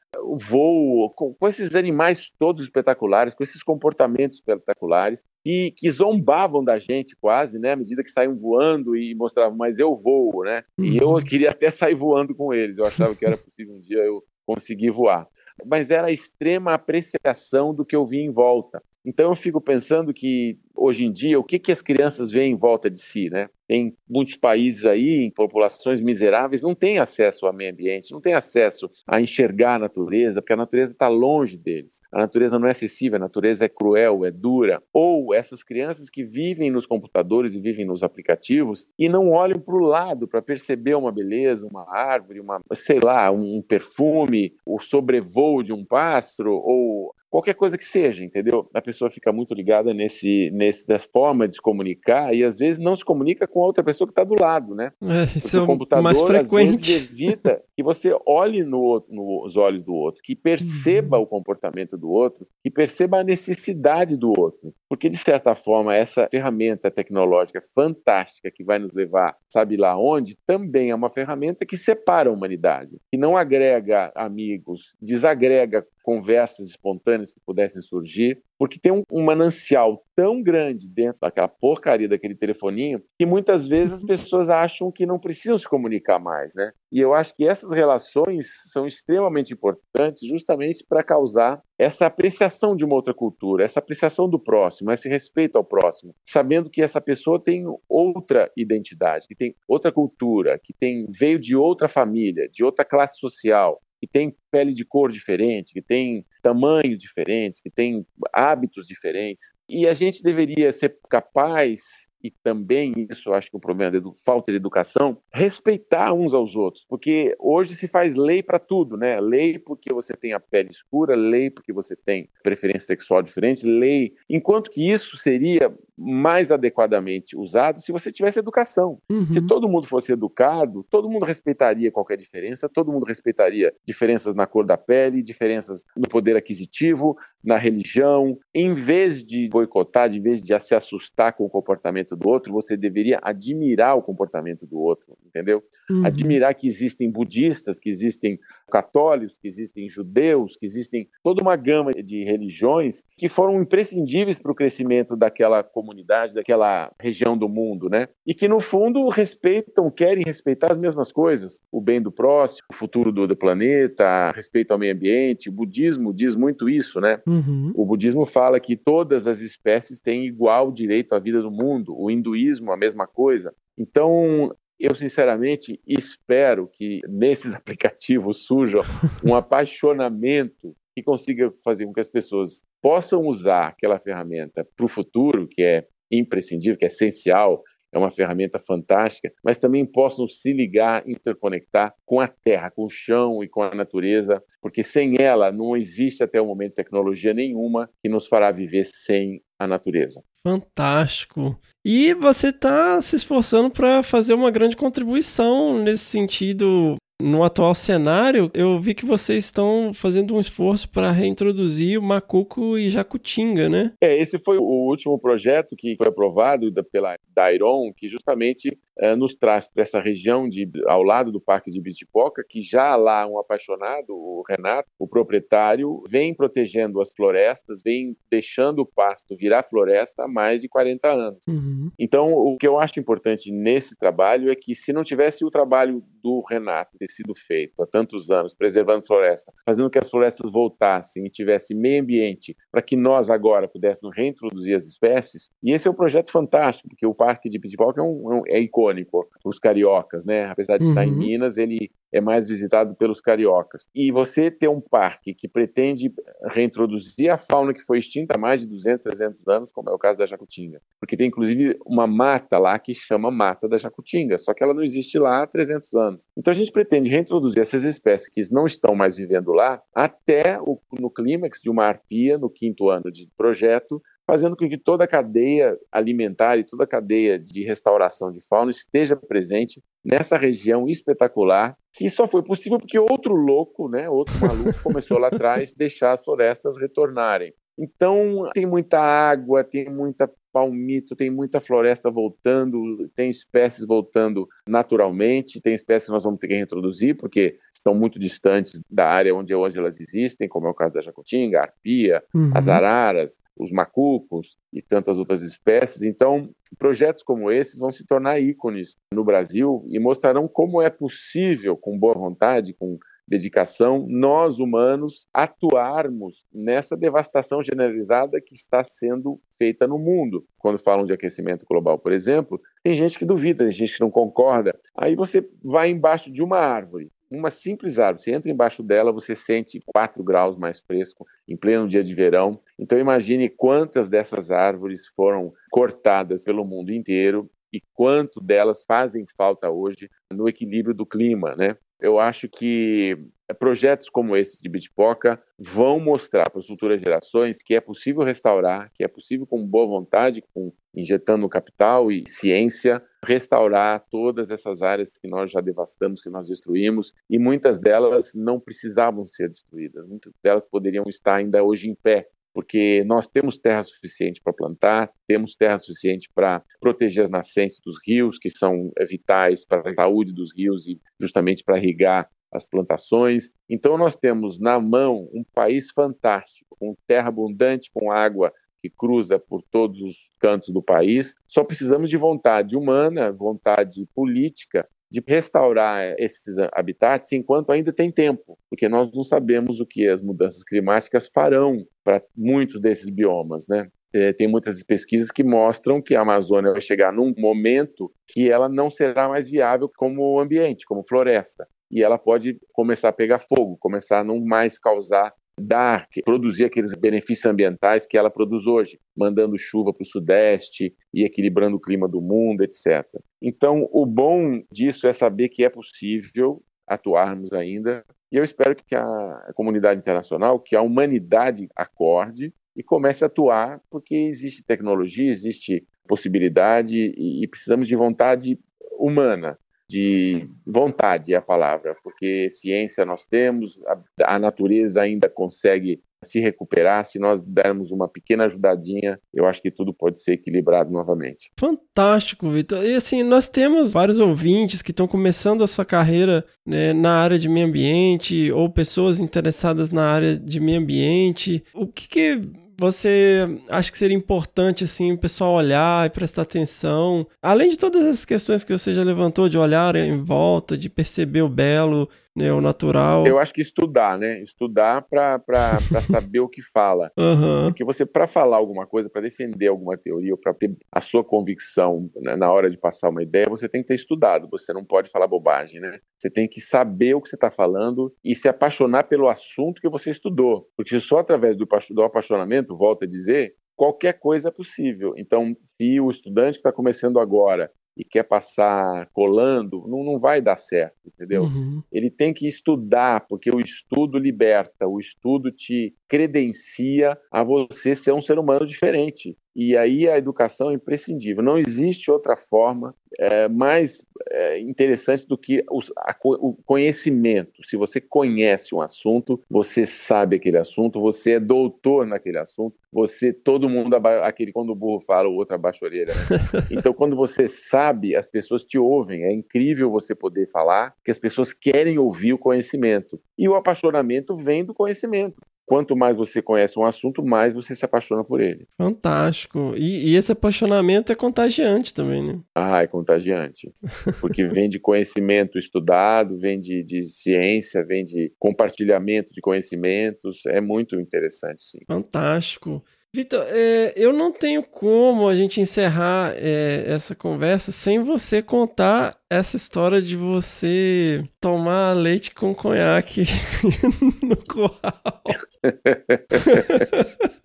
[0.49, 6.79] voo, com, com, esses animais todos espetaculares, com esses comportamentos espetaculares, que, que zombavam da
[6.79, 7.73] gente quase, né?
[7.73, 10.63] À medida que saíam voando e mostravam, mas eu voo, né?
[10.79, 11.19] E eu Uhum.
[11.19, 14.89] queria até sair voando com eles, eu achava que era possível um dia eu conseguir
[14.89, 15.27] voar.
[15.65, 18.81] Mas era a extrema apreciação do que eu vi em volta.
[19.05, 22.57] Então eu fico pensando que hoje em dia o que, que as crianças veem em
[22.57, 23.49] volta de si, né?
[23.67, 28.33] Tem muitos países aí, em populações miseráveis, não têm acesso ao meio ambiente, não têm
[28.33, 31.99] acesso a enxergar a natureza, porque a natureza está longe deles.
[32.11, 34.81] A natureza não é acessível, a natureza é cruel, é dura.
[34.91, 39.75] Ou essas crianças que vivem nos computadores e vivem nos aplicativos e não olham para
[39.75, 45.61] o lado para perceber uma beleza, uma árvore, uma, sei lá, um perfume, o sobrevoo
[45.61, 48.69] de um pássaro ou qualquer coisa que seja, entendeu?
[48.73, 52.79] A pessoa fica muito ligada nesse, nesse da forma de se comunicar e às vezes
[52.79, 54.91] não se comunica com a outra pessoa que está do lado, né?
[55.01, 56.91] É, isso é o computador mais às frequente.
[56.91, 61.23] vezes evita que você olhe no, nos olhos do outro, que perceba Uhum.
[61.23, 64.73] o comportamento do outro, que perceba a necessidade do outro.
[64.89, 70.35] Porque, de certa forma, essa ferramenta tecnológica fantástica que vai nos levar, sabe lá onde,
[70.45, 77.31] também é uma ferramenta que separa a humanidade, que não agrega amigos, desagrega conversas espontâneas
[77.31, 82.99] que pudessem surgir, porque tem um, um manancial tão grande dentro daquela porcaria daquele telefoninho
[83.19, 86.71] que muitas vezes as pessoas acham que não precisam se comunicar mais, né?
[86.91, 92.83] E eu acho que essas relações são extremamente importantes justamente para causar essa apreciação de
[92.83, 97.39] uma outra cultura, essa apreciação do próximo, esse respeito ao próximo, sabendo que essa pessoa
[97.39, 102.83] tem outra identidade, que tem outra cultura, que tem veio de outra família, de outra
[102.83, 108.87] classe social, que tem pele de cor diferente, que tem tamanhos diferentes, que tem hábitos
[108.87, 109.51] diferentes.
[109.67, 114.11] E a gente deveria ser capaz e também isso acho que é um problema de
[114.25, 119.19] falta de educação, respeitar uns aos outros, porque hoje se faz lei para tudo, né?
[119.19, 124.13] Lei porque você tem a pele escura, lei porque você tem preferência sexual diferente, lei,
[124.29, 128.99] enquanto que isso seria mais adequadamente usado se você tivesse educação.
[129.09, 129.31] Uhum.
[129.31, 134.47] Se todo mundo fosse educado, todo mundo respeitaria qualquer diferença, todo mundo respeitaria diferenças na
[134.47, 138.37] cor da pele, diferenças no poder aquisitivo, na religião.
[138.53, 142.77] Em vez de boicotar, em vez de se assustar com o comportamento do outro, você
[142.77, 145.63] deveria admirar o comportamento do outro, entendeu?
[145.89, 146.05] Uhum.
[146.05, 148.39] Admirar que existem budistas, que existem
[148.71, 154.51] católicos, que existem judeus, que existem toda uma gama de religiões que foram imprescindíveis para
[154.51, 155.88] o crescimento daquela comunidade,
[156.33, 158.07] daquela região do mundo, né?
[158.25, 162.73] E que no fundo respeitam, querem respeitar as mesmas coisas, o bem do próximo, o
[162.73, 165.49] futuro do, do planeta, respeito ao meio ambiente.
[165.49, 167.21] O budismo diz muito isso, né?
[167.27, 167.71] Uhum.
[167.75, 171.95] O budismo fala que todas as espécies têm igual direito à vida do mundo.
[171.97, 173.53] O hinduísmo, a mesma coisa.
[173.77, 178.79] Então, eu sinceramente espero que nesses aplicativos surja
[179.23, 184.89] um apaixonamento que consiga fazer com que as pessoas possam usar aquela ferramenta para o
[184.89, 190.53] futuro, que é imprescindível, que é essencial, é uma ferramenta fantástica, mas também possam se
[190.53, 195.51] ligar, interconectar com a terra, com o chão e com a natureza, porque sem ela
[195.51, 200.23] não existe até o momento tecnologia nenhuma que nos fará viver sem a natureza.
[200.43, 201.59] Fantástico.
[201.83, 206.95] E você está se esforçando para fazer uma grande contribuição nesse sentido.
[207.21, 212.77] No atual cenário, eu vi que vocês estão fazendo um esforço para reintroduzir o macuco
[212.77, 213.91] e jacutinga, né?
[214.01, 218.69] É, esse foi o último projeto que foi aprovado pela Dairon, que justamente
[219.17, 223.25] nos traz para essa região de, ao lado do Parque de Bitipoca, que já lá
[223.25, 229.63] um apaixonado, o Renato, o proprietário, vem protegendo as florestas, vem deixando o pasto virar
[229.63, 231.43] floresta há mais de 40 anos.
[231.47, 231.91] Uhum.
[231.97, 236.03] Então, o que eu acho importante nesse trabalho é que se não tivesse o trabalho
[236.21, 241.25] do Renato ter sido feito há tantos anos, preservando floresta, fazendo que as florestas voltassem
[241.25, 245.91] e tivesse meio ambiente para que nós agora pudéssemos reintroduzir as espécies, e esse é
[245.91, 249.29] um projeto fantástico, porque o Parque de Pitipoca é, um, é, um, é icônico, icônico
[249.45, 250.45] os cariocas, né?
[250.45, 251.17] Apesar de estar em Uhum.
[251.17, 253.87] Minas, ele é mais visitado pelos cariocas.
[253.93, 256.11] E você ter um parque que pretende
[256.45, 259.97] reintroduzir a fauna que foi extinta há mais de 200, 300 anos, como é o
[259.99, 260.81] caso da Jacutinga.
[260.99, 264.83] Porque tem inclusive uma mata lá que chama Mata da Jacutinga, só que ela não
[264.83, 266.27] existe lá há 300 anos.
[266.37, 270.79] Então a gente pretende reintroduzir essas espécies que não estão mais vivendo lá até o,
[270.99, 275.07] no clímax de uma arpia, no quinto ano de projeto, fazendo com que toda a
[275.07, 281.75] cadeia alimentar e toda a cadeia de restauração de fauna esteja presente nessa região espetacular,
[281.91, 286.23] que só foi possível porque outro louco, né, outro maluco começou lá atrás deixar as
[286.23, 287.51] florestas retornarem.
[287.75, 295.61] Então, tem muita água, tem muita palmito, tem muita floresta voltando, tem espécies voltando naturalmente,
[295.61, 299.53] tem espécies que nós vamos ter que reintroduzir, porque estão muito distantes da área onde
[299.53, 302.51] hoje elas existem, como é o caso da jacutinga, a arpia, Uhum.
[302.53, 306.01] as araras, os macucos e tantas outras espécies.
[306.01, 311.75] Então, projetos como esses vão se tornar ícones no Brasil e mostrarão como é possível,
[311.75, 312.97] com boa vontade, com
[313.29, 320.43] dedicação, nós humanos atuarmos nessa devastação generalizada que está sendo feita no mundo.
[320.57, 324.09] Quando falam de aquecimento global, por exemplo, tem gente que duvida, tem gente que não
[324.09, 324.77] concorda.
[324.97, 329.35] Aí você vai embaixo de uma árvore, uma simples árvore, você entra embaixo dela, você
[329.35, 332.59] sente 4 graus mais fresco em pleno dia de verão.
[332.79, 339.69] Então imagine quantas dessas árvores foram cortadas pelo mundo inteiro e quanto delas fazem falta
[339.69, 341.77] hoje no equilíbrio do clima, né?
[341.99, 343.17] Eu acho que
[343.57, 348.91] projetos como esse de Bitpoca vão mostrar para as futuras gerações que é possível restaurar,
[348.93, 355.11] que é possível com boa vontade, com injetando capital e ciência, restaurar todas essas áreas
[355.11, 360.33] que nós já devastamos, que nós destruímos, e muitas delas não precisavam ser destruídas, muitas
[360.43, 365.55] delas poderiam estar ainda hoje em pé, porque nós temos terra suficiente para plantar, temos
[365.55, 370.33] terra suficiente para proteger as nascentes dos rios, que são é, vitais para a saúde
[370.33, 373.51] dos rios e justamente para irrigar as plantações.
[373.69, 378.51] Então nós temos na mão um país fantástico, com terra abundante, com água
[378.81, 381.35] que cruza por todos os cantos do país.
[381.47, 388.57] Só precisamos de vontade humana, vontade política de restaurar esses habitats enquanto ainda tem tempo,
[388.69, 393.87] porque nós não sabemos o que as mudanças climáticas farão para muitos desses biomas, né?
[394.11, 398.67] É, tem muitas pesquisas que mostram que a Amazônia vai chegar num momento que ela
[398.67, 403.77] não será mais viável como ambiente, como floresta, e ela pode começar a pegar fogo,
[403.79, 409.57] começar a não mais causar dar, produzir aqueles benefícios ambientais que ela produz hoje, mandando
[409.57, 413.05] chuva para o sudeste e equilibrando o clima do mundo, etc.
[413.41, 418.95] Então, o bom disso é saber que é possível atuarmos ainda, e eu espero que
[418.95, 425.85] a comunidade internacional, que a humanidade acorde e comece a atuar, porque existe tecnologia, existe
[426.07, 428.59] possibilidade e precisamos de vontade
[428.97, 429.57] humana
[429.89, 436.39] de vontade é a palavra, porque ciência nós temos, a, a, natureza ainda consegue se
[436.39, 437.03] recuperar.
[437.05, 441.49] Se nós dermos uma pequena ajudadinha, eu acho que tudo pode ser equilibrado novamente.
[441.57, 442.85] Fantástico, Vitor.
[442.85, 447.39] E assim, nós temos vários ouvintes que estão começando a sua carreira né, na área
[447.39, 451.63] de meio ambiente ou pessoas interessadas na área de meio ambiente.
[451.73, 452.41] O que, que
[452.79, 458.03] você acha que seria importante assim o pessoal olhar e prestar atenção, além de todas
[458.03, 462.51] as questões que você já levantou de olhar em volta, de perceber o belo, né,
[462.53, 463.25] o natural.
[463.25, 464.41] Eu acho que estudar, né?
[464.41, 465.39] Estudar para
[466.09, 467.11] saber o que fala.
[467.17, 467.67] Uhum.
[467.67, 471.23] Porque você para falar alguma coisa, para defender alguma teoria ou para ter a sua
[471.23, 474.47] convicção né, na hora de passar uma ideia, você tem que ter estudado.
[474.51, 475.99] Você não pode falar bobagem, né?
[476.17, 479.89] Você tem que saber o que você está falando e se apaixonar pelo assunto que
[479.89, 480.67] você estudou.
[480.75, 485.13] Porque só através do, do apaixonamento, volto a dizer, qualquer coisa é possível.
[485.15, 490.41] Então, se o estudante que está começando agora e quer passar colando, não, não vai
[490.41, 491.43] dar certo, entendeu?
[491.43, 491.83] Uhum.
[491.91, 498.11] Ele tem que estudar, porque o estudo liberta, o estudo te credencia a você ser
[498.11, 499.37] um ser humano diferente.
[499.55, 501.43] E aí a educação é imprescindível.
[501.43, 507.61] Não existe outra forma é, mais é, interessante do que os, a, o conhecimento.
[507.65, 513.33] Se você conhece um assunto, você sabe aquele assunto, você é doutor naquele assunto, você,
[513.33, 516.13] todo mundo, aquele quando o burro fala, o outro abaixa a orelha.
[516.13, 516.69] Né?
[516.79, 519.23] Então, quando você sabe, as pessoas te ouvem.
[519.23, 523.19] É incrível você poder falar que as pessoas querem ouvir o conhecimento.
[523.37, 525.35] E o apaixonamento vem do conhecimento
[525.69, 528.67] quanto mais você conhece um assunto, mais você se apaixona por ele.
[528.75, 529.75] Fantástico.
[529.77, 532.39] E, e, esse apaixonamento é contagiante também, né?
[532.55, 533.71] Ah, é contagiante.
[534.19, 540.43] Porque vem de conhecimento estudado, vem de, de ciência, vem de compartilhamento de conhecimentos.
[540.47, 541.79] É muito interessante, sim.
[541.87, 542.83] Fantástico.
[543.11, 549.17] Vitor, é, eu não tenho como a gente encerrar é, essa conversa sem você contar
[549.27, 553.25] essa história de você tomar leite com conhaque
[554.21, 555.23] no curral.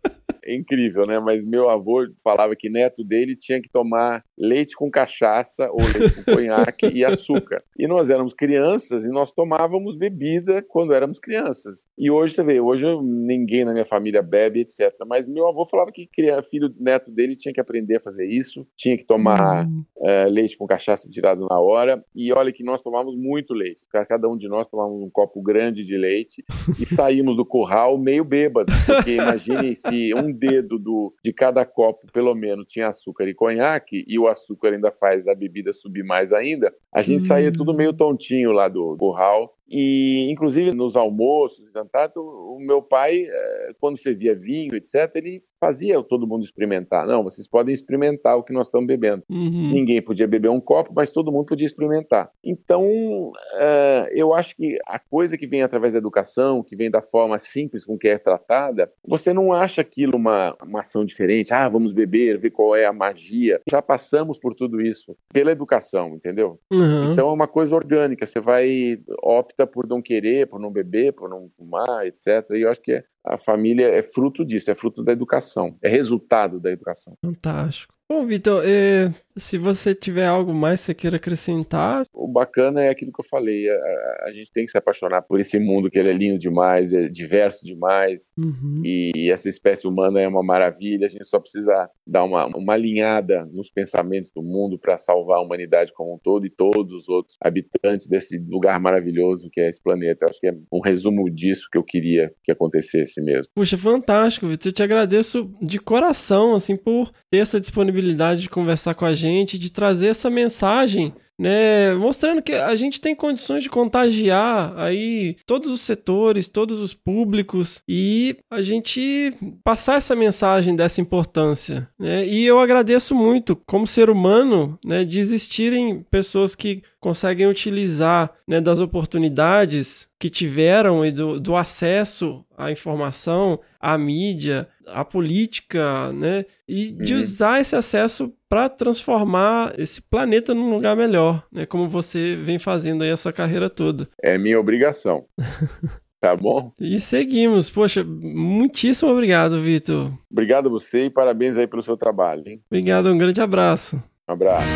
[0.55, 1.19] Incrível, né?
[1.21, 6.25] Mas meu avô falava que neto dele tinha que tomar leite com cachaça ou leite
[6.25, 7.63] com conhaque e açúcar.
[7.79, 11.87] E nós éramos crianças e nós tomávamos bebida quando éramos crianças.
[11.99, 14.93] E hoje você vê, hoje ninguém na minha família bebe, etc.
[15.07, 16.09] Mas meu avô falava que
[16.51, 19.85] filho neto dele tinha que aprender a fazer isso, tinha que tomar hum.
[20.03, 22.05] é, leite com cachaça tirado na hora.
[22.15, 23.83] E olha que nós tomávamos muito leite.
[24.09, 26.45] Cada um de nós tomávamos um copo grande de leite
[26.81, 28.73] e saímos do curral meio bêbado.
[28.87, 34.05] Porque imagine se um dedo do, de cada copo, pelo menos, tinha açúcar e conhaque,
[34.07, 37.27] e o açúcar ainda faz a bebida subir mais ainda, a gente hum.
[37.27, 43.25] saía tudo meio tontinho lá do curral e, inclusive, nos almoços, jantar, o meu pai,
[43.27, 47.07] eh, quando servia vinho, etc., ele fazia todo mundo experimentar.
[47.07, 49.23] Não, vocês podem experimentar o que nós estamos bebendo.
[49.31, 49.71] Uhum.
[49.73, 52.31] Ninguém podia beber um copo, mas todo mundo podia experimentar.
[52.45, 57.01] Então, uh, eu acho que a coisa que vem através da educação, que vem da
[57.01, 61.55] forma simples com que é tratada, você não acha aquilo uma, uma ação diferente.
[61.55, 63.61] Ah, vamos beber, ver qual é a magia.
[63.69, 66.59] Já passamos por tudo isso pela educação, entendeu?
[66.71, 67.13] Uhum.
[67.13, 68.27] Então, é uma coisa orgânica.
[68.27, 72.51] Você vai opta opta por não querer, por não beber, por não fumar, etc.
[72.51, 76.61] E eu acho que a família é fruto disso, é fruto da educação, é resultado
[76.61, 77.17] da educação.
[77.25, 77.95] Fantástico.
[78.15, 82.07] Bom, Vitor, eh, se você tiver algo mais que você queira acrescentar.
[82.13, 85.41] O bacana é aquilo que eu falei: a, a, gente tem que se apaixonar por
[85.41, 88.83] esse mundo que ele é lindo demais, é diverso demais, uhum.
[88.85, 91.07] e essa espécie humana é uma maravilha.
[91.07, 95.43] A gente só precisa dar uma, uma alinhada nos pensamentos do mundo para salvar a
[95.43, 99.83] humanidade como um todo e todos os outros habitantes desse lugar maravilhoso que é esse
[99.83, 100.25] planeta.
[100.25, 103.51] Eu acho que é um resumo disso que eu queria que acontecesse mesmo.
[103.53, 104.69] Puxa, fantástico, Vitor.
[104.69, 108.04] Eu te agradeço de coração, assim, por ter essa disponibilidade
[108.43, 113.15] de conversar com a gente, de trazer essa mensagem né, mostrando que a gente tem
[113.15, 119.33] condições de contagiar aí todos os setores, todos os públicos e a gente
[119.65, 122.27] passar essa mensagem dessa importância, né?
[122.27, 128.61] E eu agradeço muito, como ser humano, né, de existirem pessoas que conseguem utilizar né,
[128.61, 136.45] das oportunidades que tiveram e do, do acesso à informação, à mídia, à política, né?
[136.69, 137.21] E de uhum.
[137.21, 141.67] usar esse acesso para transformar esse planeta num lugar melhor, né?
[141.67, 144.09] Como você vem fazendo aí a sua carreira toda.
[144.23, 145.25] É minha obrigação.
[146.25, 146.73] Tá bom?
[146.81, 147.69] E seguimos.
[147.69, 150.11] Poxa, muitíssimo obrigado, Vitor.
[150.33, 152.43] Obrigado a você e parabéns aí pelo seu trabalho.
[152.47, 152.63] Hein?
[152.71, 154.03] Obrigado, um grande abraço.
[154.27, 154.67] Um abraço.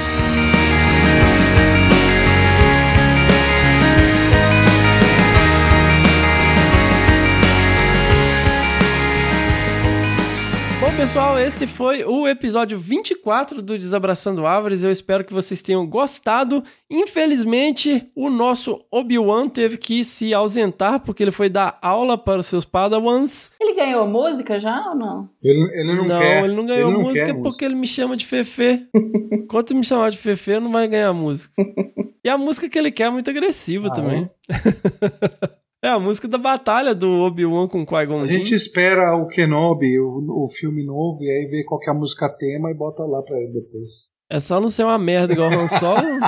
[10.98, 14.82] Pessoal, esse foi o episódio 24 do Desabraçando Árvores.
[14.82, 16.64] Eu espero que vocês tenham gostado.
[16.90, 22.46] Infelizmente, o nosso Obi-Wan teve que se ausentar porque ele foi dar aula para os
[22.46, 23.48] seus Padawans.
[23.60, 25.30] Ele ganhou música já ou não?
[25.40, 26.44] Ele, ele não, não quer.
[26.44, 27.64] ele não ganhou ele não música porque música.
[27.66, 28.88] ele me chama de Fefe.
[29.48, 31.54] Quando me chamar de Fefe, não vai ganhar música.
[32.24, 34.28] E a música que ele quer é muito agressiva ah, também.
[34.50, 35.48] É?
[35.80, 40.44] É a música da batalha do Obi-Wan com Qui-Gon A gente espera o Kenobi, o,
[40.44, 43.38] o filme novo, e aí vê qual é a música tema e bota lá pra
[43.38, 44.12] ele depois.
[44.30, 46.02] É só não ser uma merda igual Han Solo.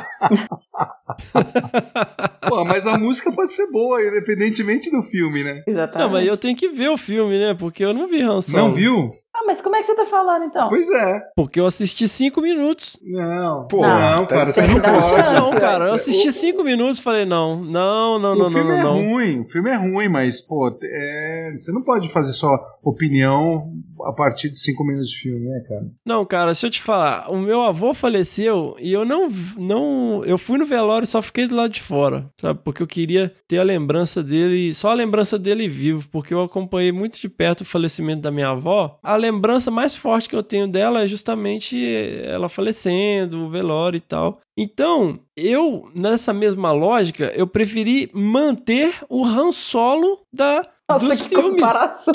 [2.49, 5.63] Pô, mas a música pode ser boa, independentemente do filme, né?
[5.67, 6.07] Exatamente.
[6.07, 7.53] Não, mas eu tenho que ver o filme, né?
[7.53, 8.57] Porque eu não vi Han Solo.
[8.57, 9.11] Não viu?
[9.35, 10.69] Ah, mas como é que você tá falando então?
[10.69, 11.21] Pois é.
[11.37, 12.99] Porque eu assisti cinco minutos.
[13.01, 15.33] Não, pô, não, não cara, você não pode.
[15.33, 18.47] Não, cara, eu assisti cinco minutos e falei, não, não, não, não, não.
[18.47, 18.95] O filme não, é não.
[18.95, 21.55] ruim, o filme é ruim, mas, pô, é...
[21.57, 22.49] você não pode fazer só
[22.83, 23.73] opinião
[24.05, 25.87] a partir de cinco minutos de filme, né, cara?
[26.05, 27.31] Não, cara, deixa eu te falar.
[27.31, 29.29] O meu avô faleceu e eu não.
[29.57, 32.61] não eu fui no velório e só fiquei do lado de fora, sabe?
[32.63, 36.93] Porque eu queria ter a lembrança dele, só a lembrança dele vivo, porque eu acompanhei
[36.93, 38.99] muito de perto o falecimento da minha avó.
[39.03, 41.77] A lembrança mais forte que eu tenho dela é justamente
[42.25, 44.41] ela falecendo, o velório e tal.
[44.57, 51.29] Então, eu, nessa mesma lógica, eu preferi manter o Han Solo da, Nossa, dos que
[51.29, 51.51] filmes.
[51.53, 52.13] comparação.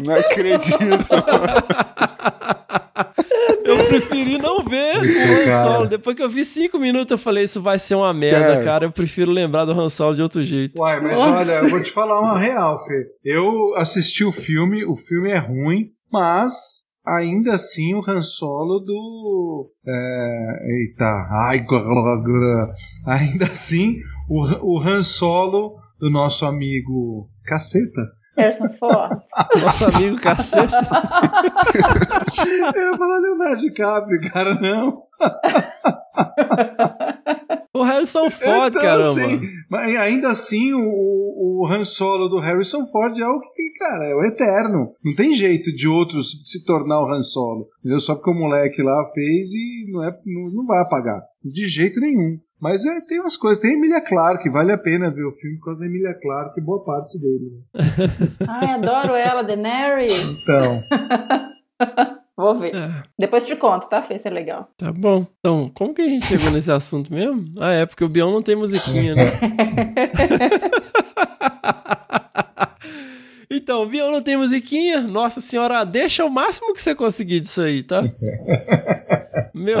[0.00, 0.78] Não acredito.
[3.64, 5.72] eu preferi não ver o Han Cara.
[5.72, 5.86] Solo.
[5.88, 8.64] Depois que eu vi cinco minutos, eu falei, isso vai ser uma merda, Cara.
[8.64, 8.84] cara.
[8.86, 10.80] Eu prefiro lembrar do Han Solo de outro jeito.
[10.80, 13.06] Uai, mas olha, eu vou te falar uma real, Fê.
[13.24, 16.54] Eu assisti o filme, o filme é ruim, mas
[17.06, 19.70] ainda assim o Han Solo do.
[19.86, 21.04] É, eita,
[21.48, 21.64] ai,
[23.06, 23.96] ainda assim
[24.28, 29.20] o, o Han Solo do nosso amigo Caceta Harrison Ford.
[29.60, 30.72] Nosso amigo cacete.
[32.74, 35.02] Eu ia falar Leonardo DiCaprio, cara, não.
[37.74, 39.10] O Harrison Ford, Então, caramba.
[39.10, 39.40] assim,
[39.70, 40.80] mas ainda assim, o,
[41.62, 44.90] o Han Solo do Harrison Ford é o que, cara, é o eterno.
[45.04, 47.68] Não tem jeito de outros se tornar o Han Solo.
[47.78, 48.00] Entendeu?
[48.00, 51.20] Só porque o moleque lá fez e não, é, não, não vai apagar.
[51.44, 52.40] De jeito nenhum.
[52.60, 53.62] Mas é, tem umas coisas.
[53.62, 56.60] Tem a Emilia Clarke, vale a pena ver o filme por causa da Emilia Clarke,
[56.60, 57.62] boa parte dele.
[57.76, 57.84] né?
[58.48, 60.42] Ai, adoro ela, Daenerys.
[60.42, 60.82] Então.
[62.38, 62.72] Vou ver.
[62.72, 63.02] É.
[63.18, 64.14] Depois te conto, tá, Fê?
[64.14, 64.68] Isso é legal.
[64.76, 65.26] Tá bom.
[65.40, 67.46] Então, como que a gente chegou nesse assunto mesmo?
[67.58, 69.32] Ah, é porque o Bion não tem musiquinha, né?
[73.50, 75.00] Então, o Bion não tem musiquinha.
[75.00, 78.02] Nossa senhora, deixa o máximo que você conseguir disso aí, tá?
[79.54, 79.78] Meu...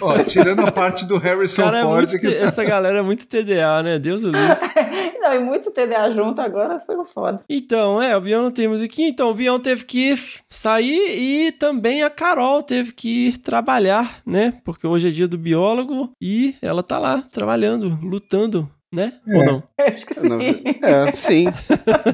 [0.00, 2.08] Ó, tirando a parte do Harrison Cara, é Ford.
[2.10, 3.98] muito que- Essa galera é muito TDA, né?
[3.98, 4.56] Deus o livre.
[5.20, 7.42] Não, e muito TDA junto agora foi um foda.
[7.48, 10.16] Então, é, o Bion não tem musiquinha, então o Bion teve que
[10.48, 14.54] sair e também a Carol teve que ir trabalhar, né?
[14.64, 19.12] Porque hoje é dia do biólogo e ela tá lá trabalhando, lutando, né?
[19.26, 19.62] Ou não?
[19.78, 20.28] Acho que sim.
[20.28, 21.46] Não, é, sim.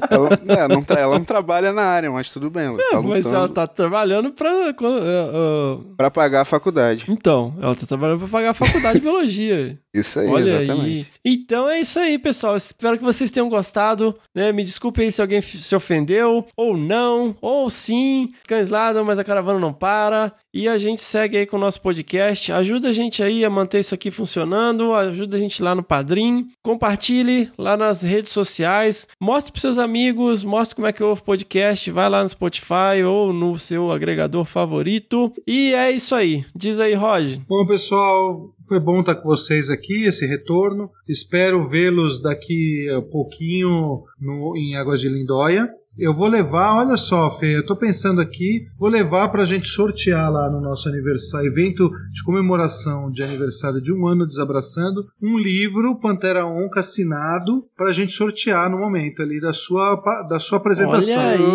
[0.09, 0.29] Ela,
[0.59, 2.65] é, não tra- ela não trabalha na área, mas tudo bem.
[2.65, 4.51] Ela tá Mas ela tá trabalhando pra.
[4.51, 7.05] uh, pra pagar a faculdade.
[7.07, 9.77] Então, ela tá trabalhando pra pagar a faculdade de biologia.
[9.95, 10.89] Isso aí, Olha exatamente.
[10.89, 11.07] aí.
[11.23, 12.57] Então é isso aí, pessoal.
[12.57, 14.13] Espero que vocês tenham gostado.
[14.35, 14.51] Né?
[14.51, 18.33] Me desculpe aí se alguém se ofendeu, ou não, ou sim.
[18.45, 20.33] Cães ladram, mas a caravana não para.
[20.55, 22.49] E a gente segue aí com o nosso podcast.
[22.49, 24.93] Ajuda a gente aí a manter isso aqui funcionando.
[24.93, 26.47] Ajuda a gente lá no Padrim.
[26.63, 29.05] Compartilhe lá nas redes sociais.
[29.19, 30.45] Mostre pros seus amigos.
[30.45, 31.91] Mostre como é que ouve o podcast.
[31.91, 35.29] Vai lá no Spotify ou no seu agregador favorito.
[35.45, 36.45] E é isso aí.
[36.55, 37.41] Diz aí, Roger.
[37.49, 40.89] Bom, pessoal, foi bom estar com vocês aqui, esse retorno.
[41.05, 45.69] Espero vê-los daqui a pouquinho no, em Águas de Lindóia.
[45.97, 50.31] Eu vou levar, olha só, Fê, eu tô pensando aqui, vou levar pra gente sortear
[50.31, 55.97] lá no nosso aniversário, evento de comemoração de aniversário de um ano Desabraçando, um livro
[55.99, 59.95] Pantera Onca assinado pra gente sortear no momento ali da sua,
[60.27, 61.23] da sua apresentação.
[61.23, 61.45] Olha aí!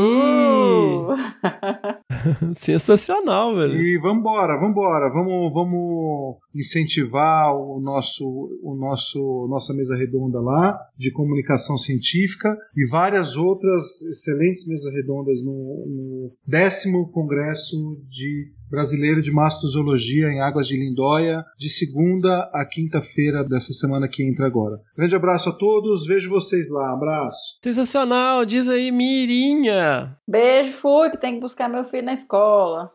[2.56, 3.74] Sensacional, velho.
[3.74, 8.24] E vambora, vambora, vamos, vamos incentivar o nosso,
[8.62, 15.42] o nosso, nossa mesa redonda lá de comunicação científica e várias outras excelentes mesas redondas
[15.44, 17.76] no, no décimo congresso
[18.08, 24.22] de brasileiro de mastozoologia em Águas de Lindóia, de segunda a quinta-feira dessa semana que
[24.22, 24.78] entra agora.
[24.96, 27.58] Grande abraço a todos, vejo vocês lá, abraço.
[27.62, 30.16] Sensacional, diz aí, Mirinha.
[30.26, 32.92] Beijo, fui, que tem que buscar meu filho na escola.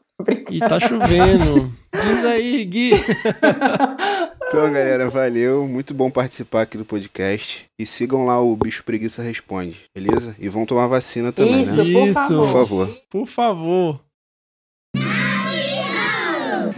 [0.49, 1.71] E tá chovendo.
[1.91, 2.91] diz aí, Gui.
[4.47, 5.67] Então, galera, valeu.
[5.67, 7.65] Muito bom participar aqui do podcast.
[7.79, 10.35] E sigam lá o Bicho Preguiça Responde, beleza?
[10.39, 11.93] E vão tomar vacina também, Isso, né?
[11.93, 12.37] por favor.
[12.37, 12.97] Por favor.
[13.09, 14.05] Por favor.